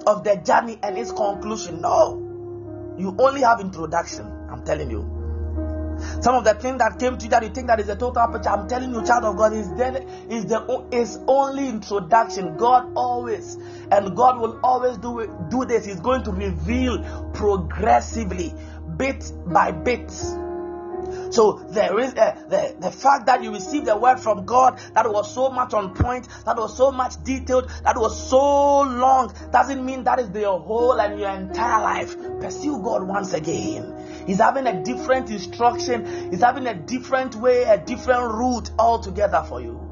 of 0.07 0.25
the 0.25 0.37
journey 0.37 0.79
and 0.83 0.97
its 0.97 1.13
conclusion. 1.13 1.83
No. 1.83 2.95
You 2.97 3.15
only 3.19 3.43
have 3.43 3.61
introduction. 3.61 4.25
I'm 4.51 4.65
telling 4.65 4.91
you. 4.91 5.18
Some 6.21 6.35
of 6.35 6.45
the 6.45 6.55
things 6.55 6.79
that 6.79 6.99
came 6.99 7.17
to 7.19 7.25
you 7.25 7.31
that 7.31 7.43
you 7.43 7.51
think 7.51 7.67
that 7.69 7.81
is 7.81 7.89
a 7.89 7.97
total 7.97 8.27
picture, 8.29 8.51
I'm 8.51 8.69
telling 8.69 8.93
you, 8.95 9.05
child 9.05 9.25
of 9.25 9.37
God, 9.37 9.53
is 9.53 9.73
then 9.75 9.97
is 10.31 10.47
the 10.47 10.87
is 10.93 11.19
only 11.27 11.69
introduction. 11.69 12.57
God 12.57 12.93
always 12.95 13.57
and 13.91 14.17
God 14.17 14.41
will 14.41 14.61
always 14.63 14.99
do 14.99 15.21
it, 15.21 15.31
do 15.51 15.65
this. 15.65 15.85
He's 15.85 16.01
going 16.01 16.23
to 16.25 16.33
reveal 16.33 17.03
progressively, 17.35 18.55
bit 18.97 19.33
by 19.47 19.71
bit 19.71 20.11
so 21.31 21.65
there 21.71 21.99
is 21.99 22.15
uh, 22.15 22.35
the, 22.49 22.77
the 22.81 22.91
fact 22.91 23.27
that 23.27 23.43
you 23.43 23.53
received 23.53 23.87
the 23.87 23.97
word 23.97 24.19
from 24.19 24.45
God 24.45 24.79
that 24.95 25.11
was 25.11 25.33
so 25.33 25.51
much 25.51 25.75
on 25.75 25.95
point, 25.95 26.29
that 26.45 26.57
was 26.57 26.77
so 26.77 26.91
much 26.91 27.23
detailed, 27.25 27.71
that 27.85 27.97
was 27.97 28.29
so 28.29 28.81
long, 28.83 29.33
doesn't 29.53 29.85
mean 29.85 30.05
that 30.05 30.19
is 30.19 30.31
the 30.31 30.49
whole 30.49 31.01
and 31.01 31.19
your 31.19 31.31
entire 31.31 31.83
life. 31.83 32.17
Pursue 32.41 32.83
God 32.83 33.07
once 33.07 33.35
again. 33.35 34.25
He's 34.27 34.39
having 34.39 34.67
a 34.67 34.83
different 34.83 35.31
instruction, 35.31 36.31
he's 36.31 36.43
having 36.43 36.67
a 36.67 36.75
different 36.75 37.35
way, 37.37 37.63
a 37.63 37.79
different 37.79 38.33
route 38.33 38.71
altogether 38.79 39.45
for 39.49 39.61
you. 39.61 39.85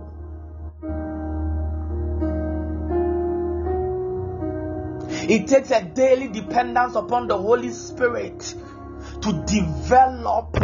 It 5.28 5.48
takes 5.48 5.72
a 5.72 5.82
daily 5.82 6.28
dependence 6.28 6.94
upon 6.94 7.26
the 7.26 7.36
Holy 7.36 7.70
Spirit 7.70 8.54
to 9.22 9.44
develop 9.44 10.56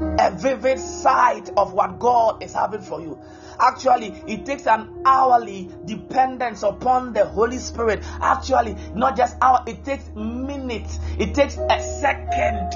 a 0.00 0.30
vivid 0.30 0.78
sight 0.78 1.50
of 1.56 1.72
what 1.72 1.98
God 1.98 2.42
is 2.42 2.54
having 2.54 2.82
for 2.82 3.00
you. 3.00 3.18
Actually, 3.60 4.08
it 4.26 4.46
takes 4.46 4.66
an 4.66 5.02
hourly 5.04 5.68
dependence 5.84 6.62
upon 6.62 7.12
the 7.12 7.24
Holy 7.24 7.58
Spirit. 7.58 8.04
Actually, 8.20 8.76
not 8.94 9.16
just 9.16 9.36
hour, 9.40 9.64
it 9.66 9.84
takes 9.84 10.08
minutes, 10.14 10.98
it 11.18 11.34
takes 11.34 11.56
a 11.56 11.82
second, 12.00 12.72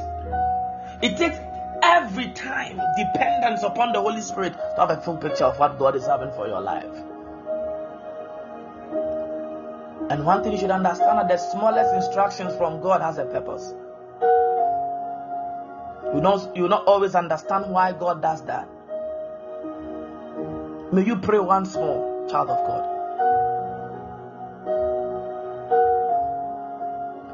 it 1.03 1.17
takes 1.17 1.37
every 1.83 2.33
time 2.33 2.81
dependence 2.97 3.63
upon 3.63 3.93
the 3.93 4.01
Holy 4.01 4.21
Spirit 4.21 4.55
to 4.55 4.77
have 4.79 4.91
a 4.91 5.01
full 5.03 5.17
picture 5.17 5.45
of 5.45 5.59
what 5.59 5.79
God 5.79 5.95
is 5.95 6.07
having 6.07 6.33
for 6.33 6.49
your 6.49 6.61
life. 6.61 6.95
And 10.11 10.27
one 10.27 10.43
thing 10.43 10.53
you 10.53 10.59
should 10.59 10.71
understand 10.71 11.19
that 11.19 11.29
the 11.29 11.39
smallest 11.39 11.95
instructions 11.95 12.57
from 12.57 12.83
God 12.83 13.01
has 13.01 13.19
a 13.19 13.25
purpose. 13.25 13.73
You 16.15 16.21
don't 16.21 16.57
you 16.57 16.69
not 16.69 16.85
always 16.87 17.15
understand 17.15 17.71
why 17.71 17.93
God 17.93 18.21
does 18.21 18.45
that. 18.47 18.69
May 20.93 21.05
you 21.05 21.17
pray 21.17 21.39
once 21.39 21.75
more, 21.75 22.29
child 22.29 22.51
of 22.51 22.59
God. 22.67 22.93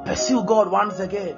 Pursue 0.06 0.44
God 0.44 0.70
once 0.70 1.00
again. 1.00 1.36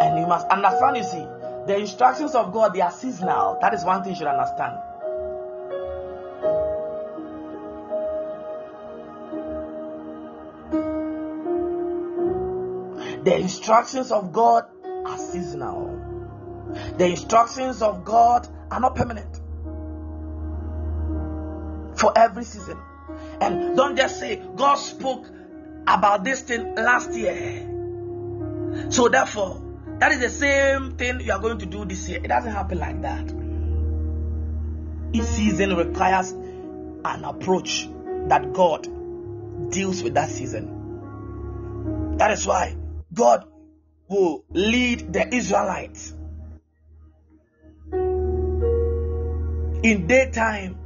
And 0.00 0.18
you 0.18 0.26
must 0.26 0.46
understand, 0.48 0.96
you 0.98 1.04
see, 1.04 1.26
the 1.66 1.78
instructions 1.78 2.34
of 2.34 2.52
God, 2.52 2.74
they 2.74 2.80
are 2.82 2.92
seasonal. 2.92 3.58
That 3.60 3.72
is 3.72 3.84
one 3.84 4.02
thing 4.02 4.12
you 4.12 4.18
should 4.18 4.26
understand. 4.26 4.78
The 13.24 13.36
instructions 13.36 14.10
of 14.10 14.32
God 14.32 14.64
are 14.84 15.18
seasonal. 15.18 15.98
The 16.98 17.06
instructions 17.06 17.82
of 17.82 18.04
God 18.04 18.48
are 18.70 18.80
not 18.80 18.96
permanent. 18.96 19.40
For 21.98 22.12
every 22.16 22.44
season. 22.44 22.78
And 23.40 23.76
don't 23.76 23.96
just 23.96 24.18
say, 24.18 24.42
God 24.56 24.74
spoke 24.74 25.26
about 25.86 26.24
this 26.24 26.40
thing 26.40 26.74
last 26.74 27.12
year. 27.12 27.68
So 28.90 29.08
therefore, 29.08 29.62
that 29.98 30.12
is 30.12 30.20
the 30.20 30.30
same 30.30 30.96
thing 30.96 31.20
you 31.20 31.32
are 31.32 31.38
going 31.38 31.58
to 31.58 31.66
do 31.66 31.84
this 31.84 32.08
year. 32.08 32.20
It 32.22 32.28
doesn't 32.28 32.50
happen 32.50 32.78
like 32.78 33.02
that. 33.02 33.32
Each 35.12 35.24
season 35.24 35.76
requires 35.76 36.32
an 36.32 37.24
approach 37.24 37.88
that 38.28 38.52
God 38.52 38.88
deals 39.70 40.02
with 40.02 40.14
that 40.14 40.30
season. 40.30 42.16
That 42.16 42.30
is 42.32 42.46
why 42.46 42.76
God 43.14 43.44
will 44.08 44.44
lead 44.50 45.12
the 45.12 45.34
Israelites. 45.34 46.14
In 49.82 50.06
daytime 50.06 50.78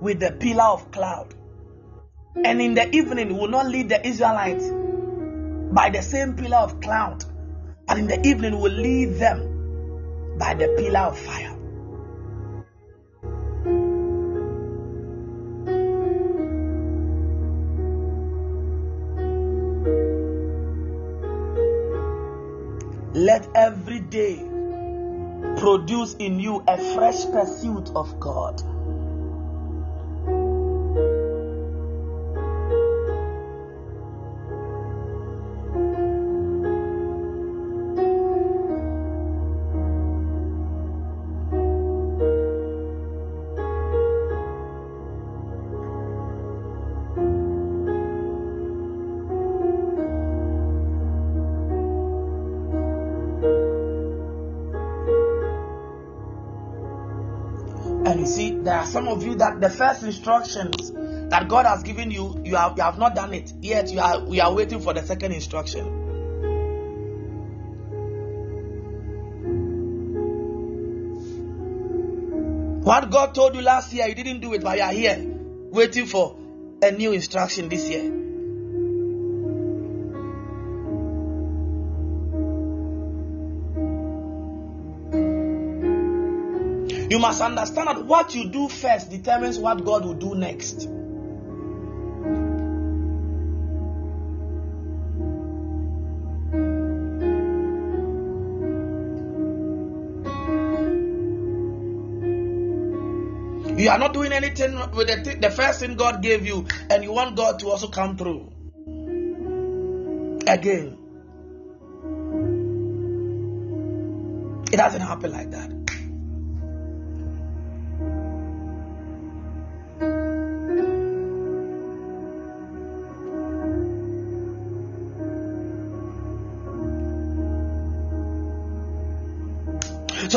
with 0.00 0.20
the 0.20 0.32
pillar 0.32 0.64
of 0.64 0.90
cloud, 0.90 1.34
and 2.44 2.60
in 2.60 2.74
the 2.74 2.88
evening 2.94 3.36
will 3.36 3.48
not 3.48 3.66
lead 3.66 3.88
the 3.88 4.06
Israelites 4.06 4.68
by 5.72 5.90
the 5.90 6.02
same 6.02 6.34
pillar 6.34 6.58
of 6.58 6.80
cloud, 6.80 7.24
but 7.86 7.98
in 7.98 8.06
the 8.06 8.26
evening 8.26 8.58
will 8.58 8.72
lead 8.72 9.14
them 9.18 10.36
by 10.38 10.54
the 10.54 10.68
pillar 10.78 11.00
of 11.00 11.18
fire. 11.18 11.47
Let 23.38 23.54
every 23.54 24.00
day 24.00 24.38
produce 25.58 26.14
in 26.14 26.40
you 26.40 26.64
a 26.66 26.76
fresh 26.76 27.24
pursuit 27.26 27.88
of 27.94 28.18
God. 28.18 28.60
Some 58.86 59.08
of 59.08 59.22
you 59.24 59.34
that 59.36 59.60
the 59.60 59.70
first 59.70 60.02
instructions 60.02 60.92
that 61.30 61.46
God 61.48 61.66
has 61.66 61.82
given 61.82 62.10
you, 62.10 62.40
you 62.44 62.56
have, 62.56 62.76
you 62.76 62.82
have 62.82 62.98
not 62.98 63.14
done 63.14 63.34
it 63.34 63.52
yet. 63.60 63.90
You 63.90 64.00
are 64.00 64.24
we 64.24 64.40
are 64.40 64.54
waiting 64.54 64.80
for 64.80 64.94
the 64.94 65.02
second 65.02 65.32
instruction. 65.32 65.84
What 72.82 73.10
God 73.10 73.34
told 73.34 73.54
you 73.54 73.60
last 73.60 73.92
year, 73.92 74.06
you 74.06 74.14
didn't 74.14 74.40
do 74.40 74.54
it, 74.54 74.62
but 74.62 74.78
you 74.78 74.82
are 74.82 74.92
here 74.92 75.22
waiting 75.70 76.06
for 76.06 76.38
a 76.82 76.90
new 76.90 77.12
instruction 77.12 77.68
this 77.68 77.88
year. 77.88 78.27
You 87.10 87.18
must 87.18 87.40
understand 87.40 87.88
that 87.88 88.04
what 88.04 88.34
you 88.34 88.50
do 88.50 88.68
first 88.68 89.10
determines 89.10 89.58
what 89.58 89.82
God 89.84 90.04
will 90.04 90.14
do 90.14 90.34
next. 90.34 90.88
You 103.78 103.90
are 103.90 103.98
not 103.98 104.12
doing 104.12 104.32
anything 104.32 104.74
with 104.92 105.06
the, 105.06 105.22
th- 105.24 105.40
the 105.40 105.50
first 105.50 105.80
thing 105.80 105.94
God 105.94 106.20
gave 106.20 106.44
you, 106.44 106.66
and 106.90 107.04
you 107.04 107.12
want 107.12 107.36
God 107.36 107.60
to 107.60 107.68
also 107.68 107.88
come 107.88 108.16
through. 108.16 108.52
Again, 110.46 110.98
it 114.72 114.76
doesn't 114.76 115.00
happen 115.00 115.30
like 115.30 115.50
that. 115.52 115.77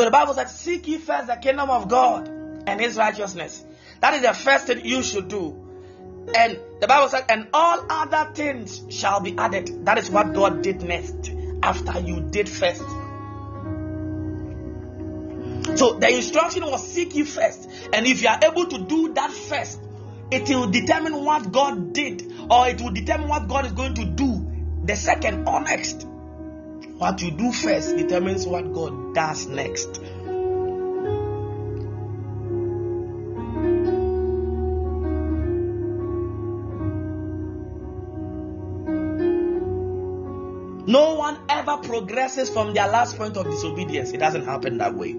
So 0.02 0.06
the 0.06 0.10
Bible 0.10 0.34
says, 0.34 0.52
Seek 0.58 0.88
ye 0.88 0.98
first 0.98 1.28
the 1.28 1.36
kingdom 1.36 1.70
of 1.70 1.86
God 1.86 2.26
and 2.66 2.80
his 2.80 2.96
righteousness. 2.96 3.64
That 4.00 4.14
is 4.14 4.22
the 4.22 4.34
first 4.34 4.66
thing 4.66 4.84
you 4.84 5.00
should 5.00 5.28
do. 5.28 5.54
And 6.36 6.58
the 6.80 6.88
Bible 6.88 7.08
says, 7.08 7.22
and 7.28 7.46
all 7.54 7.86
other 7.88 8.32
things 8.34 8.82
shall 8.88 9.20
be 9.20 9.38
added. 9.38 9.84
That 9.86 9.98
is 9.98 10.10
what 10.10 10.32
God 10.34 10.60
did 10.60 10.82
next 10.82 11.30
after 11.62 12.00
you 12.00 12.18
did 12.20 12.48
first. 12.48 12.82
So 15.78 15.92
the 16.00 16.08
instruction 16.10 16.64
was 16.64 16.84
seek 16.84 17.14
ye 17.14 17.22
first. 17.22 17.70
And 17.92 18.04
if 18.04 18.22
you 18.22 18.28
are 18.28 18.40
able 18.42 18.66
to 18.66 18.78
do 18.78 19.12
that 19.14 19.30
first, 19.30 19.80
it 20.32 20.48
will 20.48 20.68
determine 20.68 21.24
what 21.24 21.52
God 21.52 21.92
did, 21.92 22.28
or 22.50 22.66
it 22.66 22.80
will 22.80 22.90
determine 22.90 23.28
what 23.28 23.46
God 23.46 23.66
is 23.66 23.72
going 23.72 23.94
to 23.94 24.04
do 24.04 24.50
the 24.82 24.96
second 24.96 25.46
or 25.46 25.60
next. 25.60 26.08
What 27.02 27.20
you 27.20 27.32
do 27.32 27.50
first 27.50 27.96
determines 27.96 28.46
what 28.46 28.72
God 28.72 29.12
does 29.12 29.48
next. 29.48 30.00
No 40.86 41.14
one 41.16 41.38
ever 41.48 41.78
progresses 41.78 42.48
from 42.48 42.72
their 42.72 42.86
last 42.86 43.16
point 43.16 43.36
of 43.36 43.46
disobedience. 43.46 44.12
It 44.12 44.18
doesn't 44.18 44.44
happen 44.44 44.78
that 44.78 44.94
way. 44.94 45.16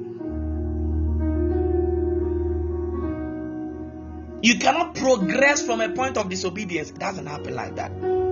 You 4.42 4.58
cannot 4.58 4.96
progress 4.96 5.62
from 5.62 5.82
a 5.82 5.90
point 5.90 6.16
of 6.16 6.30
disobedience. 6.30 6.92
It 6.92 7.00
doesn't 7.00 7.26
happen 7.26 7.54
like 7.54 7.76
that. 7.76 8.23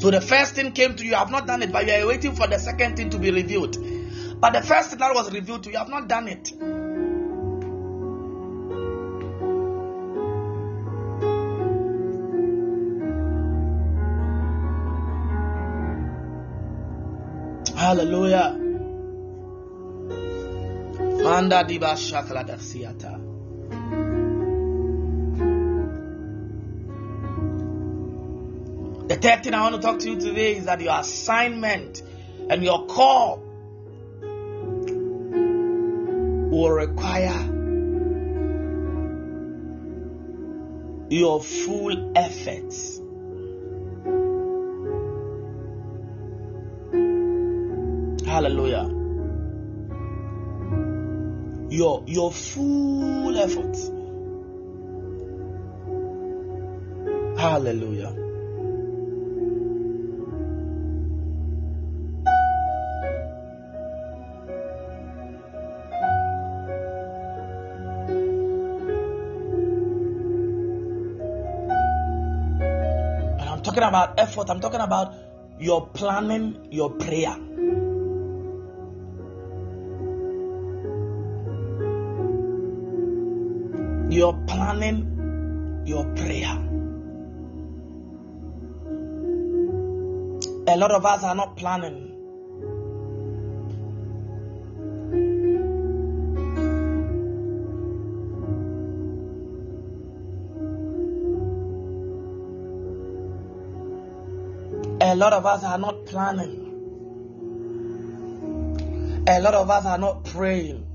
So 0.00 0.10
the 0.10 0.22
first 0.22 0.54
thing 0.54 0.72
came 0.72 0.96
to 0.96 1.04
you, 1.04 1.10
you 1.10 1.16
have 1.16 1.30
not 1.30 1.46
done 1.46 1.62
it, 1.62 1.70
but 1.70 1.86
you 1.86 1.92
are 1.92 2.06
waiting 2.06 2.34
for 2.34 2.46
the 2.46 2.58
second 2.58 2.96
thing 2.96 3.10
to 3.10 3.18
be 3.18 3.30
revealed. 3.30 3.76
But 4.40 4.54
the 4.54 4.62
first 4.62 4.88
thing 4.88 4.98
that 4.98 5.14
was 5.14 5.30
revealed 5.30 5.62
to 5.64 5.68
you, 5.68 5.74
you 5.74 5.78
have 5.78 5.90
not 5.90 6.08
done 6.08 6.26
it. 6.26 6.52
Hallelujah. 17.76 18.56
Manda 21.22 21.62
diba 21.64 21.92
shakla 21.94 22.46
dasiata. 22.46 23.29
The 29.10 29.16
third 29.16 29.42
thing 29.42 29.54
I 29.54 29.62
want 29.62 29.74
to 29.74 29.80
talk 29.80 29.98
to 29.98 30.08
you 30.08 30.20
today 30.20 30.56
is 30.56 30.66
that 30.66 30.80
your 30.80 30.96
assignment 30.96 32.00
and 32.48 32.62
your 32.62 32.86
call 32.86 33.42
will 36.52 36.70
require 36.70 37.34
your 41.08 41.42
full 41.42 42.12
efforts. 42.16 42.98
Hallelujah. 48.24 48.86
Your 51.68 52.04
your 52.06 52.30
full 52.30 53.36
efforts. 53.36 53.88
Hallelujah. 57.40 57.99
About 73.90 74.18
effort, 74.18 74.48
I'm 74.48 74.60
talking 74.60 74.80
about 74.80 75.14
your 75.58 75.88
planning, 75.88 76.68
your 76.70 76.90
prayer. 76.90 77.36
Your 84.10 84.34
planning, 84.46 85.82
your 85.86 86.04
prayer. 86.14 86.56
A 90.68 90.76
lot 90.76 90.92
of 90.92 91.04
us 91.04 91.24
are 91.24 91.34
not 91.34 91.56
planning. 91.56 92.09
Lot 105.20 105.34
of 105.34 105.44
us 105.44 105.62
are 105.64 105.76
not 105.76 106.06
planning. 106.06 106.66
A 109.28 109.38
lot 109.38 109.52
of 109.52 109.68
us 109.68 109.84
are 109.84 109.98
not 109.98 110.24
praying. 110.24 110.89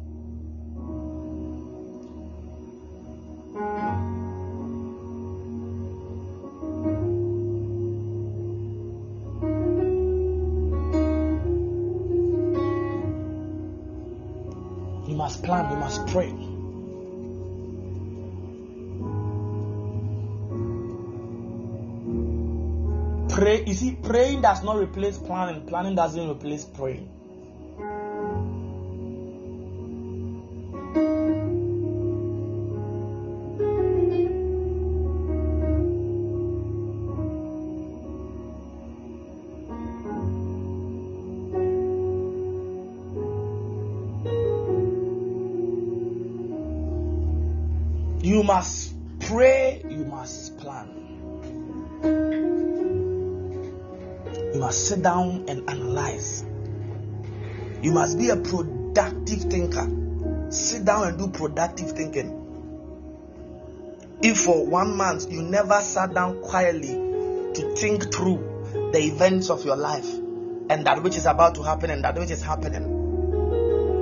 Praying 24.06 24.41
does 24.41 24.64
not 24.64 24.77
replace 24.77 25.18
planning, 25.18 25.65
planning 25.65 25.95
doesn't 25.95 26.30
replace 26.30 26.64
praying. 26.64 27.10
Must 58.06 58.19
be 58.19 58.30
a 58.30 58.36
productive 58.36 59.49
thinker. 59.49 60.52
Sit 60.52 60.86
down 60.86 61.07
and 61.07 61.18
do 61.18 61.27
productive 61.27 61.94
thinking. 61.94 62.44
If 64.22 64.41
for 64.41 64.64
one 64.64 64.95
month 64.95 65.32
you 65.32 65.41
never 65.41 65.82
sat 65.82 66.14
down 66.14 66.40
quietly 66.44 66.94
to 67.56 67.76
think 67.76 68.14
through 68.14 68.91
the 68.94 68.99
events 68.99 69.49
of 69.49 69.65
your 69.65 69.76
life 69.76 70.07
and 70.69 70.86
that 70.86 71.02
which 71.02 71.18
is 71.18 71.26
about 71.26 71.56
to 71.56 71.64
happen 71.64 71.90
and 71.90 72.03
that 72.03 72.15
which 72.15 72.30
is 72.30 72.44
happening, 72.44 72.84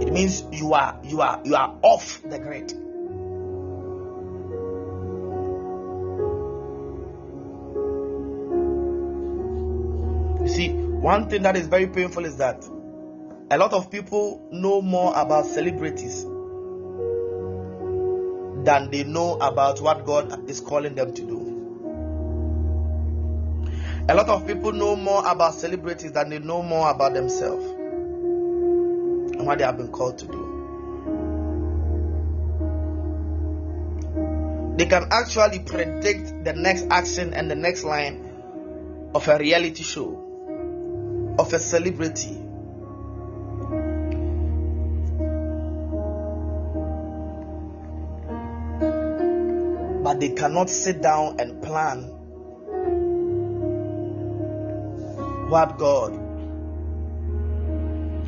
it 0.02 0.12
means 0.12 0.44
you 0.52 0.74
are 0.74 1.00
you 1.06 1.22
are 1.22 1.40
you 1.46 1.56
are 1.56 1.74
off 1.82 2.22
the 2.24 2.40
grid. 2.40 2.74
You 10.42 10.54
see, 10.54 10.74
one 10.74 11.30
thing 11.30 11.44
that 11.44 11.56
is 11.56 11.68
very 11.68 11.88
painful 11.88 12.26
is 12.26 12.36
that 12.36 12.68
a 13.52 13.58
lot 13.58 13.74
of 13.74 13.92
people 13.92 14.48
know 14.52 14.82
more 14.82 15.14
about 15.16 15.46
celebrities 15.46 16.24
than 18.64 18.90
they 18.92 19.04
know 19.04 19.36
about 19.36 19.82
what 19.82 20.06
God 20.06 20.50
is 20.50 20.60
calling 20.62 20.96
them 20.96 21.14
to 21.14 21.22
do. 21.22 21.50
A 24.10 24.16
lot 24.16 24.28
of 24.30 24.48
people 24.48 24.72
know 24.72 24.96
more 24.96 25.26
about 25.30 25.54
celebrities 25.56 26.12
than 26.12 26.30
they 26.30 26.40
know 26.40 26.62
more 26.62 26.90
about 26.90 27.14
themselves 27.14 27.66
and 27.66 29.46
what 29.46 29.58
they 29.60 29.64
have 29.64 29.78
been 29.78 29.92
called 29.92 30.18
to 30.20 30.26
do. 30.28 30.50
They 34.78 34.86
can 34.88 35.08
actually 35.12 35.60
predict 35.60 36.44
the 36.44 36.54
next 36.54 36.88
action 36.90 37.34
and 37.34 37.50
the 37.50 37.56
next 37.56 37.84
line 37.84 38.30
of 39.14 39.28
a 39.28 39.38
reality 39.38 39.84
show, 39.84 41.36
of 41.38 41.54
a 41.54 41.60
celebrity, 41.60 42.43
they 50.24 50.30
cannot 50.30 50.70
sit 50.70 51.02
down 51.02 51.38
and 51.38 51.62
plan 51.62 52.04
what 55.50 55.78
God 55.78 56.14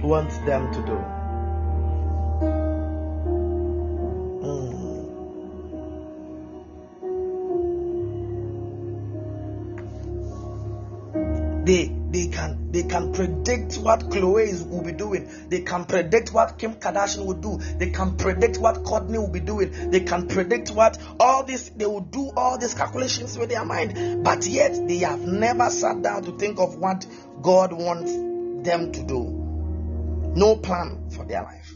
wants 0.04 0.38
them 0.40 0.74
to 0.74 0.86
do. 0.86 1.15
What 13.86 14.00
Khloé 14.10 14.68
will 14.68 14.82
be 14.82 14.94
doing. 14.94 15.30
They 15.48 15.62
can 15.62 15.86
predict 15.86 16.34
what 16.34 16.58
Kim 16.58 16.74
Kardashian 16.74 17.24
will 17.24 17.36
do. 17.36 17.60
They 17.78 17.92
can 17.92 18.18
predict 18.18 18.58
what 18.58 18.78
Kourtney 18.78 19.20
will 19.20 19.30
be 19.30 19.40
doing. 19.40 19.92
They 19.92 20.00
can 20.00 20.28
predict 20.28 20.72
what 20.72 20.98
all 21.20 21.44
this 21.44 21.70
they 21.70 21.86
will 21.86 22.02
do 22.02 22.32
all 22.36 22.58
these 22.58 22.74
calculations 22.74 23.38
with 23.38 23.50
their 23.50 23.64
mind. 23.64 24.24
But 24.24 24.48
yet 24.48 24.88
they 24.88 24.98
have 24.98 25.20
never 25.20 25.70
sat 25.70 26.02
down 26.02 26.24
to 26.24 26.36
think 26.36 26.60
of 26.60 26.80
what 26.80 27.06
God 27.44 27.74
wants 27.74 28.12
them 28.68 28.92
to 28.92 29.04
do. 29.04 30.34
No 30.36 30.56
plan 30.56 31.12
for 31.12 31.24
their 31.24 31.44
life. 31.44 31.72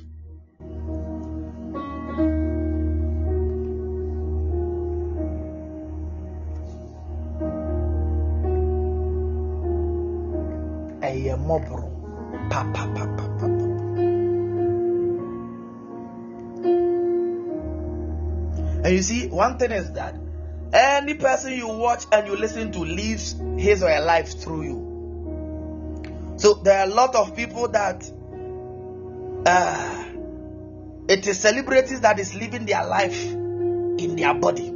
One 19.39 19.57
thing 19.57 19.71
is 19.71 19.93
that 19.93 20.15
any 20.73 21.13
person 21.13 21.53
you 21.53 21.69
watch 21.69 22.03
and 22.11 22.27
you 22.27 22.35
listen 22.35 22.73
to 22.73 22.79
lives 22.79 23.41
his 23.57 23.81
or 23.81 23.89
her 23.89 24.01
life 24.01 24.37
through 24.41 24.63
you 24.63 26.35
so 26.37 26.55
there 26.55 26.79
are 26.79 26.85
a 26.85 26.93
lot 26.93 27.15
of 27.15 27.33
people 27.37 27.69
that 27.69 28.03
uh, 29.45 30.03
it 31.07 31.25
is 31.25 31.39
celebrities 31.39 32.01
that 32.01 32.19
is 32.19 32.35
living 32.35 32.65
their 32.65 32.85
life 32.85 33.25
in 33.25 34.17
their 34.17 34.33
body 34.33 34.67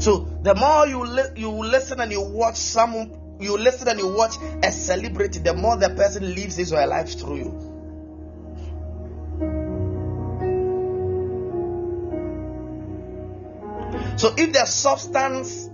so 0.00 0.26
the 0.42 0.54
more 0.54 0.86
you 0.86 1.04
li- 1.04 1.30
you 1.36 1.50
listen 1.50 2.00
and 2.00 2.10
you 2.10 2.22
watch 2.22 2.56
some 2.56 3.12
you 3.38 3.58
listen 3.58 3.88
and 3.88 3.98
you 3.98 4.08
watch 4.14 4.36
a 4.62 4.70
celebrity, 4.70 5.40
the 5.40 5.52
more 5.52 5.76
the 5.76 5.90
person 5.90 6.34
lives 6.34 6.56
his 6.56 6.72
or 6.72 6.80
her 6.80 6.86
life 6.86 7.18
through 7.18 7.36
you. 7.36 7.71
So 14.22 14.32
if 14.36 14.52
the 14.52 14.66
substance 14.66 15.68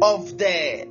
of 0.00 0.38
the 0.38 0.86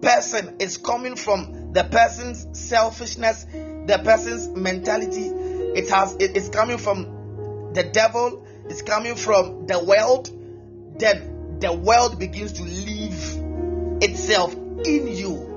person 0.00 0.58
is 0.60 0.78
coming 0.78 1.16
from 1.16 1.72
the 1.72 1.82
person's 1.82 2.56
selfishness, 2.56 3.44
the 3.52 4.00
person's 4.04 4.46
mentality, 4.46 5.26
it 5.26 5.90
has 5.90 6.14
it 6.20 6.36
is 6.36 6.50
coming 6.50 6.78
from 6.78 7.72
the 7.72 7.82
devil, 7.82 8.46
it's 8.66 8.82
coming 8.82 9.16
from 9.16 9.66
the 9.66 9.82
world, 9.82 10.30
then 11.00 11.58
the 11.58 11.72
world 11.72 12.20
begins 12.20 12.52
to 12.52 12.62
live 12.62 14.00
itself 14.00 14.54
in 14.54 15.08
you. 15.08 15.50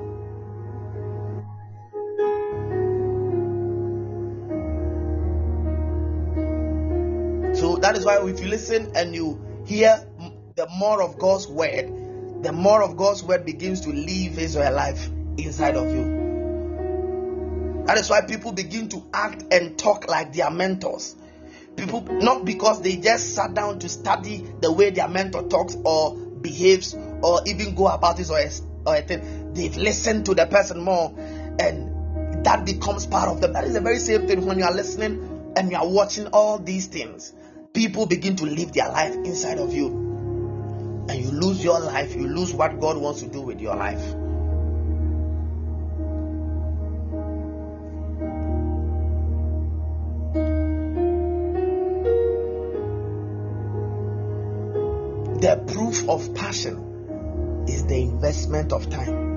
So 7.53 7.75
that 7.75 7.95
is 7.95 8.03
why 8.03 8.27
if 8.27 8.39
you 8.39 8.47
listen 8.47 8.93
and 8.95 9.13
you 9.13 9.63
hear 9.67 10.03
the 10.57 10.67
more 10.69 11.03
of 11.03 11.19
God's 11.19 11.47
word, 11.47 11.85
the 12.41 12.51
more 12.51 12.81
of 12.81 12.97
God's 12.97 13.21
word 13.21 13.45
begins 13.45 13.81
to 13.81 13.89
live 13.89 14.33
his 14.33 14.57
or 14.57 14.63
her 14.63 14.71
life 14.71 15.07
inside 15.37 15.77
of 15.77 15.85
you. 15.85 17.83
That 17.85 17.99
is 17.99 18.09
why 18.09 18.21
people 18.21 18.53
begin 18.53 18.89
to 18.89 19.03
act 19.13 19.43
and 19.51 19.77
talk 19.77 20.07
like 20.07 20.33
their 20.33 20.49
mentors. 20.49 21.15
People, 21.75 22.01
not 22.01 22.43
because 22.43 22.81
they 22.81 22.95
just 22.95 23.35
sat 23.35 23.53
down 23.53 23.77
to 23.79 23.87
study 23.87 24.43
the 24.59 24.71
way 24.71 24.89
their 24.89 25.07
mentor 25.07 25.43
talks 25.43 25.77
or 25.85 26.15
behaves 26.15 26.95
or 27.21 27.41
even 27.45 27.75
go 27.75 27.85
about 27.87 28.17
his 28.17 28.31
or 28.31 28.39
or 28.87 28.95
a 28.95 29.03
thing, 29.03 29.53
they've 29.53 29.77
listened 29.77 30.25
to 30.25 30.33
the 30.33 30.47
person 30.47 30.81
more, 30.81 31.13
and 31.59 32.43
that 32.43 32.65
becomes 32.65 33.05
part 33.05 33.29
of 33.29 33.41
them. 33.41 33.53
That 33.53 33.65
is 33.65 33.75
the 33.75 33.81
very 33.81 33.99
same 33.99 34.25
thing 34.25 34.43
when 34.47 34.57
you 34.57 34.65
are 34.65 34.73
listening 34.73 35.53
and 35.55 35.69
you 35.69 35.77
are 35.77 35.87
watching 35.87 36.25
all 36.27 36.57
these 36.57 36.87
things. 36.87 37.31
People 37.73 38.07
begin 38.07 38.35
to 38.37 38.45
live 38.45 38.73
their 38.73 38.89
life 38.89 39.13
inside 39.13 39.59
of 39.59 39.71
you, 39.71 40.06
and 41.09 41.23
you 41.23 41.31
lose 41.31 41.63
your 41.63 41.79
life, 41.79 42.15
you 42.15 42.27
lose 42.27 42.53
what 42.53 42.79
God 42.79 42.97
wants 42.97 43.21
to 43.21 43.27
do 43.27 43.41
with 43.41 43.61
your 43.61 43.75
life. 43.75 44.01
The 55.39 55.63
proof 55.71 56.09
of 56.09 56.33
passion 56.33 57.65
is 57.67 57.85
the 57.85 58.01
investment 58.01 58.73
of 58.73 58.89
time. 58.89 59.27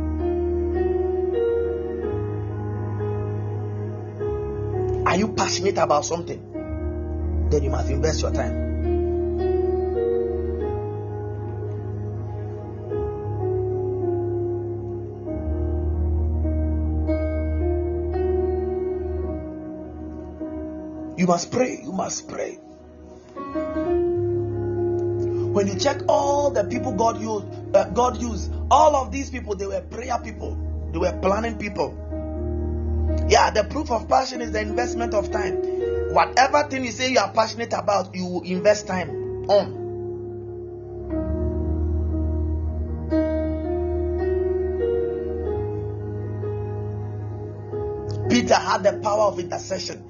Are 5.07 5.17
you 5.17 5.29
passionate 5.35 5.77
about 5.77 6.05
something? 6.05 7.49
Then 7.51 7.63
you 7.65 7.71
must 7.71 7.91
invest 7.91 8.23
your 8.23 8.33
time. 8.33 8.70
You 21.21 21.27
must 21.27 21.53
pray. 21.53 21.79
You 21.83 21.93
must 21.93 22.29
pray. 22.31 22.55
When 25.53 25.67
you 25.67 25.79
check 25.79 26.01
all 26.09 26.51
the 26.51 26.65
people 26.65 26.93
God 26.93 27.21
used, 27.21 27.45
uh, 27.77 27.91
God 27.91 28.23
used, 28.23 28.51
all 28.71 28.97
of 28.97 29.13
these 29.13 29.29
people, 29.29 29.55
they 29.55 29.67
were 29.67 29.83
prayer 29.83 30.19
people. 30.25 30.57
They 30.93 30.99
were 30.99 31.13
planning 31.21 31.59
people. 31.59 31.95
Yeah, 33.29 33.51
the 33.51 33.65
proof 33.65 33.91
of 33.91 34.09
passion 34.09 34.41
is 34.41 34.53
the 34.53 34.63
investment 34.63 35.13
of 35.13 35.31
time. 35.31 35.57
Whatever 36.15 36.67
thing 36.71 36.87
you 36.87 36.91
say 36.91 37.11
you 37.11 37.19
are 37.19 37.31
passionate 37.35 37.75
about, 37.75 38.15
you 38.15 38.41
invest 38.47 38.87
time 38.87 39.11
on. 39.51 39.77
Peter 48.31 48.55
had 48.55 48.85
the 48.85 48.99
power 49.03 49.25
of 49.25 49.39
intercession. 49.39 50.10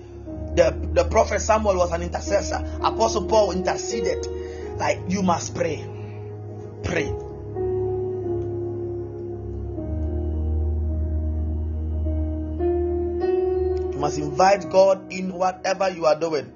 The, 0.93 1.05
prophet 1.05 1.41
Samuel 1.41 1.77
was 1.77 1.93
an 1.93 2.03
intercessor. 2.03 2.57
Apostle 2.83 3.27
Paul 3.27 3.53
interceded. 3.53 4.27
Like 4.77 4.99
you 5.09 5.23
must 5.23 5.55
pray. 5.55 5.85
Pray. 6.83 7.07
You 13.91 13.99
must 13.99 14.19
invite 14.19 14.69
God 14.71 15.12
in 15.12 15.33
whatever 15.33 15.91
you 15.91 16.07
are 16.07 16.19
doing. 16.19 16.53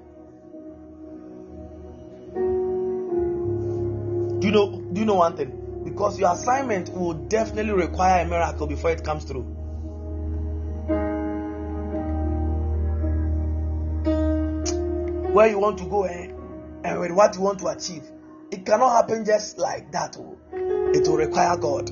Do 4.41 4.47
you 4.47 4.53
know? 4.53 4.81
Do 4.93 5.01
you 5.01 5.07
know 5.07 5.15
one 5.15 5.37
thing? 5.37 5.83
Because 5.85 6.19
your 6.19 6.33
assignment 6.33 6.89
will 6.93 7.15
definitely 7.15 7.73
require 7.73 8.25
a 8.25 8.29
miracle 8.29 8.67
before 8.67 8.91
it 8.91 9.05
comes 9.05 9.25
through. 9.25 9.64
Where 15.35 15.49
you 15.49 15.59
want 15.59 15.79
to 15.79 15.85
go 15.87 16.05
eh? 16.05 16.29
and 16.85 17.01
with 17.01 17.11
what 17.11 17.35
you 17.35 17.41
want 17.41 17.59
to 17.59 17.67
achieve, 17.67 18.05
it 18.53 18.65
cannot 18.65 18.95
happen 18.95 19.25
just 19.25 19.59
like 19.59 19.91
that. 19.91 20.17
Oh. 20.17 20.39
It 20.53 21.09
will 21.09 21.17
require 21.17 21.57
God. 21.57 21.89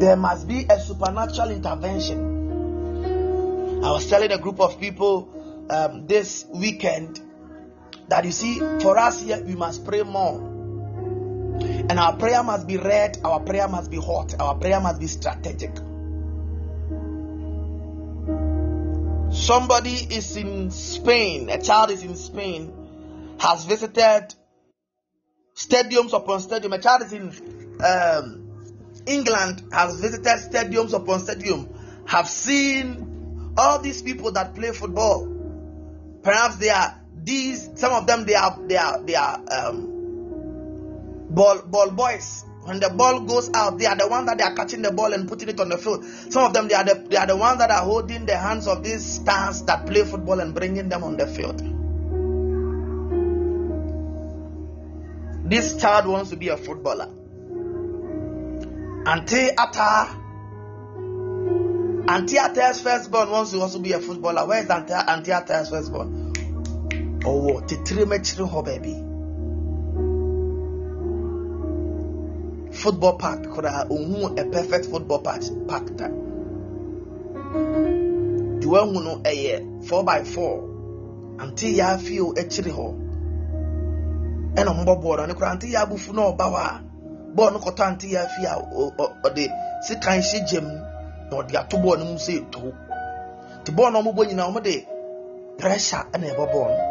There 0.00 0.16
must 0.16 0.48
be 0.48 0.66
a 0.68 0.80
supernatural 0.80 1.52
intervention. 1.52 3.84
I 3.84 3.92
was 3.92 4.10
telling 4.10 4.32
a 4.32 4.38
group 4.38 4.58
of 4.58 4.80
people 4.80 5.68
um, 5.70 6.08
this 6.08 6.44
weekend 6.52 7.20
that 8.08 8.24
you 8.24 8.32
see, 8.32 8.58
for 8.58 8.98
us 8.98 9.22
here, 9.22 9.40
we 9.44 9.54
must 9.54 9.84
pray 9.84 10.02
more. 10.02 10.51
And 11.60 11.98
our 11.98 12.16
prayer 12.16 12.42
must 12.42 12.66
be 12.66 12.76
red, 12.76 13.18
our 13.24 13.40
prayer 13.40 13.68
must 13.68 13.90
be 13.90 13.98
hot, 13.98 14.34
our 14.40 14.54
prayer 14.54 14.80
must 14.80 15.00
be 15.00 15.06
strategic. 15.06 15.76
Somebody 19.32 19.94
is 19.94 20.36
in 20.36 20.70
Spain, 20.70 21.48
a 21.50 21.60
child 21.60 21.90
is 21.90 22.02
in 22.02 22.16
Spain, 22.16 23.36
has 23.38 23.64
visited 23.64 24.34
stadiums 25.54 26.12
upon 26.12 26.40
stadium. 26.40 26.72
A 26.72 26.78
child 26.78 27.02
is 27.02 27.12
in 27.12 27.80
um, 27.84 28.82
England, 29.06 29.64
has 29.72 30.00
visited 30.00 30.26
stadiums 30.26 30.92
upon 30.92 31.20
stadium, 31.20 31.68
have 32.06 32.28
seen 32.28 33.54
all 33.56 33.78
these 33.78 34.02
people 34.02 34.32
that 34.32 34.54
play 34.54 34.70
football. 34.70 35.28
Perhaps 36.22 36.56
they 36.56 36.70
are 36.70 37.00
these. 37.14 37.70
Some 37.74 37.92
of 37.92 38.06
them 38.06 38.24
they 38.24 38.34
are 38.34 38.58
they 38.66 38.76
are 38.76 39.02
they 39.02 39.14
are 39.14 39.42
um, 39.50 39.91
ball 41.34 41.62
ball 41.62 41.90
boys 41.90 42.44
when 42.64 42.78
the 42.78 42.90
ball 42.90 43.20
goes 43.20 43.50
out, 43.54 43.78
they 43.78 43.86
are 43.86 43.96
the 43.96 44.06
ones 44.06 44.26
that 44.26 44.38
they 44.38 44.44
are 44.44 44.54
catching 44.54 44.82
the 44.82 44.92
ball 44.92 45.12
and 45.12 45.28
putting 45.28 45.48
it 45.48 45.58
on 45.58 45.68
the 45.68 45.76
field. 45.76 46.04
Some 46.04 46.44
of 46.44 46.52
them 46.52 46.68
they 46.68 46.74
are 46.74 46.84
the 46.84 46.94
they 47.10 47.16
are 47.16 47.26
the 47.26 47.36
ones 47.36 47.58
that 47.58 47.70
are 47.72 47.82
holding 47.82 48.24
the 48.24 48.36
hands 48.36 48.68
of 48.68 48.84
these 48.84 49.04
stars 49.04 49.62
that 49.62 49.84
play 49.84 50.04
football 50.04 50.38
and 50.38 50.54
bringing 50.54 50.88
them 50.88 51.02
on 51.02 51.16
the 51.16 51.26
field. 51.26 51.58
This 55.50 55.76
child 55.76 56.06
wants 56.06 56.30
to 56.30 56.36
be 56.36 56.48
a 56.48 56.56
footballer. 56.56 57.10
Auntie 59.04 59.50
Ata, 59.58 60.16
Auntie 62.08 62.38
Ata's 62.38 62.80
firstborn 62.80 63.28
wants 63.28 63.50
to 63.50 63.60
also 63.60 63.80
be 63.80 63.92
a 63.92 63.98
footballer. 63.98 64.46
Where 64.46 64.62
is 64.62 64.70
Auntie, 64.70 64.92
Auntie 64.92 65.32
Ata's 65.32 65.70
firstborn? 65.70 66.32
Oh, 67.24 67.42
what? 67.42 67.72
Oh, 67.72 68.62
baby. 68.62 69.11
Football 72.72 73.16
park 73.18 73.42
koraa 73.54 73.86
ohun 73.90 74.38
a 74.38 74.44
perfect 74.44 74.86
football 74.86 75.20
park 75.20 75.42
park 75.68 75.86
da. 75.96 76.08
Deɛ 78.60 78.66
wahu 78.72 79.00
no 79.04 79.20
ɛyɛ 79.24 79.84
four 79.86 80.04
by 80.04 80.24
four. 80.24 80.54
Ante 81.38 81.66
yɛ 81.78 81.84
afio 81.94 82.32
akyire 82.40 82.72
hɔ. 82.72 82.86
Ɛna 84.56 84.70
ɔmobɔ 84.72 84.94
bɔɔl 85.02 85.28
no 85.28 85.34
koraa 85.34 85.52
ante 85.52 85.66
yɛ 85.66 85.78
abufu 85.84 86.12
na 86.14 86.22
ɔba 86.32 86.46
hɔ 86.52 86.56
a 86.56 86.80
bɔɔl 87.36 87.52
no 87.52 87.58
kɔtɔ 87.58 87.82
ante 87.86 88.06
yɛ 88.08 88.18
afi 88.24 88.44
a 88.46 88.54
ɔde 89.26 89.44
sikan 89.86 90.20
hyɛ 90.20 90.38
gyam 90.48 90.66
na 91.30 91.36
ɔde 91.36 91.54
ato 91.56 91.76
bɔɔl 91.76 91.98
no 91.98 92.04
mu 92.04 92.16
sɛ 92.18 92.32
etuo 92.40 92.72
te 93.64 93.72
bɔɔl 93.72 93.92
no 93.92 94.02
ɔmobɔ 94.02 94.26
nyinaa 94.28 94.48
ɔmode 94.50 94.86
pressure 95.58 96.04
ɛna 96.12 96.26
ɛbɔ 96.34 96.44
bɔɔl 96.52 96.70
no. 96.78 96.88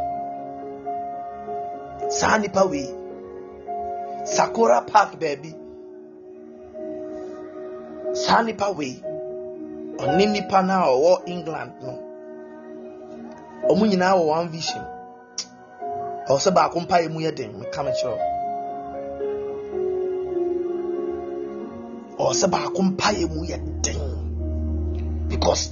Saa 2.09 2.37
nipa 2.37 2.65
wei 2.65 2.89
sakora 4.25 4.81
park 4.85 5.19
baabi 5.19 5.60
saa 8.13 8.41
nipa 8.41 8.69
wei 8.77 9.01
ɔne 9.97 10.25
nipa 10.31 10.61
no 10.61 10.73
ɔwɔ 10.73 11.13
england 11.25 11.71
no 11.81 12.11
ɔmo 13.69 13.85
nyinaa 13.87 14.15
wɔ 14.17 14.25
one 14.25 14.49
vision. 14.49 14.83
Ɔwɔ 16.27 16.39
sɛ 16.43 16.53
baako 16.53 16.79
mpa 16.81 17.01
yɛ 17.03 17.09
mu 17.13 17.19
yɛ 17.21 17.35
den 17.35 17.51
meka 17.59 17.83
me 17.85 17.91
kyerɛ 17.91 18.17
ɔwɔ 22.19 22.33
sɛ 22.39 22.47
baako 22.51 22.81
mpa 22.81 23.07
yɛ 23.13 23.25
mu 23.33 23.41
yɛ 23.45 23.57
den. 23.81 24.01
Because 25.29 25.69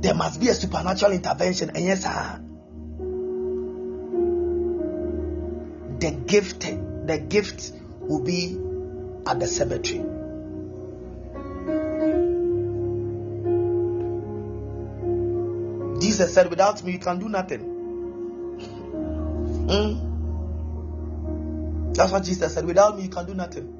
there 0.00 0.14
must 0.14 0.40
be 0.40 0.48
a 0.48 0.54
supernatural 0.54 1.12
intervention 1.12 1.70
ɛnyɛ 1.70 1.96
saa. 1.96 2.38
The 6.00 6.10
gift 6.26 6.66
the 7.06 7.18
gift 7.18 7.72
will 8.00 8.20
be 8.20 8.58
at 9.26 9.38
the 9.38 9.46
cemetery 9.46 10.19
Jesus 16.20 16.34
said, 16.34 16.50
Without 16.50 16.84
me, 16.84 16.92
you 16.92 16.98
can 16.98 17.18
do 17.18 17.30
nothing. 17.30 17.60
Mm. 19.70 20.10
That's 21.94 22.12
what 22.12 22.24
Jesus 22.24 22.52
said. 22.52 22.66
Without 22.66 22.98
me, 22.98 23.04
you 23.04 23.08
can 23.08 23.24
do 23.24 23.32
nothing. 23.32 23.74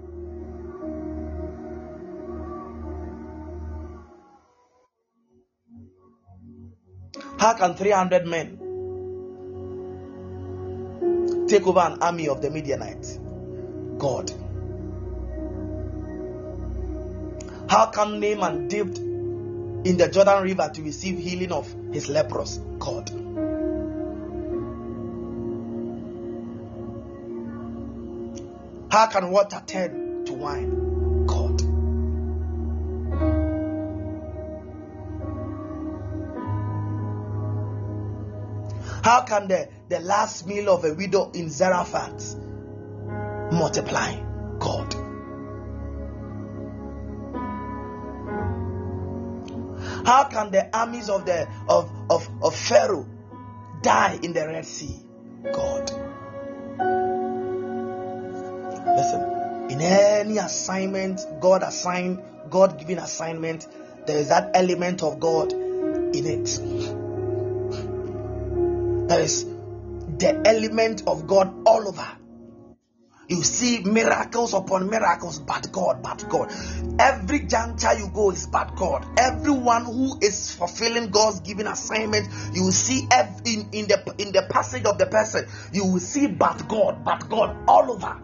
How 7.38 7.52
can 7.52 7.74
300 7.74 8.26
men 8.26 8.56
take 11.46 11.66
over 11.66 11.80
an 11.80 12.00
army 12.02 12.28
of 12.28 12.40
the 12.40 12.48
Midianites? 12.48 13.18
God. 13.98 14.32
How 17.68 17.90
can 17.90 18.18
Naaman 18.18 18.68
dipped 18.68 19.10
in 19.85 19.97
the 19.97 20.09
Jordan 20.09 20.43
River 20.43 20.70
to 20.74 20.82
receive 20.82 21.19
healing 21.19 21.52
of 21.52 21.74
his 21.93 22.09
leprous 22.09 22.59
God. 22.78 23.09
How 28.90 29.07
can 29.07 29.31
water 29.31 29.62
turn 29.66 30.24
to 30.27 30.32
wine? 30.35 31.27
God. 31.27 31.61
How 39.02 39.23
can 39.23 39.48
the, 39.48 39.69
the 39.89 40.01
last 40.01 40.47
meal 40.47 40.69
of 40.74 40.85
a 40.85 40.93
widow 40.93 41.31
in 41.32 41.48
Zarephath 41.48 42.36
multiply? 43.52 44.20
God. 44.59 45.10
How 50.05 50.24
can 50.24 50.51
the 50.51 50.68
armies 50.77 51.09
of 51.09 51.27
the 51.27 51.48
of, 51.68 51.90
of, 52.10 52.28
of 52.43 52.55
Pharaoh 52.56 53.06
die 53.82 54.18
in 54.22 54.32
the 54.32 54.47
Red 54.47 54.64
Sea? 54.64 54.97
God. 55.52 55.90
Listen, 58.97 59.70
in 59.70 59.81
any 59.81 60.39
assignment, 60.39 61.20
God 61.40 61.62
assigned, 61.62 62.22
God 62.51 62.78
given 62.78 62.98
assignment, 62.98 63.66
there 64.06 64.18
is 64.18 64.28
that 64.28 64.51
element 64.55 65.02
of 65.02 65.20
God 65.20 65.52
in 65.52 66.27
it. 66.27 66.47
There 69.09 69.20
is 69.20 69.44
the 70.18 70.43
element 70.44 71.05
of 71.06 71.27
God 71.27 71.52
all 71.66 71.89
over. 71.89 72.06
You 73.31 73.44
see 73.44 73.78
miracles 73.85 74.55
upon 74.55 74.90
miracles, 74.90 75.39
but 75.39 75.70
God, 75.70 76.02
but 76.02 76.28
God. 76.28 76.52
Every 76.98 77.47
juncture 77.47 77.97
you 77.97 78.09
go 78.09 78.32
is 78.32 78.48
but 78.48 78.74
God. 78.74 79.07
Everyone 79.16 79.85
who 79.85 80.19
is 80.20 80.52
fulfilling 80.52 81.11
God's 81.11 81.39
given 81.39 81.69
assignment, 81.69 82.28
you 82.52 82.65
will 82.65 82.73
see 82.73 83.02
in, 83.44 83.69
in 83.70 83.86
the 83.86 84.15
in 84.19 84.32
the 84.32 84.48
passage 84.51 84.85
of 84.85 84.98
the 84.98 85.07
person, 85.07 85.47
you 85.73 85.86
will 85.86 86.01
see 86.01 86.27
but 86.27 86.66
God, 86.69 87.05
but 87.05 87.28
God 87.28 87.57
all 87.69 87.93
over 87.93 88.20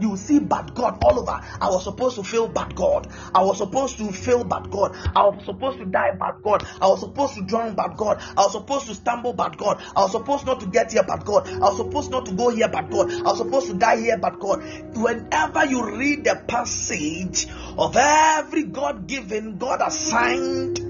you 0.00 0.16
see 0.16 0.38
but 0.38 0.74
God 0.74 0.98
all 1.02 1.18
over. 1.18 1.40
I 1.60 1.68
was 1.70 1.84
supposed 1.84 2.16
to 2.16 2.22
feel 2.22 2.48
but 2.48 2.74
God. 2.74 3.08
I 3.34 3.42
was 3.42 3.58
supposed 3.58 3.98
to 3.98 4.12
fail 4.12 4.44
but 4.44 4.70
God. 4.70 4.96
I 5.14 5.26
was 5.26 5.44
supposed 5.44 5.78
to 5.78 5.86
die 5.86 6.12
but 6.18 6.42
God. 6.42 6.64
I 6.80 6.86
was 6.86 7.00
supposed 7.00 7.34
to 7.34 7.42
drown 7.42 7.74
but 7.74 7.96
God. 7.96 8.22
I 8.36 8.42
was 8.42 8.52
supposed 8.52 8.86
to 8.86 8.94
stumble 8.94 9.32
but 9.32 9.56
God. 9.56 9.82
I 9.96 10.02
was 10.02 10.12
supposed 10.12 10.46
not 10.46 10.60
to 10.60 10.66
get 10.66 10.92
here 10.92 11.02
but 11.02 11.24
God. 11.24 11.48
I 11.48 11.58
was 11.58 11.76
supposed 11.76 12.10
not 12.10 12.26
to 12.26 12.32
go 12.32 12.50
here 12.50 12.68
but 12.68 12.90
God. 12.90 13.10
I 13.12 13.22
was 13.22 13.38
supposed 13.38 13.66
to 13.68 13.74
die 13.74 13.96
here 14.00 14.18
but 14.18 14.38
God. 14.38 14.62
Whenever 14.94 15.64
you 15.66 15.96
read 15.96 16.24
the 16.24 16.36
passage 16.46 17.48
of 17.76 17.96
every 17.96 18.64
God 18.64 19.06
given, 19.06 19.58
God 19.58 19.80
assigned 19.84 20.80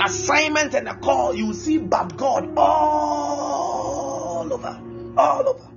assignment 0.00 0.74
and 0.74 0.88
a 0.88 0.94
call, 0.94 1.34
you 1.34 1.52
see 1.52 1.78
but 1.78 2.16
God 2.16 2.52
all 2.56 4.52
over. 4.52 4.80
All 5.16 5.48
over 5.48 5.69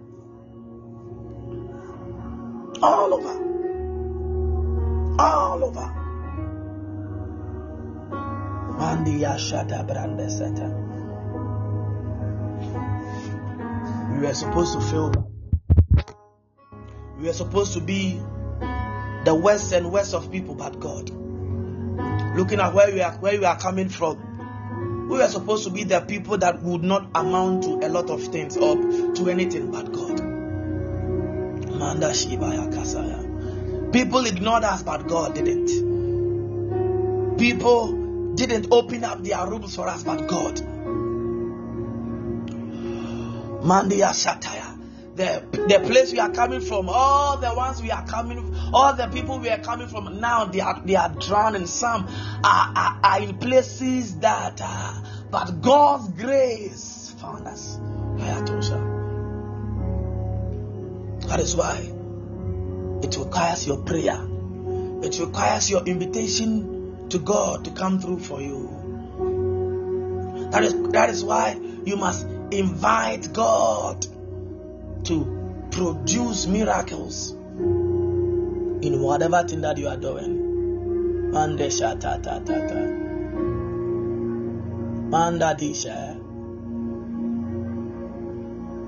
all 2.83 3.13
over. 3.13 3.33
All 5.19 5.63
over. 5.63 5.87
Mandi 8.77 9.19
Yashata 9.19 9.87
Brande 9.87 10.29
Satan. 10.29 10.73
We 14.13 14.27
were 14.27 14.33
supposed 14.33 14.73
to 14.73 14.81
feel 14.81 15.31
we 17.17 17.27
were 17.27 17.33
supposed 17.33 17.73
to 17.73 17.79
be 17.79 18.21
the 19.23 19.33
worst 19.33 19.71
and 19.71 19.91
worst 19.91 20.13
of 20.13 20.29
people, 20.29 20.55
but 20.55 20.79
God. 20.79 21.09
Looking 22.35 22.59
at 22.59 22.73
where 22.73 22.91
we 22.91 23.01
are 23.01 23.13
where 23.13 23.39
we 23.39 23.45
are 23.45 23.57
coming 23.57 23.87
from. 23.87 25.07
We 25.09 25.19
were 25.19 25.27
supposed 25.27 25.63
to 25.65 25.69
be 25.69 25.83
the 25.83 26.01
people 26.01 26.37
that 26.39 26.61
would 26.63 26.83
not 26.83 27.09
amount 27.15 27.63
to 27.63 27.85
a 27.85 27.89
lot 27.89 28.09
of 28.09 28.23
things 28.23 28.57
or 28.57 28.75
to 28.75 29.29
anything 29.29 29.71
but 29.71 29.91
God. 29.93 30.12
People 33.91 34.25
ignored 34.25 34.63
us, 34.63 34.83
but 34.83 35.07
God 35.07 35.35
didn't. 35.35 35.67
People 37.37 38.33
didn't 38.35 38.67
open 38.71 39.03
up 39.03 39.23
their 39.23 39.45
rooms 39.47 39.75
for 39.75 39.87
us, 39.87 40.03
but 40.03 40.27
God. 40.27 40.55
Mandia 43.63 44.11
Shataya 44.11 44.73
the, 45.15 45.45
the 45.51 45.79
place 45.87 46.11
we 46.11 46.19
are 46.19 46.31
coming 46.31 46.61
from, 46.61 46.89
all 46.89 47.37
the 47.37 47.53
ones 47.53 47.81
we 47.81 47.91
are 47.91 48.05
coming, 48.05 48.55
all 48.73 48.95
the 48.95 49.07
people 49.07 49.39
we 49.39 49.49
are 49.49 49.59
coming 49.59 49.87
from 49.87 50.19
now, 50.19 50.45
they 50.45 50.59
are 50.59 50.81
they 50.83 50.95
are 50.95 51.09
drowning. 51.09 51.67
Some 51.67 52.07
are, 52.43 52.73
are, 52.75 52.99
are 53.03 53.21
in 53.21 53.37
places 53.37 54.17
that, 54.19 54.59
uh, 54.63 55.01
but 55.29 55.61
God's 55.61 56.09
grace 56.09 57.13
found 57.19 57.47
us. 57.47 57.79
That 61.27 61.39
is 61.39 61.55
why 61.55 61.91
it 63.01 63.17
requires 63.17 63.65
your 63.67 63.77
prayer. 63.83 64.19
It 65.03 65.19
requires 65.19 65.69
your 65.69 65.83
invitation 65.83 67.09
to 67.09 67.19
God 67.19 67.65
to 67.65 67.71
come 67.71 67.99
through 67.99 68.19
for 68.19 68.41
you. 68.41 68.69
That 70.51 70.63
is 70.63 70.73
that 70.91 71.09
is 71.09 71.23
why 71.23 71.59
you 71.85 71.97
must 71.97 72.27
invite 72.51 73.33
God 73.33 74.05
to 75.05 75.67
produce 75.71 76.45
miracles 76.47 77.31
in 77.31 79.01
whatever 79.01 79.43
thing 79.43 79.61
that 79.61 79.77
you 79.77 79.87
are 79.87 79.97
doing. 79.97 81.31
Mande 81.31 81.69
shata 81.69 82.21
ta 82.21 82.39
ta 82.39 82.59
ta. 82.67 82.81
Manda 85.13 85.55
disha. 85.59 86.15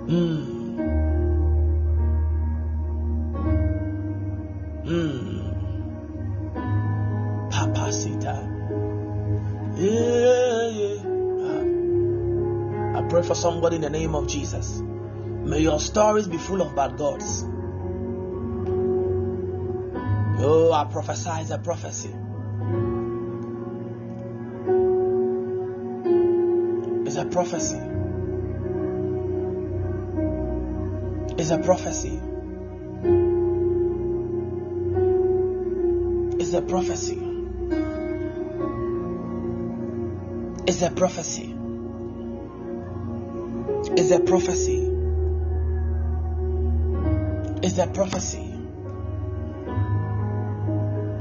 Hmm. 0.07 0.55
Hmm. 4.86 5.49
Papasita. 7.49 8.36
Yeah, 9.78 10.70
yeah. 10.70 11.02
I 12.99 13.02
pray 13.10 13.24
for 13.24 13.34
somebody 13.34 13.78
in 13.78 13.82
the 13.82 13.90
name 13.90 14.14
of 14.14 14.28
Jesus. 14.28 14.80
May 14.80 15.62
your 15.62 15.80
stories 15.80 16.28
be 16.28 16.38
full 16.38 16.62
of 16.62 16.76
bad 16.76 16.98
gods. 16.98 17.44
Oh, 20.38 20.72
I 20.72 20.86
prophesy 20.86 21.52
a 21.52 21.57
prophecy. 21.57 22.14
It's 27.07 27.16
a 27.16 27.26
prophecy. 27.26 27.82
It's 31.40 31.49
a 31.49 31.57
prophecy. 31.57 32.22
It's 36.46 36.54
a 36.54 36.62
prophecy. 36.62 37.20
It's 40.68 40.82
a 40.84 40.92
prophecy. 40.92 41.56
It's 43.98 44.12
a 44.12 44.20
prophecy 44.20 44.96
is 47.66 47.80
a 47.80 47.88
prophecy. 47.88 48.54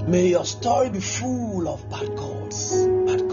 May 0.06 0.28
your 0.28 0.44
story 0.44 0.90
be 0.90 1.00
full 1.00 1.66
of 1.68 1.88
bad 1.88 2.14
gods, 2.14 2.86
bad 3.06 3.26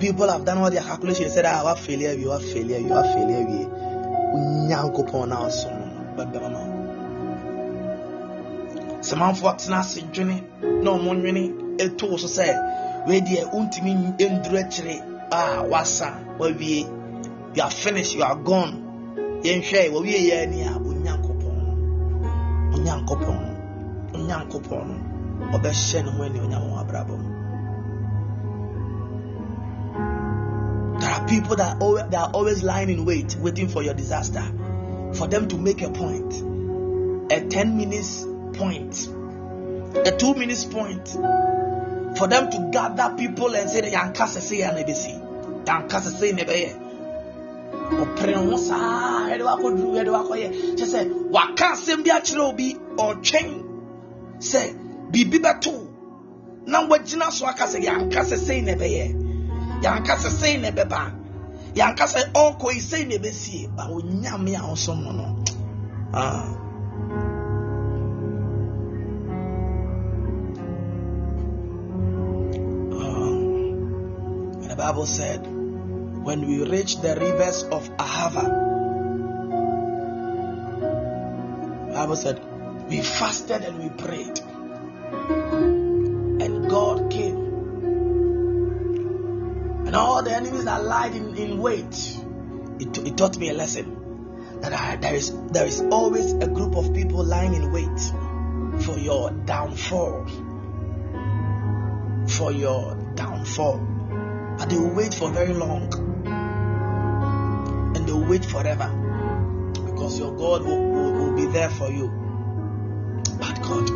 people 0.00 0.28
have 0.28 0.44
done 0.44 0.58
all 0.58 0.70
their 0.70 0.82
calculations, 0.82 1.28
they 1.28 1.34
said, 1.34 1.44
"Ah, 1.44 1.62
what 1.62 1.78
failure, 1.78 2.12
you 2.14 2.32
are 2.32 2.40
failure, 2.40 2.78
you 2.78 2.92
are 2.92 3.04
failure." 3.04 3.44
We, 3.44 3.66
unyanko 4.34 5.28
now 5.28 5.48
so, 5.48 5.68
but 6.16 6.32
the 6.32 6.40
mama. 6.40 6.80
Samanfo 9.00 9.48
atena 9.48 9.80
ase 9.80 10.02
dwene 10.12 10.42
na 10.82 10.90
ɔmo 10.90 11.14
nwene 11.14 11.76
ɛtoo 11.76 12.18
so 12.18 12.26
sɛ 12.26 13.06
wei 13.06 13.20
deɛ 13.20 13.50
wontumi 13.52 13.94
nduru 14.18 14.58
akyire 14.58 15.02
a 15.32 15.62
wasa 15.64 16.18
wawie 16.38 16.86
you 17.54 17.62
are 17.62 17.70
finished 17.70 18.14
you 18.14 18.22
are 18.22 18.36
gone. 18.36 18.74
Yɛnhwɛ 19.42 19.90
wawie 19.92 20.28
yɛ 20.28 20.42
ani 20.42 20.62
a 20.62 20.72
onyankopɔn 20.78 21.56
onyankopɔn 22.74 23.38
onyankopɔn 24.14 24.86
no. 24.88 24.96
Ɔbɛhyɛ 25.58 26.04
ne 26.04 26.10
ho 26.10 26.22
ani 26.22 26.38
onyam 26.40 26.70
ho 26.70 26.76
abrabɔ 26.84 27.16
mu 27.18 27.29
people 31.30 31.54
that 31.56 31.80
always, 31.80 32.04
that 32.10 32.14
are 32.14 32.30
always 32.32 32.62
lying 32.64 32.90
in 32.90 33.04
wait 33.04 33.36
waiting 33.36 33.68
for 33.68 33.82
your 33.84 33.94
disaster. 33.94 34.42
For 35.14 35.28
them 35.28 35.46
to 35.48 35.56
make 35.56 35.80
a 35.80 35.90
point. 35.90 36.34
A 37.32 37.48
10 37.48 37.76
minutes 37.76 38.26
point. 38.54 39.08
A 40.04 40.10
2 40.10 40.34
minutes 40.34 40.64
point. 40.64 41.08
For 42.18 42.26
them 42.26 42.50
to 42.50 42.70
gather 42.72 43.14
people 43.16 43.54
and 43.54 43.70
say 43.70 43.90
yanka 43.92 44.26
sese 44.26 44.58
ya 44.58 44.72
na 44.72 44.82
ebesi 44.82 45.14
yanka 45.66 46.00
sese 46.00 46.32
na 46.34 46.42
ebɛyɛ 46.42 46.70
ɔpere 48.02 48.34
ho 48.34 48.56
saa 48.56 49.28
ɛde 49.30 49.44
wakɔduru 49.46 49.94
ɛde 50.00 50.10
wakɔyɛ 50.10 50.48
kyɛ 50.76 50.86
sɛ 50.86 51.30
waka 51.30 51.66
asɛm 51.74 52.02
bi 52.04 52.10
akyerɛ 52.10 52.42
obi 52.50 52.74
ɔtwɛn 52.96 53.48
sɛ 54.40 54.62
biribi 55.12 55.38
bɛto 55.38 55.86
na 56.66 56.88
wagyina 56.88 57.30
so 57.30 57.46
aka 57.46 57.64
sɛ 57.66 57.82
yanka 57.82 58.24
sese 58.24 58.62
na 58.62 58.72
ɛbɛyɛ 58.72 59.82
yanka 59.82 60.18
sese 60.18 60.58
na 60.60 60.70
ɛbɛba 60.70 61.19
a 63.78 64.88
no 64.94 65.12
no 65.12 65.44
ah. 66.12 66.60
Bible 74.80 75.04
said, 75.04 75.46
when 76.24 76.46
we 76.48 76.64
reached 76.64 77.02
the 77.02 77.14
rivers 77.14 77.64
of 77.64 77.88
Ahava, 77.96 78.44
the 81.86 81.92
Bible 81.94 82.16
said, 82.16 82.40
we 82.88 83.02
fasted 83.02 83.62
and 83.62 83.78
we 83.78 83.90
prayed. 83.90 84.40
And 89.90 89.96
all 89.96 90.22
the 90.22 90.30
enemies 90.30 90.66
that 90.66 90.84
lied 90.84 91.16
in, 91.16 91.34
in 91.34 91.58
wait, 91.58 92.16
it, 92.78 92.96
it 92.96 93.16
taught 93.16 93.36
me 93.36 93.48
a 93.48 93.54
lesson 93.54 94.60
that 94.60 94.72
I, 94.72 94.94
there 94.94 95.16
is 95.16 95.36
there 95.48 95.66
is 95.66 95.80
always 95.80 96.32
a 96.32 96.46
group 96.46 96.76
of 96.76 96.94
people 96.94 97.24
lying 97.24 97.54
in 97.54 97.72
wait 97.72 97.98
for 98.84 98.96
your 98.96 99.32
downfall. 99.32 100.28
For 102.28 102.52
your 102.52 102.94
downfall. 103.16 103.78
But 104.58 104.70
they 104.70 104.76
will 104.76 104.94
wait 104.94 105.12
for 105.12 105.28
very 105.28 105.54
long. 105.54 105.92
And 107.96 108.06
they 108.06 108.12
will 108.12 108.26
wait 108.26 108.44
forever. 108.44 108.92
Because 109.72 110.20
your 110.20 110.36
God 110.36 110.66
will, 110.66 110.88
will, 110.88 111.12
will 111.14 111.34
be 111.34 111.46
there 111.46 111.68
for 111.68 111.90
you. 111.90 112.06
But 113.40 113.60
God. 113.60 113.90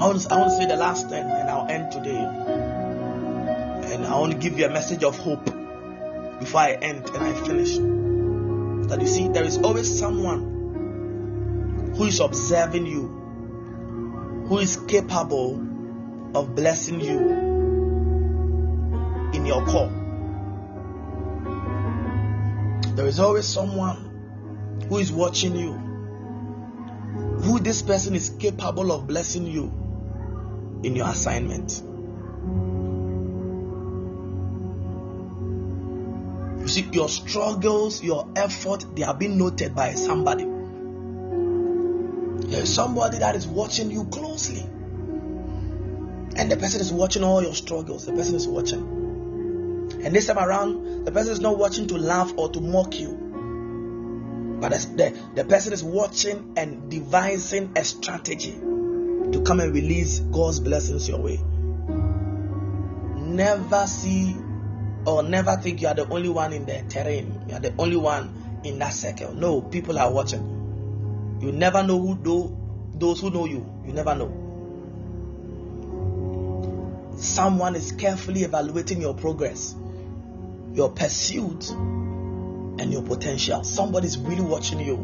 I 0.00 0.06
want, 0.06 0.32
I 0.32 0.36
want 0.38 0.50
to 0.52 0.56
say 0.56 0.64
the 0.64 0.76
last 0.76 1.10
thing 1.10 1.22
and 1.22 1.50
I'll 1.50 1.68
end 1.68 1.92
today. 1.92 2.41
I 4.12 4.18
want 4.18 4.32
to 4.32 4.38
give 4.38 4.58
you 4.58 4.66
a 4.66 4.68
message 4.68 5.04
of 5.04 5.18
hope 5.18 5.46
before 6.38 6.60
I 6.60 6.72
end 6.72 7.08
and 7.08 7.16
I 7.16 7.32
finish. 7.32 7.78
That 8.88 9.00
you 9.00 9.06
see, 9.06 9.28
there 9.28 9.42
is 9.42 9.56
always 9.56 9.98
someone 9.98 11.94
who 11.96 12.04
is 12.04 12.20
observing 12.20 12.84
you, 12.84 13.08
who 14.48 14.58
is 14.58 14.76
capable 14.76 15.54
of 16.34 16.54
blessing 16.54 17.00
you 17.00 17.20
in 19.32 19.46
your 19.46 19.64
call. 19.64 19.88
There 22.94 23.06
is 23.06 23.18
always 23.18 23.46
someone 23.46 24.84
who 24.90 24.98
is 24.98 25.10
watching 25.10 25.56
you, 25.56 25.72
who 27.44 27.60
this 27.60 27.80
person 27.80 28.14
is 28.14 28.28
capable 28.28 28.92
of 28.92 29.06
blessing 29.06 29.46
you 29.46 29.72
in 30.82 30.96
your 30.96 31.08
assignment. 31.08 31.82
You 36.62 36.68
see, 36.68 36.88
your 36.92 37.08
struggles, 37.08 38.02
your 38.04 38.28
effort, 38.36 38.86
they 38.94 39.02
are 39.02 39.14
being 39.14 39.36
noted 39.36 39.74
by 39.74 39.94
somebody. 39.94 40.44
There 42.46 42.62
is 42.62 42.72
somebody 42.72 43.18
that 43.18 43.34
is 43.34 43.48
watching 43.48 43.90
you 43.90 44.04
closely. 44.04 44.60
And 46.36 46.50
the 46.50 46.56
person 46.56 46.80
is 46.80 46.92
watching 46.92 47.24
all 47.24 47.42
your 47.42 47.54
struggles. 47.54 48.06
The 48.06 48.12
person 48.12 48.36
is 48.36 48.46
watching. 48.46 48.80
And 50.04 50.14
this 50.14 50.26
time 50.26 50.38
around, 50.38 51.04
the 51.04 51.10
person 51.10 51.32
is 51.32 51.40
not 51.40 51.58
watching 51.58 51.88
to 51.88 51.98
laugh 51.98 52.32
or 52.36 52.48
to 52.50 52.60
mock 52.60 52.98
you. 52.98 53.18
But 54.60 54.70
the, 54.70 55.18
the 55.34 55.44
person 55.44 55.72
is 55.72 55.82
watching 55.82 56.52
and 56.56 56.88
devising 56.88 57.72
a 57.74 57.82
strategy 57.82 58.52
to 58.52 59.42
come 59.44 59.58
and 59.58 59.74
release 59.74 60.20
God's 60.20 60.60
blessings 60.60 61.08
your 61.08 61.20
way. 61.20 61.40
Never 63.16 63.86
see 63.88 64.36
or 65.04 65.22
never 65.22 65.56
think 65.56 65.82
you 65.82 65.88
are 65.88 65.94
the 65.94 66.08
only 66.08 66.28
one 66.28 66.52
in 66.52 66.64
the 66.66 66.84
terrain. 66.88 67.44
You 67.48 67.54
are 67.56 67.60
the 67.60 67.74
only 67.78 67.96
one 67.96 68.60
in 68.64 68.78
that 68.78 68.94
circle. 68.94 69.32
No, 69.32 69.60
people 69.60 69.98
are 69.98 70.10
watching. 70.12 71.38
You 71.40 71.52
never 71.52 71.82
know 71.82 71.98
who 71.98 72.16
do 72.16 72.56
those 72.94 73.20
who 73.20 73.30
know 73.30 73.46
you. 73.46 73.66
You 73.84 73.92
never 73.92 74.14
know. 74.14 74.38
Someone 77.16 77.74
is 77.74 77.92
carefully 77.92 78.42
evaluating 78.42 79.00
your 79.00 79.14
progress, 79.14 79.74
your 80.72 80.90
pursuit, 80.90 81.70
and 81.70 82.92
your 82.92 83.02
potential. 83.02 83.64
Somebody 83.64 84.06
is 84.06 84.18
really 84.18 84.42
watching 84.42 84.80
you. 84.80 84.96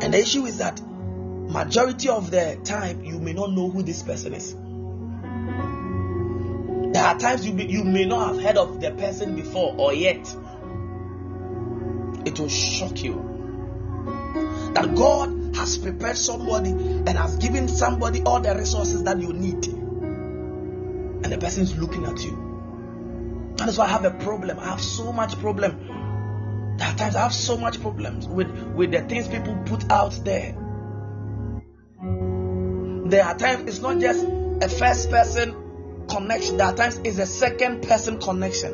And 0.00 0.14
the 0.14 0.18
issue 0.18 0.46
is 0.46 0.58
that 0.58 0.80
majority 0.80 2.08
of 2.08 2.30
the 2.30 2.58
time 2.64 3.04
you 3.04 3.18
may 3.18 3.32
not 3.32 3.52
know 3.52 3.70
who 3.70 3.82
this 3.82 4.02
person 4.02 4.34
is. 4.34 4.54
There 6.92 7.04
are 7.04 7.18
times 7.18 7.46
you, 7.46 7.52
be, 7.52 7.66
you 7.66 7.84
may 7.84 8.06
not 8.06 8.34
have 8.34 8.42
heard 8.42 8.56
of 8.56 8.80
the 8.80 8.90
person 8.92 9.36
before 9.36 9.74
or 9.76 9.92
yet. 9.92 10.26
It 12.26 12.38
will 12.38 12.48
shock 12.48 13.02
you 13.02 13.28
that 14.74 14.94
God 14.94 15.56
has 15.56 15.76
prepared 15.76 16.16
somebody 16.16 16.70
and 16.70 17.08
has 17.08 17.36
given 17.36 17.68
somebody 17.68 18.22
all 18.22 18.40
the 18.40 18.54
resources 18.54 19.02
that 19.04 19.20
you 19.20 19.32
need, 19.32 19.66
and 19.66 21.24
the 21.24 21.38
person 21.38 21.64
is 21.64 21.76
looking 21.76 22.04
at 22.04 22.22
you. 22.22 23.52
That 23.56 23.68
is 23.68 23.76
why 23.76 23.86
I 23.86 23.88
have 23.88 24.04
a 24.04 24.12
problem. 24.12 24.58
I 24.58 24.66
have 24.66 24.80
so 24.80 25.12
much 25.12 25.38
problem. 25.38 26.76
There 26.78 26.86
are 26.86 26.94
times 26.96 27.16
I 27.16 27.22
have 27.22 27.34
so 27.34 27.56
much 27.56 27.80
problems 27.80 28.26
with, 28.28 28.48
with 28.74 28.92
the 28.92 29.02
things 29.02 29.26
people 29.28 29.56
put 29.66 29.90
out 29.90 30.12
there. 30.24 30.52
There 33.06 33.24
are 33.24 33.36
times 33.36 33.68
it's 33.68 33.80
not 33.80 33.98
just 33.98 34.24
a 34.24 34.68
first 34.68 35.10
person 35.10 35.67
connection. 36.08 36.60
Are 36.60 36.74
times 36.74 37.00
it's 37.04 37.18
a 37.18 37.26
second 37.26 37.82
person 37.82 38.18
connection. 38.18 38.72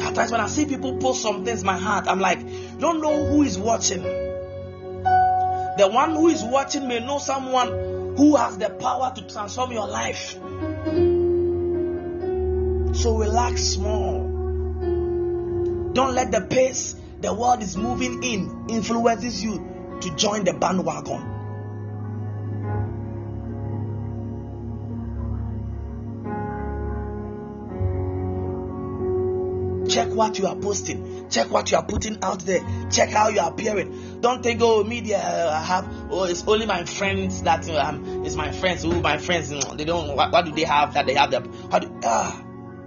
Are 0.00 0.12
times 0.12 0.32
when 0.32 0.40
I 0.40 0.48
see 0.48 0.66
people 0.66 0.98
post 0.98 1.22
some 1.22 1.44
things, 1.44 1.62
my 1.64 1.76
heart, 1.76 2.06
I'm 2.08 2.20
like, 2.20 2.40
don't 2.78 3.00
know 3.00 3.26
who 3.26 3.42
is 3.42 3.58
watching. 3.58 4.02
The 4.02 5.88
one 5.92 6.10
who 6.12 6.28
is 6.28 6.42
watching 6.42 6.88
may 6.88 7.00
know 7.00 7.18
someone 7.18 8.16
who 8.16 8.36
has 8.36 8.58
the 8.58 8.70
power 8.70 9.12
to 9.14 9.22
transform 9.28 9.72
your 9.72 9.86
life. 9.86 10.32
So 12.96 13.16
relax 13.16 13.62
small. 13.62 14.24
Don't 15.92 16.14
let 16.14 16.32
the 16.32 16.40
pace 16.48 16.96
the 17.20 17.34
world 17.34 17.62
is 17.62 17.76
moving 17.76 18.22
in 18.22 18.66
influences 18.68 19.42
you 19.42 19.98
to 20.00 20.14
join 20.14 20.44
the 20.44 20.52
bandwagon. 20.52 21.37
Check 29.98 30.14
what 30.14 30.38
you 30.38 30.46
are 30.46 30.54
posting. 30.54 31.28
Check 31.28 31.50
what 31.50 31.72
you 31.72 31.76
are 31.76 31.84
putting 31.84 32.22
out 32.22 32.38
there. 32.46 32.60
Check 32.88 33.08
how 33.08 33.30
you 33.30 33.40
are 33.40 33.50
appearing. 33.50 34.20
Don't 34.20 34.44
think, 34.44 34.60
oh, 34.62 34.84
media 34.84 35.18
uh, 35.18 35.50
I 35.52 35.60
have. 35.60 35.88
Oh, 36.08 36.22
it's 36.22 36.46
only 36.46 36.66
my 36.66 36.84
friends 36.84 37.42
that 37.42 37.68
um, 37.68 38.24
it's 38.24 38.36
my 38.36 38.52
friends. 38.52 38.84
Who 38.84 39.00
my 39.00 39.18
friends? 39.18 39.48
They 39.48 39.84
don't. 39.84 40.14
What, 40.14 40.30
what 40.30 40.44
do 40.44 40.52
they 40.52 40.62
have 40.62 40.94
that 40.94 41.06
they 41.06 41.14
have? 41.14 41.32
Them. 41.32 41.52
How 41.68 41.80
do 41.80 42.00
ah 42.04 42.44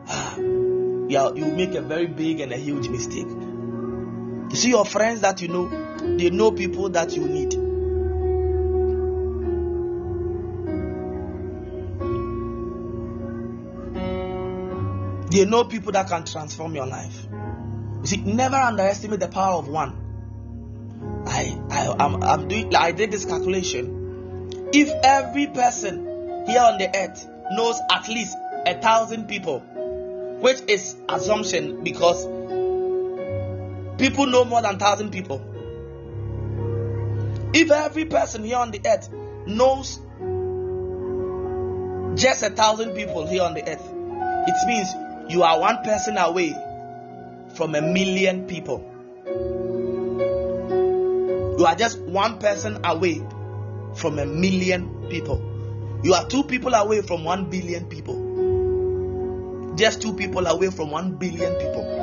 ah? 0.08 0.38
Yeah, 0.38 1.34
you 1.36 1.52
make 1.52 1.76
a 1.76 1.82
very 1.82 2.08
big 2.08 2.40
and 2.40 2.54
a 2.54 2.58
huge 2.58 2.88
mistake. 2.88 3.28
You 3.28 4.56
see 4.56 4.70
your 4.70 4.86
friends 4.86 5.20
that 5.20 5.42
you 5.42 5.50
know, 5.50 5.68
they 6.16 6.30
know 6.30 6.54
people 6.54 6.88
that 6.92 7.14
you 7.14 7.28
need. 7.28 7.71
They 15.32 15.46
know 15.46 15.64
people 15.64 15.94
that 15.94 16.10
can 16.10 16.26
transform 16.26 16.76
your 16.76 16.86
life. 16.86 17.26
You 18.02 18.06
see, 18.06 18.18
never 18.18 18.58
underestimate 18.58 19.22
the 19.22 19.30
power 19.30 19.54
of 19.54 19.70
one. 19.70 21.24
I, 21.26 21.58
I, 21.70 21.96
I'm, 21.98 22.22
I'm 22.22 22.48
doing. 22.50 22.76
I 22.76 22.92
did 22.92 23.12
this 23.12 23.24
calculation. 23.24 24.70
If 24.74 24.90
every 25.04 25.48
person 25.48 26.06
here 26.48 26.60
on 26.60 26.78
the 26.78 26.90
earth 26.94 27.26
knows 27.52 27.80
at 27.90 28.10
least 28.10 28.36
a 28.66 28.80
thousand 28.82 29.28
people, 29.28 29.60
which 30.42 30.62
is 30.68 30.98
assumption 31.08 31.82
because 31.82 32.26
people 33.98 34.26
know 34.26 34.44
more 34.44 34.62
than 34.62 34.80
thousand 34.80 35.12
people. 35.12 35.48
If 37.54 37.72
every 37.72 38.06
person 38.06 38.44
here 38.44 38.58
on 38.58 38.72
the 38.72 38.82
earth 38.86 39.10
knows 39.46 40.00
just 42.22 42.44
a 42.44 42.50
thousand 42.50 42.96
people 42.96 43.26
here 43.28 43.44
on 43.44 43.54
the 43.54 43.62
earth, 43.62 43.88
it 44.48 44.68
means 44.68 44.90
you 45.32 45.44
are 45.44 45.58
one 45.60 45.82
person 45.84 46.18
away 46.18 46.54
from 47.56 47.74
a 47.74 47.82
million 47.82 48.48
people. 48.48 48.86
You 51.58 51.66
are 51.66 51.76
just 51.76 52.00
one 52.02 52.38
person 52.40 52.80
away 52.84 53.22
from 53.96 54.20
a 54.20 54.26
million 54.26 55.08
people. 55.10 55.42
You 56.04 56.16
are 56.16 56.28
two 56.28 56.44
people 56.44 56.74
away 56.74 57.02
from 57.02 57.24
one 57.24 57.50
billion 57.50 57.86
people. 57.86 59.76
Just 59.78 60.02
two 60.02 60.14
people 60.14 60.48
away 60.48 60.70
from 60.70 60.92
one 60.92 61.16
billion 61.16 61.54
people. 61.56 62.01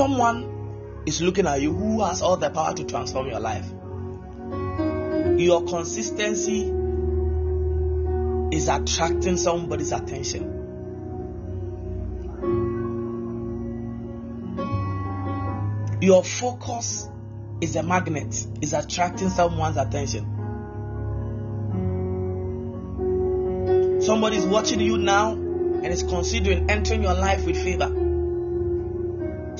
Someone 0.00 1.02
is 1.04 1.20
looking 1.20 1.46
at 1.46 1.60
you 1.60 1.74
who 1.74 2.02
has 2.02 2.22
all 2.22 2.38
the 2.38 2.48
power 2.48 2.72
to 2.72 2.84
transform 2.84 3.26
your 3.26 3.38
life, 3.38 3.70
your 5.38 5.62
consistency 5.66 6.62
is 8.56 8.68
attracting 8.68 9.36
somebody's 9.36 9.92
attention. 9.92 10.56
Your 16.00 16.24
focus 16.24 17.06
is 17.60 17.76
a 17.76 17.82
magnet, 17.82 18.46
is 18.62 18.72
attracting 18.72 19.28
someone's 19.28 19.76
attention. 19.76 20.24
Somebody 24.00 24.38
is 24.38 24.46
watching 24.46 24.80
you 24.80 24.96
now 24.96 25.32
and 25.32 25.86
is 25.88 26.02
considering 26.04 26.70
entering 26.70 27.02
your 27.02 27.12
life 27.12 27.44
with 27.44 27.62
favor. 27.62 28.09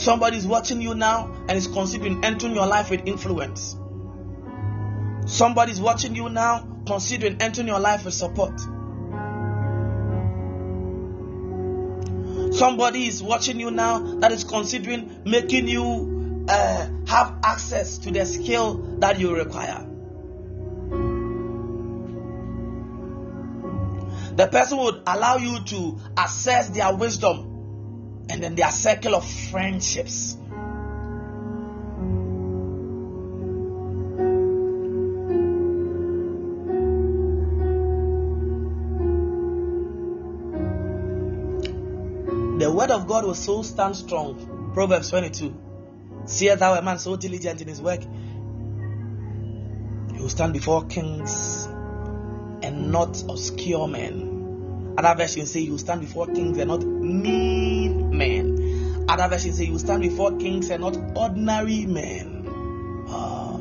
Somebody 0.00 0.38
is 0.38 0.46
watching 0.46 0.80
you 0.80 0.94
now 0.94 1.30
and 1.46 1.58
is 1.58 1.66
considering 1.66 2.24
entering 2.24 2.54
your 2.54 2.66
life 2.66 2.88
with 2.88 3.06
influence. 3.06 3.76
Somebody 5.26 5.72
is 5.72 5.80
watching 5.80 6.16
you 6.16 6.30
now, 6.30 6.66
considering 6.86 7.36
entering 7.42 7.68
your 7.68 7.80
life 7.80 8.06
with 8.06 8.14
support. 8.14 8.58
Somebody 12.54 13.08
is 13.08 13.22
watching 13.22 13.60
you 13.60 13.70
now 13.70 13.98
that 14.20 14.32
is 14.32 14.42
considering 14.42 15.20
making 15.26 15.68
you 15.68 16.46
uh, 16.48 16.88
have 17.06 17.38
access 17.44 17.98
to 17.98 18.10
the 18.10 18.24
skill 18.24 18.78
that 19.00 19.20
you 19.20 19.36
require. 19.36 19.86
The 24.34 24.48
person 24.50 24.78
would 24.78 25.02
allow 25.06 25.36
you 25.36 25.62
to 25.62 25.98
assess 26.16 26.70
their 26.70 26.96
wisdom 26.96 27.49
and 28.30 28.42
then 28.42 28.54
their 28.54 28.70
circle 28.70 29.14
of 29.16 29.28
friendships. 29.28 30.36
The 42.60 42.70
word 42.70 42.90
of 42.90 43.06
God 43.08 43.24
will 43.24 43.34
so 43.34 43.62
stand 43.62 43.96
strong. 43.96 44.70
Proverbs 44.74 45.10
22. 45.10 45.54
Seest 46.26 46.58
thou 46.60 46.74
a 46.74 46.82
man 46.82 46.98
so 46.98 47.16
diligent 47.16 47.62
in 47.62 47.68
his 47.68 47.80
work? 47.80 48.02
He 50.14 50.20
will 50.20 50.28
stand 50.28 50.52
before 50.52 50.84
kings 50.84 51.66
and 52.62 52.92
not 52.92 53.22
obscure 53.28 53.88
men. 53.88 54.29
Other 54.98 55.14
version 55.16 55.46
say 55.46 55.60
you 55.60 55.78
stand 55.78 56.00
before 56.00 56.26
kings 56.26 56.58
and 56.58 56.68
not 56.68 56.82
mean 56.84 58.16
men. 58.16 59.06
Other 59.08 59.28
version 59.28 59.52
say 59.52 59.64
you 59.64 59.78
stand 59.78 60.02
before 60.02 60.36
kings 60.36 60.70
and 60.70 60.82
not 60.82 60.96
ordinary 61.16 61.86
men. 61.86 62.46
Uh, 63.08 63.58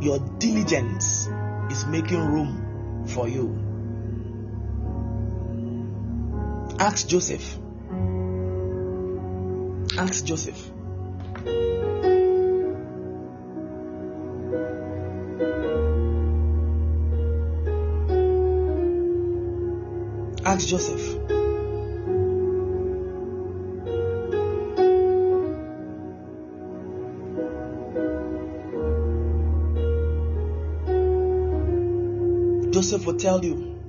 your 0.00 0.18
diligence 0.38 1.28
is 1.70 1.86
making 1.86 2.18
room 2.18 3.06
for 3.08 3.28
you. 3.28 3.58
Ask 6.78 7.08
Joseph. 7.08 7.58
Ask 9.98 10.24
Joseph. 10.24 10.70
Ask 20.52 20.68
Joseph. 20.68 21.00
Joseph 32.70 33.06
will 33.06 33.16
tell 33.16 33.42
you. 33.42 33.80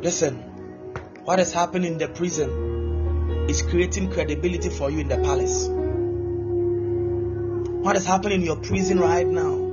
Listen, 0.00 0.36
what 1.24 1.40
is 1.40 1.52
happening 1.52 1.94
in 1.94 1.98
the 1.98 2.06
prison 2.06 3.48
is 3.50 3.62
creating 3.62 4.12
credibility 4.12 4.68
for 4.70 4.90
you 4.90 5.00
in 5.00 5.08
the 5.08 5.16
palace. 5.16 5.66
What 7.84 7.96
is 7.96 8.06
happening 8.06 8.42
in 8.42 8.46
your 8.46 8.58
prison 8.58 9.00
right 9.00 9.26
now 9.26 9.67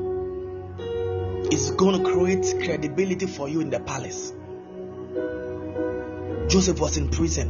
is 1.56 1.72
going 1.72 2.04
to 2.04 2.12
create 2.12 2.54
credibility 2.64 3.26
for 3.26 3.48
you 3.48 3.62
in 3.62 3.70
the 3.70 3.80
palace. 3.80 4.34
Joseph 6.50 6.80
was 6.80 6.98
in 6.98 7.10
prison, 7.10 7.48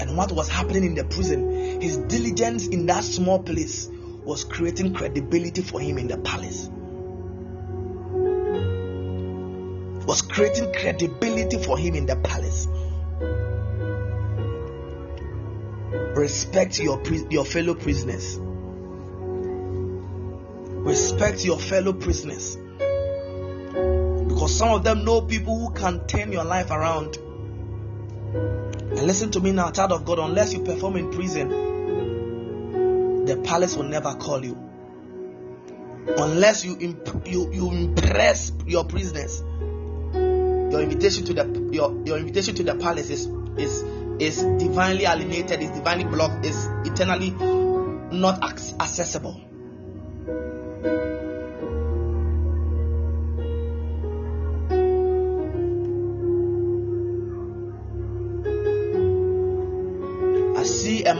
and 0.00 0.16
what 0.16 0.32
was 0.32 0.48
happening 0.48 0.84
in 0.84 0.94
the 0.96 1.04
prison, 1.04 1.80
his 1.80 1.96
diligence 1.96 2.66
in 2.66 2.86
that 2.86 3.04
small 3.04 3.38
place 3.38 3.88
was 4.24 4.44
creating 4.44 4.94
credibility 4.94 5.62
for 5.62 5.80
him 5.80 5.96
in 5.96 6.08
the 6.08 6.18
palace. 6.18 6.68
Was 10.06 10.22
creating 10.22 10.72
credibility 10.72 11.62
for 11.62 11.78
him 11.78 11.94
in 11.94 12.06
the 12.06 12.16
palace. 12.16 12.66
Respect 16.16 16.80
your 16.80 17.00
your 17.30 17.44
fellow 17.44 17.74
prisoners. 17.74 18.38
Respect 20.86 21.44
your 21.44 21.58
fellow 21.58 21.92
prisoners. 21.92 22.58
Some 24.48 24.70
of 24.70 24.84
them 24.84 25.04
know 25.04 25.20
people 25.22 25.58
who 25.58 25.72
can 25.72 26.06
turn 26.06 26.32
your 26.32 26.44
life 26.44 26.70
around. 26.70 27.16
And 27.16 29.02
listen 29.02 29.30
to 29.32 29.40
me 29.40 29.52
now, 29.52 29.70
child 29.70 29.92
of 29.92 30.04
God, 30.04 30.18
unless 30.18 30.52
you 30.52 30.62
perform 30.62 30.96
in 30.96 31.10
prison, 31.10 31.48
the 33.26 33.36
palace 33.38 33.76
will 33.76 33.84
never 33.84 34.14
call 34.14 34.44
you 34.44 34.66
unless 36.18 36.64
you 36.64 36.76
imp- 36.80 37.26
you 37.26 37.52
you 37.52 37.70
impress 37.72 38.52
your 38.66 38.84
prisoners 38.84 39.42
your 40.70 40.80
invitation 40.80 41.24
to 41.24 41.34
the 41.34 41.70
your, 41.72 42.00
your 42.04 42.18
invitation 42.18 42.54
to 42.54 42.62
the 42.62 42.74
palace 42.76 43.10
is 43.10 43.26
is 43.56 43.82
is 44.20 44.42
divinely 44.58 45.04
alienated 45.04 45.60
is 45.60 45.70
divinely 45.70 46.04
blocked 46.04 46.46
is 46.46 46.66
eternally 46.84 47.30
not 48.12 48.42
accessible 48.80 49.40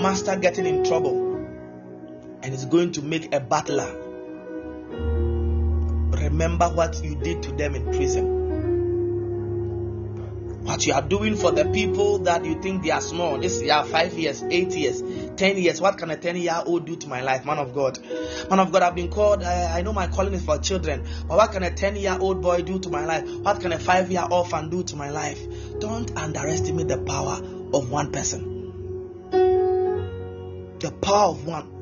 master 0.07 0.37
getting 0.37 0.67
in 0.67 0.85
trouble 0.85 1.35
and 2.41 2.55
is 2.55 2.65
going 2.67 2.93
to 2.93 3.03
make 3.03 3.35
a 3.35 3.41
butler. 3.41 3.93
Remember 6.23 6.69
what 6.69 7.03
you 7.03 7.17
did 7.17 7.43
to 7.43 7.51
them 7.51 7.75
in 7.75 7.87
prison. 7.87 8.25
What 10.63 10.87
you 10.87 10.93
are 10.95 11.03
doing 11.03 11.35
for 11.35 11.51
the 11.51 11.65
people 11.65 12.19
that 12.21 12.45
you 12.45 12.63
think 12.63 12.85
they 12.85 12.93
are 12.93 13.01
small. 13.01 13.39
This 13.39 13.61
year, 13.61 13.83
five 13.83 14.13
years, 14.15 14.45
eight 14.45 14.71
years, 14.71 15.03
ten 15.35 15.59
years. 15.59 15.81
What 15.81 15.99
can 15.99 16.13
a 16.13 16.17
ten 16.17 16.37
year 16.37 16.63
old 16.65 16.87
do 16.87 16.95
to 16.95 17.09
my 17.09 17.23
life, 17.23 17.45
man 17.45 17.59
of 17.59 17.75
God? 17.75 17.99
Man 18.49 18.61
of 18.61 18.71
God, 18.71 18.83
I've 18.83 18.95
been 18.95 19.11
called. 19.11 19.43
I, 19.43 19.79
I 19.79 19.83
know 19.83 19.93
my 19.93 20.07
calling 20.07 20.35
is 20.35 20.45
for 20.45 20.59
children, 20.59 21.05
but 21.27 21.37
what 21.37 21.51
can 21.51 21.65
a 21.65 21.73
ten 21.75 21.97
year 21.97 22.17
old 22.21 22.43
boy 22.43 22.63
do 22.63 22.79
to 22.79 22.91
my 22.91 23.05
life? 23.05 23.29
What 23.39 23.61
can 23.61 23.73
a 23.73 23.79
five 23.81 24.13
year 24.13 24.25
orphan 24.31 24.71
do 24.71 24.85
to 24.85 24.95
my 24.95 25.11
life? 25.11 25.41
Don't 25.81 26.17
underestimate 26.17 26.87
the 26.87 26.99
power 26.99 27.41
of 27.75 27.91
one 27.91 28.13
person. 28.13 28.56
The 30.79 30.91
power 30.91 31.31
of 31.31 31.47
one 31.47 31.73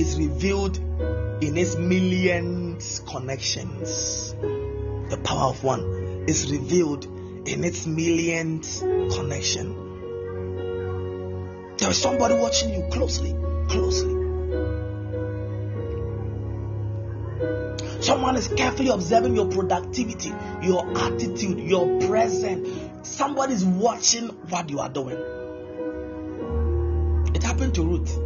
is 0.00 0.18
revealed 0.18 0.78
in 1.42 1.58
its 1.58 1.76
millions 1.76 3.02
connections. 3.06 4.32
The 4.32 5.20
power 5.22 5.50
of 5.50 5.62
one 5.62 6.24
is 6.26 6.50
revealed 6.50 7.04
in 7.04 7.64
its 7.64 7.86
millions 7.86 8.78
connection. 9.14 9.74
There 11.76 11.90
is 11.90 12.00
somebody 12.00 12.34
watching 12.34 12.72
you 12.72 12.88
closely, 12.90 13.34
closely. 13.68 14.14
Someone 18.00 18.36
is 18.36 18.48
carefully 18.48 18.88
observing 18.88 19.36
your 19.36 19.48
productivity, 19.50 20.32
your 20.62 20.96
attitude, 20.96 21.58
your 21.58 22.00
presence. 22.00 22.66
Somebody 23.02 23.52
is 23.52 23.66
watching 23.66 24.28
what 24.48 24.70
you 24.70 24.80
are 24.80 24.88
doing. 24.88 25.39
Happened 27.60 27.74
to 27.74 27.82
Ruth. 27.82 28.16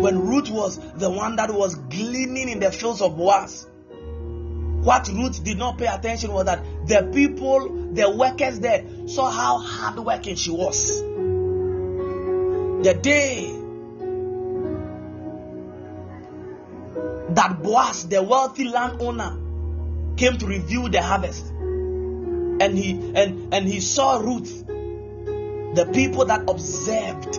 when 0.00 0.26
Ruth 0.26 0.48
was 0.48 0.78
the 0.94 1.10
one 1.10 1.36
that 1.36 1.52
was 1.52 1.74
gleaning 1.74 2.48
in 2.48 2.60
the 2.60 2.72
fields 2.72 3.02
of 3.02 3.18
Boaz. 3.18 3.66
What 3.90 5.08
Ruth 5.08 5.44
did 5.44 5.58
not 5.58 5.76
pay 5.76 5.84
attention 5.84 6.32
was 6.32 6.46
that 6.46 6.64
the 6.86 7.10
people, 7.12 7.92
the 7.92 8.08
workers 8.08 8.60
there, 8.60 8.86
saw 9.06 9.30
how 9.30 9.58
hardworking 9.58 10.36
she 10.36 10.50
was. 10.50 11.02
The 12.84 12.94
day 12.94 13.50
that 17.34 17.62
Boaz, 17.62 18.08
the 18.08 18.22
wealthy 18.22 18.64
landowner, 18.64 19.47
came 20.18 20.36
to 20.36 20.46
review 20.46 20.88
the 20.88 21.00
harvest, 21.00 21.46
and 21.46 22.76
he 22.76 22.90
and 23.14 23.54
and 23.54 23.66
he 23.66 23.80
saw 23.80 24.18
Ruth, 24.18 24.66
the 24.66 25.88
people 25.94 26.24
that 26.26 26.42
observed 26.50 27.36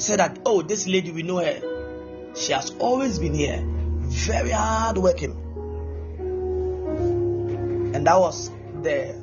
said 0.00 0.18
that, 0.18 0.38
oh, 0.46 0.62
this 0.62 0.86
lady, 0.86 1.12
we 1.12 1.22
know 1.22 1.36
her. 1.36 2.32
She 2.34 2.52
has 2.52 2.70
always 2.78 3.18
been 3.18 3.34
here, 3.34 3.62
very 3.62 4.50
hard 4.50 4.96
working. 4.96 5.36
And 7.94 8.06
that 8.06 8.18
was 8.18 8.50
the 8.82 9.14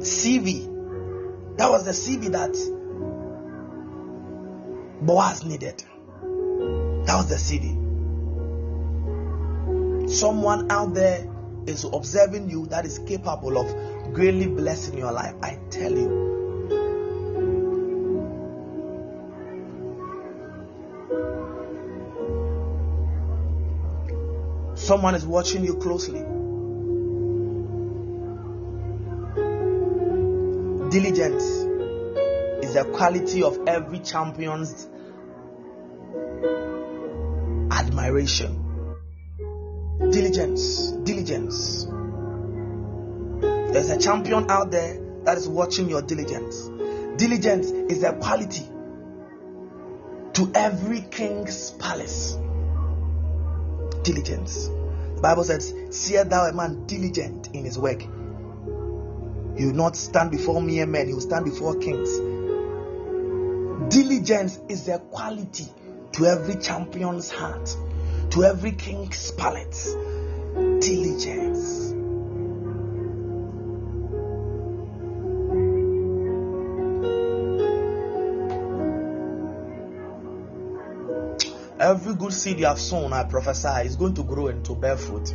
CV. 0.00 0.70
That 1.58 1.70
was 1.70 1.84
the 1.84 1.90
CV 1.92 2.32
that 2.32 2.54
Boaz 5.04 5.44
needed. 5.44 5.84
That 7.06 7.16
was 7.16 7.28
the 7.28 7.36
CV. 7.36 7.73
Someone 10.06 10.70
out 10.70 10.94
there 10.94 11.28
is 11.66 11.84
observing 11.84 12.50
you 12.50 12.66
that 12.66 12.84
is 12.84 12.98
capable 12.98 13.58
of 13.58 14.12
greatly 14.12 14.46
blessing 14.46 14.98
your 14.98 15.12
life. 15.12 15.34
I 15.42 15.58
tell 15.70 15.92
you. 15.92 16.32
Someone 24.76 25.14
is 25.14 25.24
watching 25.24 25.64
you 25.64 25.76
closely. 25.76 26.20
Diligence 30.90 31.42
is 32.64 32.74
the 32.74 32.84
quality 32.94 33.42
of 33.42 33.58
every 33.66 34.00
champion's 34.00 34.86
admiration. 37.70 38.63
Diligence, 40.14 40.92
diligence. 41.02 41.88
There's 43.40 43.90
a 43.90 43.98
champion 43.98 44.48
out 44.48 44.70
there 44.70 45.00
that 45.24 45.36
is 45.36 45.48
watching 45.48 45.88
your 45.88 46.02
diligence. 46.02 46.70
Diligence 47.16 47.70
is 47.90 48.04
a 48.04 48.12
quality 48.12 48.64
to 50.34 50.52
every 50.54 51.00
king's 51.00 51.72
palace 51.72 52.38
diligence. 54.04 54.68
The 55.16 55.20
Bible 55.20 55.42
says, 55.42 55.74
See 55.90 56.16
thou 56.22 56.46
a 56.46 56.52
man 56.52 56.86
diligent 56.86 57.48
in 57.52 57.64
his 57.64 57.76
work? 57.76 58.02
He 58.02 59.66
will 59.66 59.74
not 59.74 59.96
stand 59.96 60.30
before 60.30 60.62
mere 60.62 60.86
men, 60.86 61.08
he 61.08 61.14
will 61.14 61.20
stand 61.20 61.44
before 61.44 61.76
kings. 61.78 62.18
Diligence 63.92 64.60
is 64.68 64.86
a 64.88 65.00
quality 65.00 65.66
to 66.12 66.26
every 66.26 66.54
champion's 66.60 67.30
heart, 67.30 67.76
to 68.30 68.44
every 68.44 68.72
king's 68.72 69.32
palate 69.32 69.74
diligence. 70.84 71.92
Every 81.80 82.14
good 82.14 82.32
seed 82.32 82.60
you 82.60 82.66
have 82.66 82.78
sown, 82.78 83.12
I 83.12 83.24
prophesy, 83.24 83.86
is 83.86 83.96
going 83.96 84.14
to 84.14 84.22
grow 84.22 84.46
and 84.46 84.64
to 84.64 84.74
bear 84.74 84.96
fruit. 84.96 85.34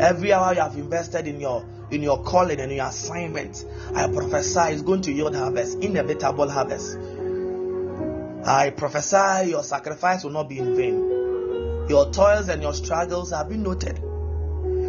Every 0.00 0.32
hour 0.32 0.54
you 0.54 0.60
have 0.60 0.76
invested 0.76 1.26
in 1.26 1.40
your 1.40 1.64
in 1.90 2.02
your 2.02 2.22
calling 2.22 2.60
and 2.60 2.70
your 2.70 2.86
assignment, 2.86 3.64
I 3.94 4.08
prophesy 4.08 4.74
is 4.74 4.82
going 4.82 5.02
to 5.02 5.12
yield 5.12 5.34
harvest, 5.34 5.78
inevitable 5.78 6.48
harvest. 6.48 6.96
I 8.46 8.70
prophesy 8.70 9.50
your 9.50 9.62
sacrifice 9.62 10.24
will 10.24 10.30
not 10.30 10.48
be 10.48 10.58
in 10.58 10.76
vain. 10.76 11.09
Your 11.90 12.08
toils 12.12 12.48
and 12.48 12.62
your 12.62 12.72
struggles 12.72 13.32
have 13.32 13.48
been 13.48 13.64
noted. 13.64 13.96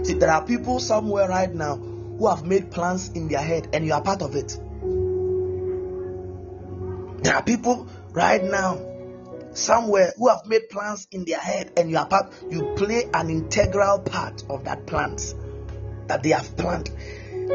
See, 0.06 0.14
there 0.14 0.30
are 0.30 0.46
people 0.46 0.80
somewhere 0.80 1.28
right 1.28 1.52
now 1.52 1.78
who 1.78 2.28
have 2.30 2.46
made 2.46 2.70
plans 2.70 3.10
in 3.10 3.28
their 3.28 3.42
head 3.42 3.70
and 3.74 3.84
you 3.84 3.94
are 3.94 4.04
part 4.04 4.22
of 4.22 4.36
it. 4.36 4.56
There 7.24 7.34
are 7.34 7.42
people 7.42 7.88
right 8.12 8.44
now 8.44 8.80
somewhere 9.54 10.14
who 10.16 10.30
have 10.30 10.46
made 10.46 10.70
plans 10.70 11.08
in 11.10 11.26
their 11.26 11.40
head 11.40 11.72
and 11.76 11.90
you 11.90 11.98
are 11.98 12.08
part 12.08 12.32
you 12.52 12.72
play 12.78 13.10
an 13.16 13.32
integral 13.32 13.98
part 14.02 14.44
of 14.48 14.66
that 14.66 14.86
plans 14.86 15.34
that 16.06 16.22
they 16.22 16.30
have 16.30 16.56
planned 16.56 16.92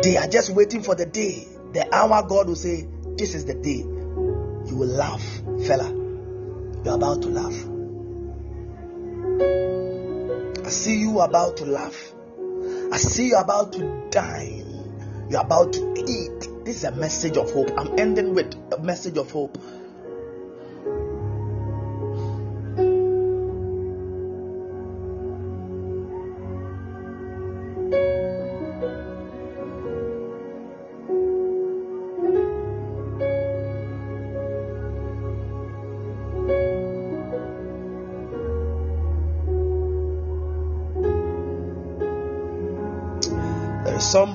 they 0.03 0.17
are 0.17 0.27
just 0.27 0.51
waiting 0.51 0.83
for 0.83 0.95
the 0.95 1.07
day 1.07 1.47
the 1.73 1.95
hour 1.95 2.23
god 2.29 2.49
will 2.49 2.55
say 2.55 2.87
this 3.17 3.35
is 3.35 3.47
the 3.47 3.55
day 3.55 3.79
you 3.79 4.77
will 4.77 4.89
laugh 4.89 5.25
fella 5.67 5.89
you're 6.85 6.97
about 6.97 7.23
to 7.23 7.29
laugh 7.29 7.76
see 10.77 10.97
you 10.99 11.21
about 11.21 11.57
to 11.57 11.65
laugh. 11.65 12.13
I 12.93 12.99
see 12.99 13.29
you 13.29 13.37
about 13.37 13.73
to 13.73 14.09
dine. 14.11 15.27
You're 15.31 15.41
about 15.41 15.73
to 15.73 15.95
eat. 15.99 16.65
This 16.65 16.77
is 16.77 16.85
a 16.85 16.93
message 16.93 17.37
of 17.37 17.51
hope. 17.51 17.71
I'm 17.79 17.99
ending 17.99 18.35
with 18.35 18.55
a 18.73 18.79
message 18.83 19.17
of 19.17 19.31
hope 19.31 19.57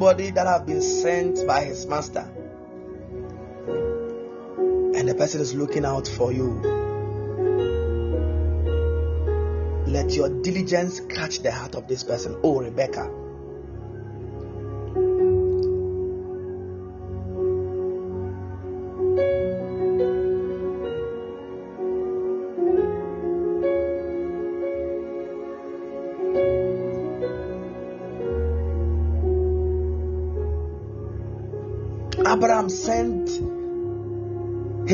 somebody 0.02 0.32
that 0.32 0.48
have 0.48 0.66
been 0.66 0.82
sent 0.82 1.46
by 1.46 1.64
his 1.64 1.86
master. 1.86 2.28
And 4.98 5.08
the 5.08 5.14
person 5.14 5.42
is 5.42 5.54
looking 5.54 5.86
out 5.86 6.08
for 6.08 6.34
you. 6.34 6.54
Let 9.86 10.12
your 10.14 10.30
diligence 10.42 11.02
catch 11.02 11.44
the 11.44 11.52
heart 11.52 11.76
of 11.76 11.88
this 11.88 12.04
person. 12.04 12.36
Oh 12.42 12.60
rebecca 12.62 13.21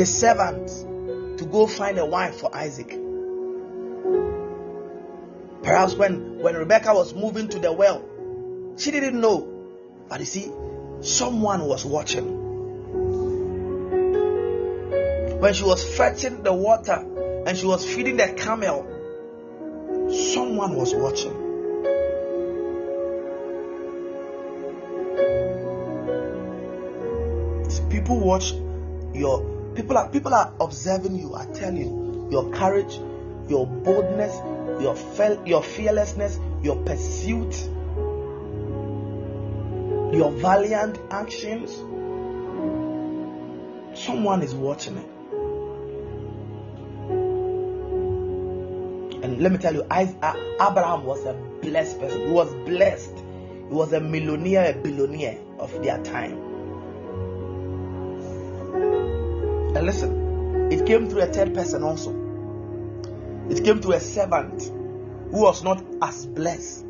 servant 0.08 1.38
to 1.38 1.44
go 1.44 1.66
find 1.66 1.98
a 1.98 2.06
wife 2.06 2.40
for 2.40 2.54
Isaac. 2.54 2.88
Perhaps 5.62 5.94
when, 5.94 6.38
when 6.40 6.54
Rebecca 6.54 6.94
was 6.94 7.14
moving 7.14 7.48
to 7.48 7.58
the 7.58 7.72
well, 7.72 8.04
she 8.76 8.90
didn't 8.90 9.20
know. 9.20 9.46
But 10.08 10.20
you 10.20 10.26
see, 10.26 10.50
someone 11.00 11.64
was 11.66 11.84
watching. 11.84 12.46
When 15.40 15.54
she 15.54 15.64
was 15.64 15.96
fetching 15.96 16.42
the 16.42 16.52
water 16.52 17.04
and 17.46 17.56
she 17.56 17.66
was 17.66 17.84
feeding 17.84 18.16
the 18.16 18.32
camel, 18.32 18.86
someone 20.10 20.74
was 20.74 20.94
watching. 20.94 21.48
people 27.90 28.20
watch 28.20 28.52
your 29.12 29.57
people 29.78 29.96
are 29.96 30.08
people 30.10 30.34
are 30.34 30.52
observing 30.60 31.16
you 31.16 31.34
i 31.34 31.46
tell 31.46 31.74
you 31.74 32.28
your 32.30 32.50
courage 32.50 33.00
your 33.48 33.66
boldness 33.66 34.36
your 34.82 34.96
your 35.46 35.62
fearlessness 35.62 36.38
your 36.62 36.76
pursuit 36.84 37.54
your 40.12 40.30
valiant 40.32 40.98
actions. 41.10 41.70
Someone 43.94 44.42
is 44.42 44.54
watching 44.54 44.96
it. 44.96 45.06
And 49.22 49.38
let 49.40 49.52
me 49.52 49.58
tell 49.58 49.74
you 49.74 49.84
abraham 49.90 51.04
was 51.04 51.24
a 51.26 51.34
blessed 51.60 52.00
person. 52.00 52.26
He 52.26 52.32
was 52.32 52.52
blessed. 52.66 53.14
He 53.68 53.74
was 53.74 53.92
a 53.92 54.00
millionaire 54.00 54.70
a 54.70 54.74
billionaire 54.74 55.38
of 55.58 55.70
their 55.82 56.02
time 56.02 56.47
And 59.78 59.86
listen, 59.86 60.72
it 60.72 60.84
came 60.86 61.08
through 61.08 61.20
a 61.20 61.26
third 61.26 61.54
person 61.54 61.84
also. 61.84 62.10
It 63.48 63.64
came 63.64 63.80
through 63.80 63.92
a 63.92 64.00
servant 64.00 64.60
who 65.30 65.42
was 65.42 65.62
not 65.62 65.80
as 66.02 66.26
blessed. 66.26 66.84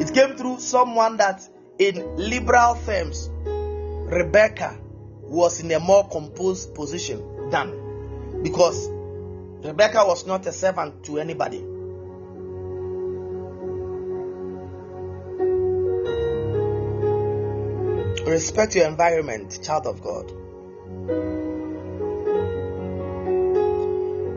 It 0.00 0.14
came 0.14 0.34
through 0.38 0.60
someone 0.60 1.18
that, 1.18 1.46
in 1.78 2.16
liberal 2.16 2.76
terms, 2.86 3.28
Rebecca 3.44 4.78
was 5.24 5.60
in 5.60 5.70
a 5.72 5.78
more 5.78 6.08
composed 6.08 6.74
position 6.74 7.50
than 7.50 8.40
because 8.42 8.88
Rebecca 9.62 10.06
was 10.06 10.26
not 10.26 10.46
a 10.46 10.52
servant 10.52 11.04
to 11.04 11.18
anybody. 11.18 11.62
Respect 18.32 18.74
your 18.76 18.88
environment, 18.88 19.62
child 19.62 19.86
of 19.86 20.00
God. 20.00 20.32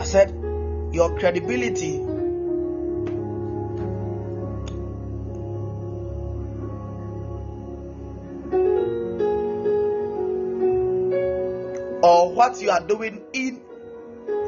I 0.01 0.03
said, 0.03 0.31
your 0.91 1.17
credibility 1.17 1.99
or 12.03 12.34
what 12.34 12.61
you 12.61 12.72
are 12.72 12.85
doing 12.85 13.23
in 13.31 13.61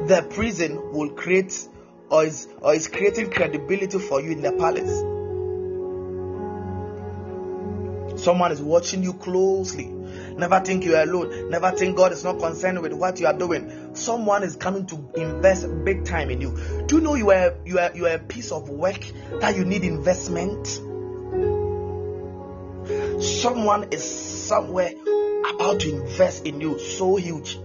the 0.08 0.26
prison 0.28 0.92
will 0.92 1.08
create 1.12 1.66
or 2.10 2.26
is 2.26 2.48
or 2.60 2.74
is 2.74 2.86
creating 2.86 3.30
credibility 3.30 3.98
for 3.98 4.20
you 4.20 4.32
in 4.32 4.42
the 4.42 4.52
palace. 4.52 5.17
Someone 8.28 8.52
is 8.52 8.60
watching 8.60 9.02
you 9.02 9.14
closely. 9.14 9.86
Never 9.86 10.60
think 10.60 10.84
you 10.84 10.94
are 10.96 11.02
alone. 11.02 11.48
Never 11.48 11.70
think 11.70 11.96
God 11.96 12.12
is 12.12 12.24
not 12.24 12.38
concerned 12.38 12.78
with 12.82 12.92
what 12.92 13.18
you 13.18 13.26
are 13.26 13.32
doing. 13.32 13.94
Someone 13.94 14.42
is 14.42 14.54
coming 14.54 14.84
to 14.88 15.10
invest 15.16 15.66
big 15.82 16.04
time 16.04 16.28
in 16.28 16.42
you. 16.42 16.84
Do 16.86 16.96
you 16.96 17.00
know 17.00 17.14
you 17.14 17.30
are 17.30 17.54
you 17.64 17.78
are 17.78 17.90
you 17.94 18.04
are 18.06 18.16
a 18.16 18.18
piece 18.18 18.52
of 18.52 18.68
work 18.68 19.00
that 19.40 19.56
you 19.56 19.64
need 19.64 19.82
investment? 19.82 20.66
Someone 23.22 23.88
is 23.92 24.04
somewhere 24.46 24.92
about 25.54 25.80
to 25.80 25.90
invest 25.90 26.44
in 26.44 26.60
you 26.60 26.78
so 26.78 27.16
huge. 27.16 27.58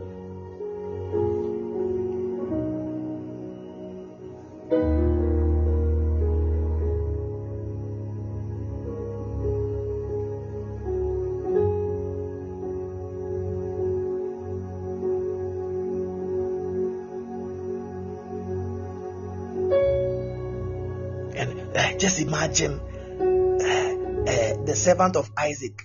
Imagine 22.33 22.79
uh, 22.79 24.31
uh, 24.31 24.65
the 24.65 24.75
servant 24.75 25.15
of 25.15 25.29
Isaac 25.37 25.83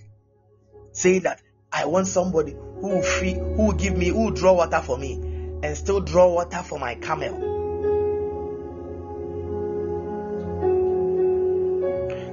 saying 0.92 1.22
that 1.22 1.42
I 1.70 1.84
want 1.84 2.06
somebody 2.06 2.52
who 2.52 2.88
will 2.88 3.02
free, 3.02 3.34
who 3.34 3.66
will 3.66 3.72
give 3.72 3.96
me, 3.96 4.08
who 4.08 4.24
will 4.24 4.30
draw 4.30 4.54
water 4.54 4.80
for 4.80 4.96
me, 4.96 5.12
and 5.62 5.76
still 5.76 6.00
draw 6.00 6.32
water 6.32 6.62
for 6.62 6.78
my 6.78 6.94
camel. 6.94 7.56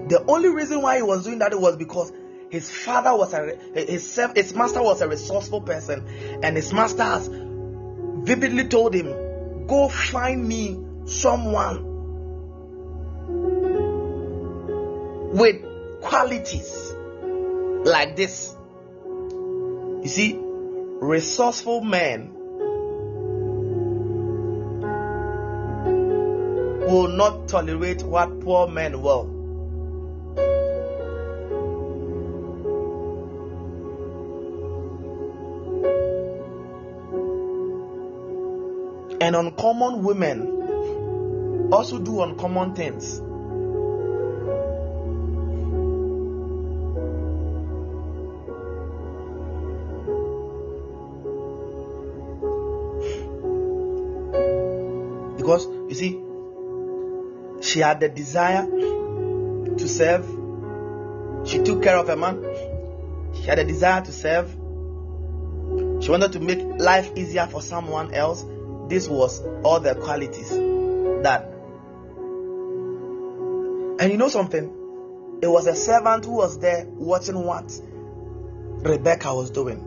The 0.08 0.24
only 0.28 0.50
reason 0.50 0.82
why 0.82 0.98
he 0.98 1.02
was 1.02 1.26
doing 1.26 1.40
that 1.40 1.60
was 1.60 1.76
because 1.76 2.14
his 2.50 2.70
father 2.72 3.16
was 3.18 3.34
a 3.34 3.58
his 3.74 4.20
his 4.36 4.54
master 4.54 4.82
was 4.82 5.02
a 5.02 5.10
resourceful 5.10 5.62
person, 5.62 6.08
and 6.42 6.56
his 6.56 6.72
master 6.72 7.04
has 7.04 7.28
vividly 7.28 8.68
told 8.70 8.94
him, 8.94 9.68
Go 9.68 9.90
find 9.90 10.48
me 10.48 10.80
someone 11.06 11.95
with 15.36 15.62
qualities 16.02 16.94
like 17.84 18.16
this. 18.16 18.56
You 19.04 20.08
see, 20.08 20.40
resourceful 20.40 21.82
men 21.82 22.32
will 26.88 27.10
not 27.10 27.50
tolerate 27.50 28.02
what 28.04 28.40
poor 28.40 28.70
men 28.70 29.02
will. 29.02 29.26
And 39.20 39.36
uncommon 39.36 40.02
women 40.02 41.72
also 41.74 42.00
do 42.00 42.22
uncommon 42.22 42.74
things. 42.74 43.22
She 57.76 57.82
had 57.82 58.00
the 58.00 58.08
desire 58.08 58.66
to 58.66 59.88
serve. 59.90 60.26
She 61.46 61.62
took 61.62 61.84
care 61.84 61.98
of 61.98 62.08
her 62.08 62.16
man. 62.16 62.42
She 63.36 63.42
had 63.42 63.60
a 63.60 63.66
desire 63.66 64.02
to 64.02 64.14
serve. 64.14 64.50
She 66.02 66.10
wanted 66.10 66.32
to 66.32 66.40
make 66.40 66.64
life 66.80 67.12
easier 67.18 67.48
for 67.48 67.62
someone 67.62 68.14
else. 68.14 68.46
This 68.88 69.10
was 69.10 69.42
all 69.66 69.82
the 69.82 69.94
qualities 69.94 70.52
that. 70.52 71.52
And 74.00 74.10
you 74.10 74.18
know 74.18 74.30
something? 74.30 74.72
It 75.42 75.48
was 75.48 75.68
a 75.68 75.76
servant 75.76 76.24
who 76.24 76.38
was 76.38 76.58
there 76.60 76.86
watching 76.88 77.44
what 77.44 77.78
Rebecca 78.90 79.36
was 79.36 79.52
doing. 79.52 79.84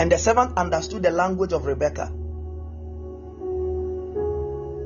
And 0.00 0.10
the 0.10 0.18
servant 0.18 0.58
understood 0.58 1.04
the 1.04 1.12
language 1.12 1.52
of 1.52 1.64
Rebecca. 1.64 2.12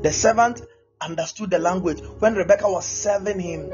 The 0.03 0.13
servant 0.13 0.61
understood 1.03 1.51
the 1.51 1.59
language 1.59 2.01
when 2.19 2.35
Rebecca 2.35 2.69
was 2.69 2.87
serving 2.87 3.41
him 3.41 3.71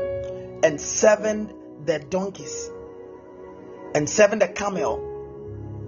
and 0.63 0.81
serving 0.81 1.53
the 1.85 1.99
donkeys 1.99 2.71
and 3.95 4.09
serving 4.09 4.41
the 4.41 4.49
camel. 4.49 5.07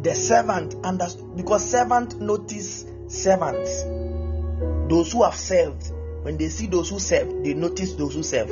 The 0.03 0.15
servant 0.15 0.75
understood 0.83 1.37
because 1.37 1.69
servant 1.69 2.19
notice 2.21 2.87
servants. 3.09 3.83
Those 4.89 5.13
who 5.13 5.25
have 5.25 5.35
served, 5.35 5.93
when 6.23 6.37
they 6.37 6.49
see 6.49 6.67
those 6.67 6.89
who 6.89 6.99
serve, 6.99 7.45
they 7.45 7.55
notice 7.55 7.95
those 7.95 8.15
who 8.15 8.23
serve. 8.23 8.49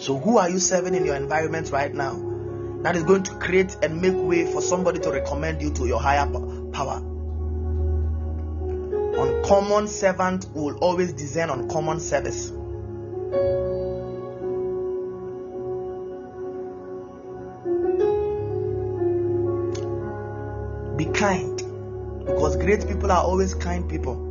So, 0.00 0.18
who 0.18 0.38
are 0.38 0.48
you 0.48 0.58
serving 0.58 0.94
in 0.94 1.04
your 1.04 1.16
environment 1.16 1.70
right 1.70 1.92
now? 1.94 2.29
That 2.82 2.96
is 2.96 3.02
going 3.02 3.22
to 3.24 3.34
create 3.34 3.76
and 3.82 4.00
make 4.00 4.14
way 4.14 4.50
for 4.50 4.62
somebody 4.62 5.00
to 5.00 5.10
recommend 5.10 5.60
you 5.60 5.70
to 5.74 5.86
your 5.86 6.00
higher 6.00 6.26
power. 6.72 7.02
Uncommon 9.20 9.86
servant 9.86 10.46
will 10.54 10.78
always 10.78 11.12
design 11.12 11.50
uncommon 11.50 12.00
service. 12.00 12.50
Be 20.96 21.04
kind 21.18 21.56
because 22.24 22.56
great 22.56 22.88
people 22.88 23.12
are 23.12 23.22
always 23.22 23.52
kind 23.54 23.88
people. 23.90 24.28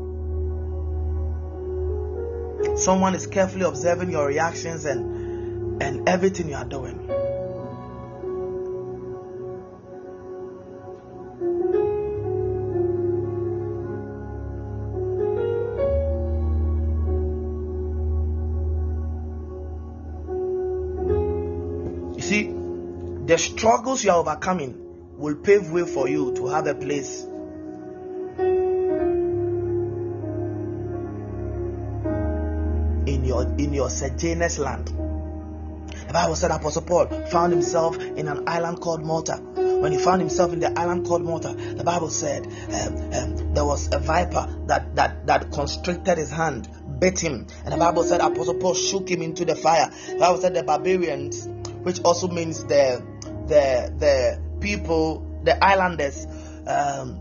Someone 2.77 3.13
is 3.13 3.27
carefully 3.27 3.65
observing 3.65 4.09
your 4.09 4.25
reactions 4.25 4.85
and, 4.85 5.81
and 5.83 6.09
everything 6.09 6.49
you 6.49 6.55
are 6.55 6.65
doing. 6.65 6.98
Struggles 23.39 24.03
you 24.03 24.11
are 24.11 24.19
overcoming 24.19 25.17
will 25.17 25.35
pave 25.35 25.69
way 25.71 25.85
for 25.85 26.07
you 26.07 26.33
to 26.35 26.47
have 26.47 26.67
a 26.67 26.75
place 26.75 27.23
in 33.09 33.25
your 33.25 33.43
in 33.57 33.73
your 33.73 33.89
sojourner's 33.89 34.59
land. 34.59 34.87
The 36.07 36.13
Bible 36.13 36.35
said 36.35 36.51
Apostle 36.51 36.81
Paul 36.83 37.07
found 37.27 37.53
himself 37.53 37.97
in 37.97 38.27
an 38.27 38.47
island 38.47 38.81
called 38.81 39.03
Malta. 39.03 39.35
When 39.35 39.91
he 39.91 39.99
found 39.99 40.21
himself 40.21 40.51
in 40.51 40.59
the 40.59 40.77
island 40.77 41.05
called 41.05 41.21
Malta, 41.23 41.53
the 41.53 41.83
Bible 41.83 42.09
said 42.09 42.45
um, 42.47 43.13
um, 43.13 43.53
there 43.53 43.63
was 43.63 43.89
a 43.93 43.99
viper 43.99 44.47
that, 44.65 44.95
that, 44.95 45.27
that 45.27 45.51
constricted 45.51 46.17
his 46.17 46.31
hand, 46.31 46.67
bit 46.99 47.19
him. 47.19 47.47
And 47.63 47.73
the 47.73 47.77
Bible 47.77 48.03
said 48.03 48.21
Apostle 48.21 48.55
Paul 48.55 48.73
shook 48.73 49.09
him 49.09 49.21
into 49.21 49.45
the 49.45 49.55
fire. 49.55 49.89
The 50.09 50.17
Bible 50.17 50.41
said 50.41 50.53
the 50.55 50.63
barbarians, 50.63 51.47
which 51.83 52.01
also 52.01 52.27
means 52.27 52.65
the 52.65 53.05
the 53.49 53.93
the 53.97 54.39
people, 54.61 55.25
the 55.43 55.61
islanders, 55.63 56.25
um, 56.67 57.19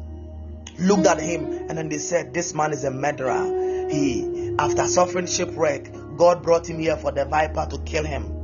looked 0.78 1.06
at 1.06 1.20
him 1.20 1.44
and 1.46 1.76
then 1.76 1.88
they 1.88 1.98
said, 1.98 2.32
"This 2.34 2.54
man 2.54 2.72
is 2.72 2.84
a 2.84 2.90
murderer. 2.90 3.88
He, 3.90 4.54
after 4.58 4.86
suffering 4.86 5.26
shipwreck, 5.26 5.90
God 6.16 6.42
brought 6.42 6.68
him 6.68 6.78
here 6.78 6.96
for 6.96 7.10
the 7.12 7.24
viper 7.24 7.66
to 7.70 7.78
kill 7.78 8.04
him." 8.04 8.38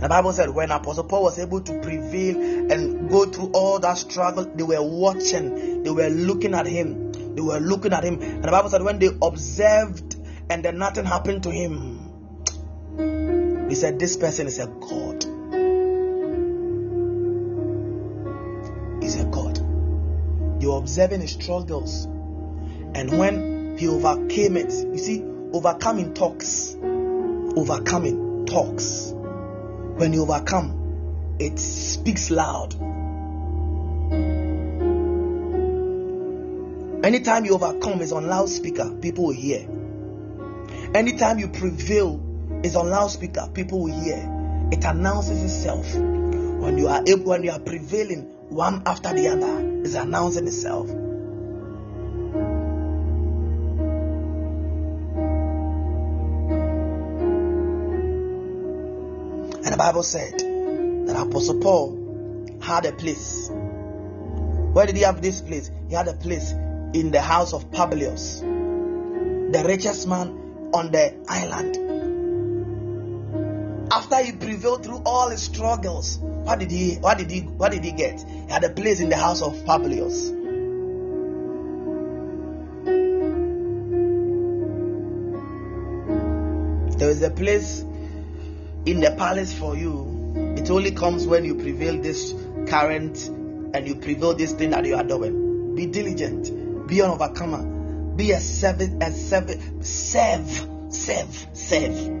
The 0.00 0.08
Bible 0.08 0.32
said 0.32 0.50
when 0.50 0.70
Apostle 0.70 1.04
Paul 1.04 1.24
was 1.24 1.38
able 1.40 1.60
to 1.60 1.80
prevail 1.80 2.36
and 2.72 3.10
go 3.10 3.24
through 3.26 3.50
all 3.52 3.80
that 3.80 3.98
struggle, 3.98 4.44
they 4.44 4.62
were 4.62 4.82
watching, 4.82 5.82
they 5.82 5.90
were 5.90 6.08
looking 6.08 6.54
at 6.54 6.66
him, 6.66 7.34
they 7.34 7.40
were 7.40 7.58
looking 7.58 7.92
at 7.92 8.04
him. 8.04 8.22
And 8.22 8.44
the 8.44 8.50
Bible 8.50 8.68
said 8.70 8.82
when 8.82 9.00
they 9.00 9.10
observed 9.20 10.16
and 10.50 10.64
then 10.64 10.78
nothing 10.78 11.04
happened 11.04 11.42
to 11.44 11.50
him, 11.50 11.98
he 13.68 13.74
said, 13.74 13.98
This 13.98 14.16
person 14.16 14.46
is 14.46 14.58
a 14.60 14.66
God. 14.66 15.24
Observing 20.88 21.20
his 21.20 21.32
struggles. 21.32 22.06
And 22.06 23.18
when 23.18 23.76
he 23.76 23.88
overcame 23.88 24.56
it, 24.56 24.72
you 24.72 24.96
see, 24.96 25.22
overcoming 25.52 26.14
talks. 26.14 26.74
Overcoming 26.80 28.46
talks. 28.46 29.12
When 29.12 30.14
you 30.14 30.22
overcome, 30.22 31.36
it 31.38 31.58
speaks 31.58 32.30
loud. 32.30 32.72
Anytime 37.04 37.44
you 37.44 37.54
overcome 37.54 38.00
is 38.00 38.12
on 38.12 38.26
loudspeaker, 38.26 38.90
people 39.02 39.26
will 39.26 39.34
hear. 39.34 39.68
Anytime 40.94 41.38
you 41.38 41.48
prevail 41.48 42.60
is 42.64 42.76
on 42.76 42.88
loudspeaker, 42.88 43.50
people 43.52 43.82
will 43.82 44.00
hear. 44.00 44.68
It 44.72 44.84
announces 44.84 45.42
itself. 45.42 45.94
When 45.94 46.78
you 46.78 46.88
are 46.88 47.02
able, 47.06 47.24
when 47.24 47.42
you 47.42 47.50
are 47.50 47.60
prevailing 47.60 48.37
one 48.48 48.82
after 48.86 49.14
the 49.14 49.28
other, 49.28 49.82
is 49.84 49.94
announcing 49.94 50.46
itself. 50.46 50.88
And 59.64 59.72
the 59.72 59.76
Bible 59.76 60.02
said 60.02 60.32
that 61.06 61.16
Apostle 61.16 61.60
Paul 61.60 62.58
had 62.60 62.86
a 62.86 62.92
place. 62.92 63.50
Where 64.72 64.86
did 64.86 64.96
he 64.96 65.02
have 65.02 65.20
this 65.20 65.40
place? 65.40 65.70
He 65.88 65.94
had 65.94 66.08
a 66.08 66.14
place 66.14 66.52
in 66.52 67.10
the 67.10 67.20
house 67.20 67.52
of 67.52 67.70
Publius, 67.70 68.40
the 68.40 69.64
richest 69.66 70.06
man 70.08 70.70
on 70.72 70.90
the 70.90 71.14
island. 71.28 71.87
After 73.90 74.22
he 74.22 74.32
prevailed 74.32 74.84
through 74.84 75.02
all 75.06 75.30
his 75.30 75.42
struggles, 75.42 76.18
what 76.18 76.58
did 76.58 76.70
he 76.70 76.96
what 76.96 77.18
did 77.18 77.30
he 77.30 77.40
what 77.40 77.72
did 77.72 77.84
he 77.84 77.92
get? 77.92 78.20
He 78.20 78.50
had 78.50 78.64
a 78.64 78.70
place 78.70 79.00
in 79.00 79.08
the 79.08 79.16
house 79.16 79.40
of 79.40 79.54
Publius. 79.64 80.30
There 86.98 87.10
is 87.10 87.22
a 87.22 87.30
place 87.30 87.80
in 88.84 89.00
the 89.00 89.14
palace 89.16 89.54
for 89.54 89.76
you. 89.76 90.34
It 90.56 90.70
only 90.70 90.90
comes 90.90 91.26
when 91.26 91.44
you 91.44 91.54
prevail 91.54 92.00
this 92.00 92.34
current 92.66 93.28
and 93.28 93.86
you 93.86 93.94
prevail 93.94 94.34
this 94.34 94.52
thing 94.52 94.70
that 94.70 94.84
you 94.84 94.96
are 94.96 95.04
doing. 95.04 95.74
Be 95.74 95.86
diligent, 95.86 96.88
be 96.88 97.00
an 97.00 97.10
overcomer, 97.10 97.62
be 98.16 98.32
a 98.32 98.40
servant, 98.40 99.02
a 99.02 99.12
servant, 99.12 99.84
serve, 99.84 100.66
serve, 100.90 101.46
serve. 101.52 102.17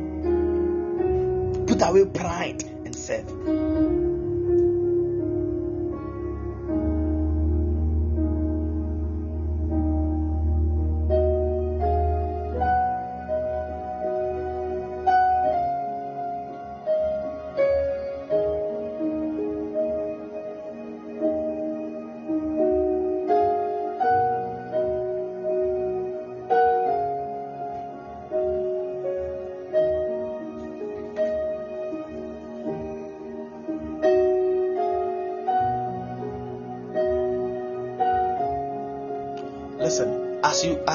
Put 1.78 1.90
away 1.90 2.04
pride 2.06 2.64
and 2.84 2.96
said. 2.96 3.24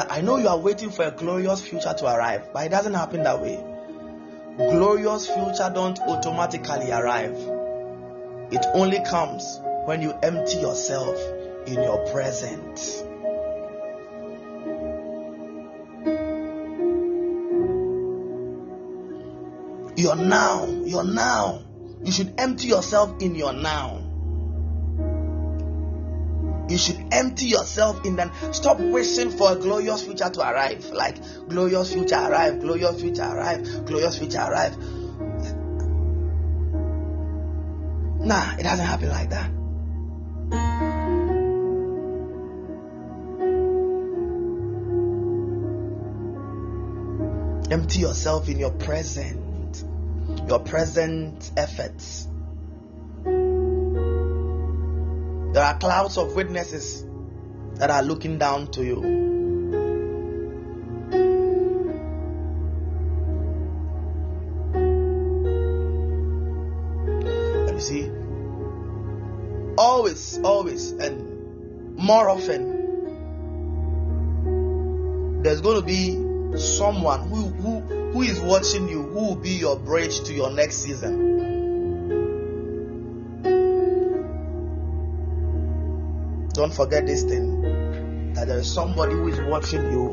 I 0.10 0.22
know 0.22 0.38
you 0.38 0.48
are 0.48 0.58
waiting 0.58 0.92
for 0.92 1.06
a 1.06 1.12
glorious 1.12 1.62
future 1.62 1.94
to 1.94 2.06
arrive, 2.06 2.54
but 2.54 2.66
it 2.66 2.70
doesn't 2.70 2.94
happen 2.94 3.24
that 3.24 3.42
way. 3.42 3.64
Glorious 4.58 5.28
future 5.28 5.72
don't 5.74 6.00
automatically 6.00 6.92
arrive. 6.92 7.36
It 8.52 8.66
only 8.74 9.00
comes 9.04 9.60
when 9.86 10.02
you 10.02 10.14
empty 10.22 10.58
yourself 10.60 11.18
in 11.66 11.76
your 11.76 12.06
present. 12.12 12.80
Your 19.98 20.16
now, 20.16 20.66
your 20.66 21.04
now. 21.04 21.62
You 22.04 22.12
should 22.12 22.34
empty 22.38 22.68
yourself 22.68 23.22
in 23.22 23.36
your 23.36 23.54
now. 23.54 24.03
You 26.74 26.80
should 26.80 27.06
empty 27.12 27.46
yourself 27.46 28.04
in 28.04 28.16
them. 28.16 28.32
Stop 28.52 28.80
wishing 28.80 29.30
for 29.30 29.52
a 29.52 29.56
glorious 29.56 30.02
future 30.02 30.28
to 30.28 30.40
arrive. 30.42 30.84
Like 30.86 31.18
glorious 31.48 31.94
future 31.94 32.16
arrive, 32.16 32.62
glorious 32.62 33.00
future 33.00 33.22
arrive, 33.22 33.86
glorious 33.86 34.18
future 34.18 34.40
arrive. 34.40 34.76
Nah, 38.26 38.56
it 38.58 38.64
doesn't 38.64 38.88
happen 38.88 39.10
like 39.10 39.30
that. 39.30 39.52
Empty 47.72 48.00
yourself 48.00 48.50
in 48.50 48.58
your 48.58 48.72
present, 48.72 49.84
your 50.48 50.60
present 50.60 51.52
efforts 51.56 52.30
There 55.64 55.72
are 55.72 55.78
clouds 55.80 56.18
of 56.18 56.36
witnesses 56.36 57.06
that 57.76 57.90
are 57.90 58.04
looking 58.04 58.38
down 58.38 58.68
to 58.72 58.84
you. 58.84 58.96
Let 67.66 67.76
me 67.76 67.80
see. 67.80 68.12
Always, 69.78 70.38
always, 70.44 70.92
and 70.92 71.96
more 71.96 72.28
often, 72.30 72.74
there's 75.44 75.62
going 75.62 75.80
to 75.80 75.86
be 75.86 76.58
someone 76.58 77.30
who, 77.30 77.46
who, 77.46 77.80
who 78.12 78.22
is 78.22 78.42
watching 78.42 78.90
you 78.90 79.04
who 79.04 79.28
will 79.28 79.38
be 79.38 79.52
your 79.52 79.80
bridge 79.80 80.24
to 80.24 80.34
your 80.34 80.52
next 80.52 80.80
season. 80.80 81.43
Don't 86.54 86.74
forget 86.74 87.06
this 87.06 87.24
thing 87.24 87.62
that 88.34 88.48
there 88.48 88.60
is 88.60 88.72
somebody 88.72 89.14
who 89.14 89.28
is 89.28 89.40
watching 89.42 89.92
you, 89.92 90.06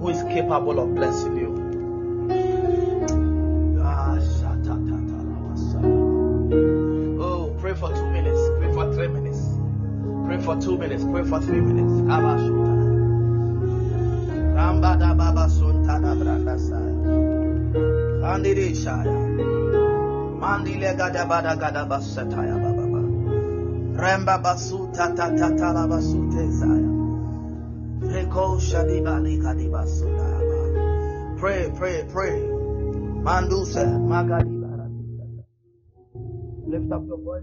who 0.00 0.08
is 0.08 0.22
capable 0.24 0.80
of 0.80 0.94
blessing 0.94 1.36
you. 1.36 1.50
Ah, 3.80 4.18
oh, 7.20 7.56
pray 7.60 7.74
for 7.74 7.94
two 7.94 8.10
minutes, 8.10 8.40
pray 8.58 8.72
for 8.72 8.92
three 8.94 9.08
minutes, 9.08 9.40
pray 10.26 10.38
for 10.42 10.60
two 10.60 10.76
minutes, 10.76 11.04
pray 11.04 11.24
for 11.24 11.40
three 11.40 11.60
minutes. 11.60 11.88
Baba 15.18 15.50
Suntada 15.50 16.14
Branda 16.14 16.56
Saya. 16.58 16.94
Andiri 18.22 18.70
Shaya. 18.72 19.18
Gada 20.96 21.26
Bada 21.26 21.58
Gada 21.58 21.84
Baba. 21.84 22.77
Remba 23.98 24.38
basuta 24.38 25.14
ta 25.16 25.26
la 25.72 25.86
basute 25.88 26.50
zaya. 26.54 26.90
Reko 28.00 28.60
shadibali 28.60 29.42
kadibasuda. 29.42 30.28
Pray, 31.38 31.70
pray, 31.76 32.04
pray. 32.12 32.38
Manduse 33.26 33.82
magadiba. 34.06 34.68
Lift 36.68 36.92
up 36.92 37.02
your 37.08 37.18
voice 37.18 37.42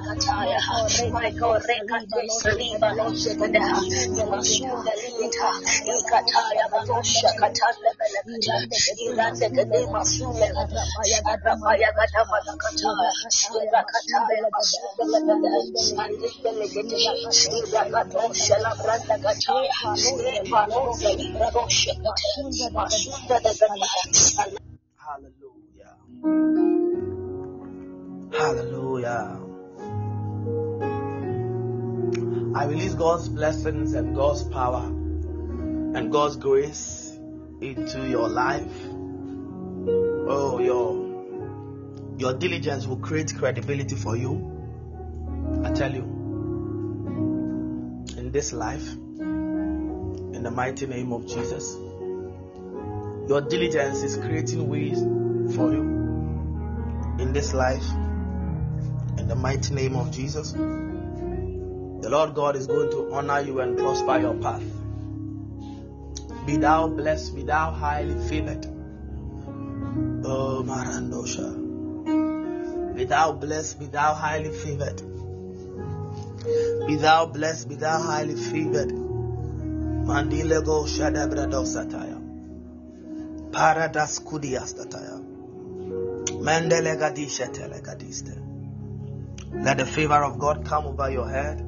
Hallelujah. 24.97 25.95
Hallelujah. 28.31 29.40
I 32.53 32.65
release 32.65 32.93
God's 32.93 33.29
blessings 33.29 33.93
and 33.93 34.15
God's 34.15 34.43
power 34.43 34.83
and 34.83 36.11
God's 36.11 36.35
grace 36.35 37.17
into 37.61 38.09
your 38.09 38.27
life. 38.29 38.71
Oh, 40.33 40.59
your 40.59 41.11
your 42.17 42.33
diligence 42.33 42.85
will 42.85 42.97
create 42.97 43.33
credibility 43.35 43.95
for 43.95 44.15
you. 44.15 44.33
I 45.63 45.71
tell 45.71 45.93
you, 45.93 46.03
in 48.17 48.31
this 48.31 48.53
life, 48.53 48.87
in 48.91 50.43
the 50.43 50.51
mighty 50.51 50.87
name 50.87 51.13
of 51.13 51.25
Jesus, 51.27 51.75
your 53.27 53.41
diligence 53.41 54.03
is 54.03 54.17
creating 54.17 54.67
ways 54.67 54.99
for 55.55 55.71
you 55.71 55.81
in 57.19 57.33
this 57.33 57.53
life 57.53 57.85
in 59.17 59.27
the 59.27 59.35
mighty 59.35 59.73
name 59.73 59.95
of 59.95 60.11
Jesus. 60.11 60.53
The 62.01 62.09
Lord 62.09 62.33
God 62.33 62.55
is 62.55 62.65
going 62.65 62.89
to 62.91 63.13
honor 63.13 63.41
you 63.41 63.59
and 63.59 63.77
prosper 63.77 64.19
your 64.19 64.33
path. 64.33 64.63
Be 66.47 66.57
thou 66.57 66.87
blessed, 66.87 67.35
be 67.35 67.43
thou 67.43 67.69
highly 67.71 68.15
favored. 68.27 68.65
Oh, 70.25 70.63
Marandosha. 70.65 71.53
Be 72.95 73.05
thou 73.05 73.33
blessed, 73.33 73.79
be 73.79 73.85
thou 73.85 74.15
highly 74.15 74.51
favored. 74.51 74.99
Be 76.87 76.95
thou 76.95 77.27
blessed, 77.27 77.69
be 77.69 77.75
thou 77.75 78.01
highly 78.01 78.35
favored. 78.35 78.89
Mandilego 80.09 80.87
Shadabrado 80.87 81.63
Sataya. 81.63 82.19
Paradas 83.51 84.19
Kudiastataya. 84.23 85.21
Mendelegadisha 86.41 87.47
Telegadiste. 87.53 88.39
Let 89.53 89.77
the 89.77 89.85
favor 89.85 90.23
of 90.23 90.39
God 90.39 90.65
come 90.65 90.87
over 90.87 91.11
your 91.11 91.29
head. 91.29 91.67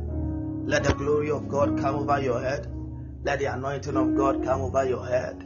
Let 0.66 0.86
the 0.86 0.94
glory 0.94 1.30
of 1.30 1.50
God 1.50 1.78
come 1.80 1.96
over 1.96 2.22
your 2.22 2.40
head. 2.40 2.68
Let 3.24 3.40
the 3.40 3.46
anointing 3.46 3.98
of 3.98 4.16
God 4.16 4.44
come 4.44 4.62
over 4.62 4.86
your 4.88 5.06
head. 5.06 5.42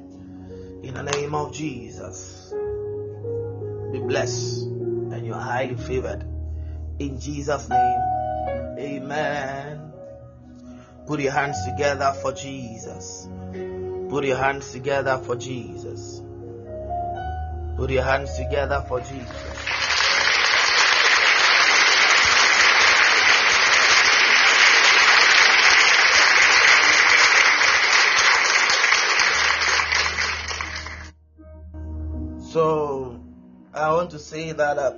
In 0.84 0.94
the 0.94 1.04
name 1.04 1.34
of 1.34 1.54
Jesus. 1.54 2.54
Be 3.92 4.00
blessed 4.00 4.62
and 4.64 5.26
you 5.26 5.34
are 5.34 5.42
highly 5.42 5.76
favored. 5.76 6.24
In 7.00 7.20
Jesus' 7.20 7.68
name. 7.68 8.02
Amen. 8.80 9.92
Put 11.08 11.20
your 11.20 11.32
hands 11.32 11.58
together 11.66 12.14
for 12.22 12.32
Jesus. 12.34 13.28
Put 14.10 14.24
your 14.24 14.38
hands 14.38 14.72
together 14.72 15.18
for 15.18 15.36
Jesus. 15.36 16.22
Put 17.76 17.90
your 17.90 18.04
hands 18.04 18.36
together 18.38 18.86
for 18.88 19.00
Jesus. 19.02 19.58
So 32.58 33.22
I 33.72 33.94
want 33.94 34.10
to 34.10 34.18
say 34.18 34.52
that 34.52 34.80
uh, 34.80 34.94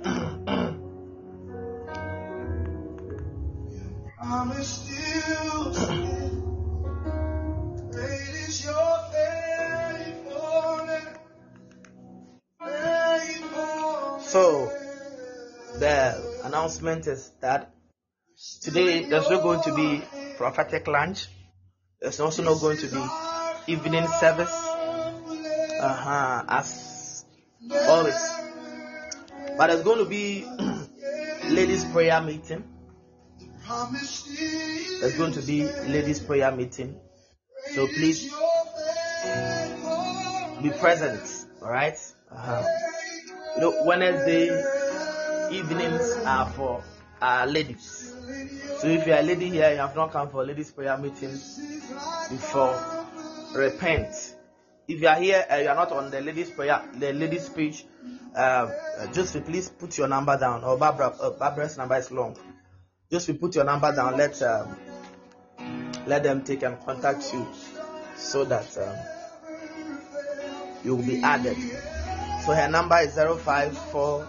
So 14.22 14.72
the 15.78 16.40
announcement 16.44 17.06
is 17.08 17.30
that 17.42 17.74
today 18.62 19.04
there's 19.04 19.28
not 19.28 19.42
going 19.42 19.62
to 19.64 19.74
be 19.74 20.02
prophetic 20.38 20.88
lunch. 20.88 21.28
There's 22.00 22.20
also 22.20 22.42
not 22.42 22.58
going 22.62 22.78
to 22.78 22.86
be 22.86 23.04
evening 23.70 24.08
service. 24.18 24.48
Uh-huh, 25.82 26.44
as 26.48 26.89
always. 27.72 28.14
But 29.56 29.68
there's 29.68 29.82
going 29.82 29.98
to 29.98 30.04
be 30.04 30.44
ladies 31.48 31.84
prayer 31.86 32.20
meeting. 32.20 32.64
There's 35.00 35.16
going 35.16 35.32
to 35.32 35.42
be 35.42 35.64
ladies 35.64 36.20
prayer 36.20 36.50
meeting. 36.52 36.96
So 37.74 37.86
please 37.86 38.32
be 40.62 40.70
present. 40.78 41.46
All 41.62 41.70
right? 41.70 41.98
uh-huh. 42.32 42.62
You 43.56 43.60
know, 43.62 43.82
Wednesday 43.84 44.46
evenings 45.52 46.16
are 46.24 46.46
for 46.50 46.84
uh, 47.20 47.46
ladies. 47.48 48.14
So 48.78 48.86
if 48.86 49.06
you're 49.06 49.18
a 49.18 49.22
lady 49.22 49.50
here, 49.50 49.70
you 49.72 49.78
have 49.78 49.94
not 49.94 50.12
come 50.12 50.30
for 50.30 50.44
ladies 50.44 50.70
prayer 50.70 50.96
meeting 50.96 51.32
before, 52.30 53.06
repent. 53.54 54.36
If 54.88 55.00
you 55.00 55.08
are 55.08 55.20
here 55.20 55.44
and 55.48 55.62
you 55.62 55.68
are 55.68 55.74
not 55.74 55.92
on 55.92 56.10
the 56.10 56.20
ladies 56.20 56.50
prayer, 56.50 56.82
the 56.94 57.12
ladies 57.12 57.48
page, 57.48 57.86
uh, 58.34 58.68
just 59.12 59.32
please 59.44 59.68
put 59.68 59.96
your 59.98 60.08
number 60.08 60.38
down. 60.38 60.64
Or 60.64 60.76
Barbara, 60.76 61.14
uh, 61.20 61.30
Barbara's 61.30 61.76
number 61.76 61.96
is 61.96 62.10
long. 62.10 62.36
Just 63.10 63.40
put 63.40 63.54
your 63.54 63.64
number 63.64 63.94
down. 63.94 64.16
Let 64.16 64.40
um, 64.42 64.76
let 66.06 66.22
them 66.22 66.42
take 66.42 66.62
and 66.62 66.78
contact 66.84 67.32
you 67.32 67.46
so 68.16 68.44
that 68.44 68.76
um, 68.78 68.96
you 70.84 70.96
will 70.96 71.04
be 71.04 71.22
added. 71.22 71.56
So 72.44 72.52
her 72.54 72.68
number 72.68 72.98
is 72.98 73.14
054 73.14 74.26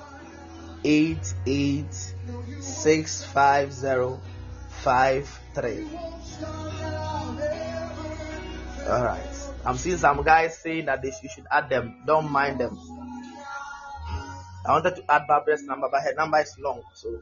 Alright. 8.87 9.40
I'm 9.65 9.77
seeing 9.77 9.97
some 9.97 10.23
guys 10.23 10.57
saying 10.57 10.85
that 10.85 11.01
they, 11.01 11.11
you 11.21 11.29
should 11.29 11.45
add 11.51 11.69
them. 11.69 12.03
Don't 12.05 12.31
mind 12.31 12.59
them. 12.59 12.77
I 14.65 14.71
wanted 14.71 14.95
to 14.95 15.11
add 15.11 15.27
Barbara's 15.27 15.63
number, 15.63 15.87
but 15.89 16.01
her 16.01 16.13
number 16.13 16.39
is 16.39 16.55
long, 16.59 16.81
so 16.93 17.21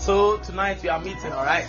So 0.00 0.38
tonight 0.38 0.82
we 0.82 0.88
are 0.88 0.98
meeting, 0.98 1.30
all 1.30 1.44
right, 1.44 1.68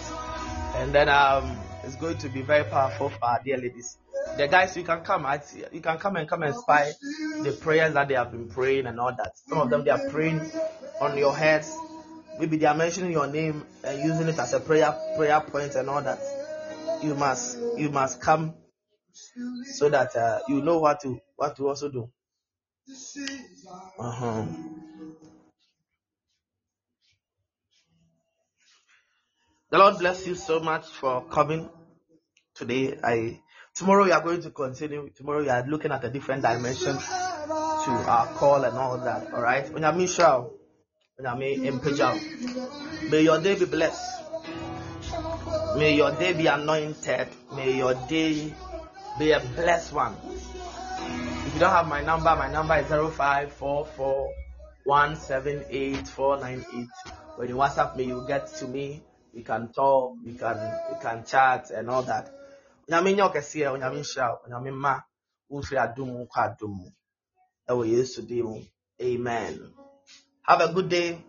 and 0.78 0.96
then 0.96 1.10
um, 1.10 1.61
it's 1.84 1.96
going 1.96 2.18
to 2.20 2.30
be 2.30 2.42
very 2.42 2.64
powerful 2.64 3.10
for 3.10 3.24
our 3.26 3.42
dear 3.44 3.58
ladies. 3.58 3.98
The 4.38 4.48
guys, 4.48 4.78
you 4.78 4.84
can 4.84 5.02
come. 5.02 5.26
I, 5.26 5.42
you 5.72 5.82
can 5.82 5.98
come 5.98 6.16
and 6.16 6.28
come 6.28 6.44
and 6.44 6.56
spy 6.56 6.92
the 7.44 7.52
prayers 7.52 7.94
that 7.94 8.08
they 8.08 8.14
have 8.14 8.32
been 8.32 8.48
praying 8.50 8.86
and 8.86 9.00
all 9.00 9.14
that. 9.16 9.34
Some 9.48 9.60
of 9.60 9.70
them 9.70 9.84
they 9.84 9.92
are 9.92 10.10
praying 10.10 10.42
on 11.00 11.18
your 11.18 11.36
heads. 11.36 11.76
Maybe 12.40 12.58
they 12.58 12.66
are 12.66 12.76
mentioning 12.76 13.12
your 13.12 13.28
name 13.28 13.66
and 13.84 14.02
using 14.02 14.28
it 14.28 14.40
as 14.40 14.54
a 14.54 14.60
prayer 14.60 14.96
prayer 15.18 15.42
point 15.42 15.76
and 15.76 15.90
all 15.90 16.02
that. 16.02 16.20
You 17.04 17.16
must 17.16 17.58
you 17.78 17.90
must 17.90 18.22
come 18.22 18.54
so 19.66 19.90
that 19.90 20.16
uh, 20.16 20.40
you 20.48 20.62
know 20.62 20.80
what 20.80 21.02
to 21.02 21.20
what 21.36 21.58
to 21.58 21.68
also 21.68 21.90
do. 21.90 22.10
Uh-huh. 24.00 24.46
The 29.72 29.78
Lord 29.78 30.00
bless 30.00 30.28
you 30.28 30.36
so 30.36 30.60
much 30.60 30.86
for 30.86 31.24
coming 31.28 31.70
today. 32.56 33.00
I 33.02 33.40
tomorrow 33.74 34.04
we 34.04 34.12
are 34.12 34.20
going 34.22 34.42
to 34.42 34.50
continue. 34.52 35.10
Tomorrow 35.16 35.44
we 35.44 35.50
are 35.50 35.66
looking 35.66 35.94
at 35.94 36.04
a 36.04 36.10
different 36.10 36.42
dimension 36.42 36.98
to 36.98 37.02
our 38.04 38.28
call 38.36 38.66
and 38.66 38.78
all 38.78 38.98
that. 38.98 39.32
All 39.34 39.42
right. 39.42 39.72
May 43.10 43.22
your 43.22 43.40
day 43.42 43.56
be 43.56 43.64
blessed. 43.64 44.24
May 45.78 45.96
your 45.96 46.12
day 46.20 46.34
be 46.34 46.48
anointed. 46.48 47.30
May 47.56 47.78
your 47.78 47.94
day 48.10 48.54
be 49.18 49.32
a 49.32 49.40
blessed 49.40 49.94
one. 49.94 50.18
If 50.26 51.54
you 51.54 51.62
don't 51.62 51.72
have 51.72 51.88
my 51.88 52.02
number, 52.02 52.36
my 52.36 52.52
number 52.52 52.76
is 52.76 52.88
0544 52.88 54.34
When 57.38 57.48
you 57.48 57.56
WhatsApp 57.56 57.96
me, 57.96 58.04
you 58.04 58.26
get 58.28 58.48
to 58.56 58.68
me 58.68 59.04
we 59.34 59.44
can 59.44 59.72
talk, 59.72 60.16
we 60.26 60.34
can 60.34 60.58
we 60.90 61.00
can 61.02 61.24
chat 61.24 61.72
and 61.72 61.90
all 61.90 62.04
that. 62.04 62.30
Onyame 62.88 63.16
nyɛ 63.16 63.24
ɔkɛseɛ, 63.30 63.72
onyame 63.74 64.00
nhyira, 64.02 64.38
onyame 64.46 64.72
mma, 64.72 65.04
wofiri 65.50 65.80
adum 65.80 66.28
kɔ 66.28 66.40
adum 66.48 66.72
mu. 66.78 66.90
Ɛwɔ 67.70 67.84
Yesu 67.88 68.22
din. 68.28 68.68
Amen. 69.02 69.74
Have 70.44 70.62
a 70.62 70.74
good 70.74 70.90
day 70.90 71.24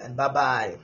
and 0.00 0.16
bye 0.16 0.28
bye. 0.28 0.78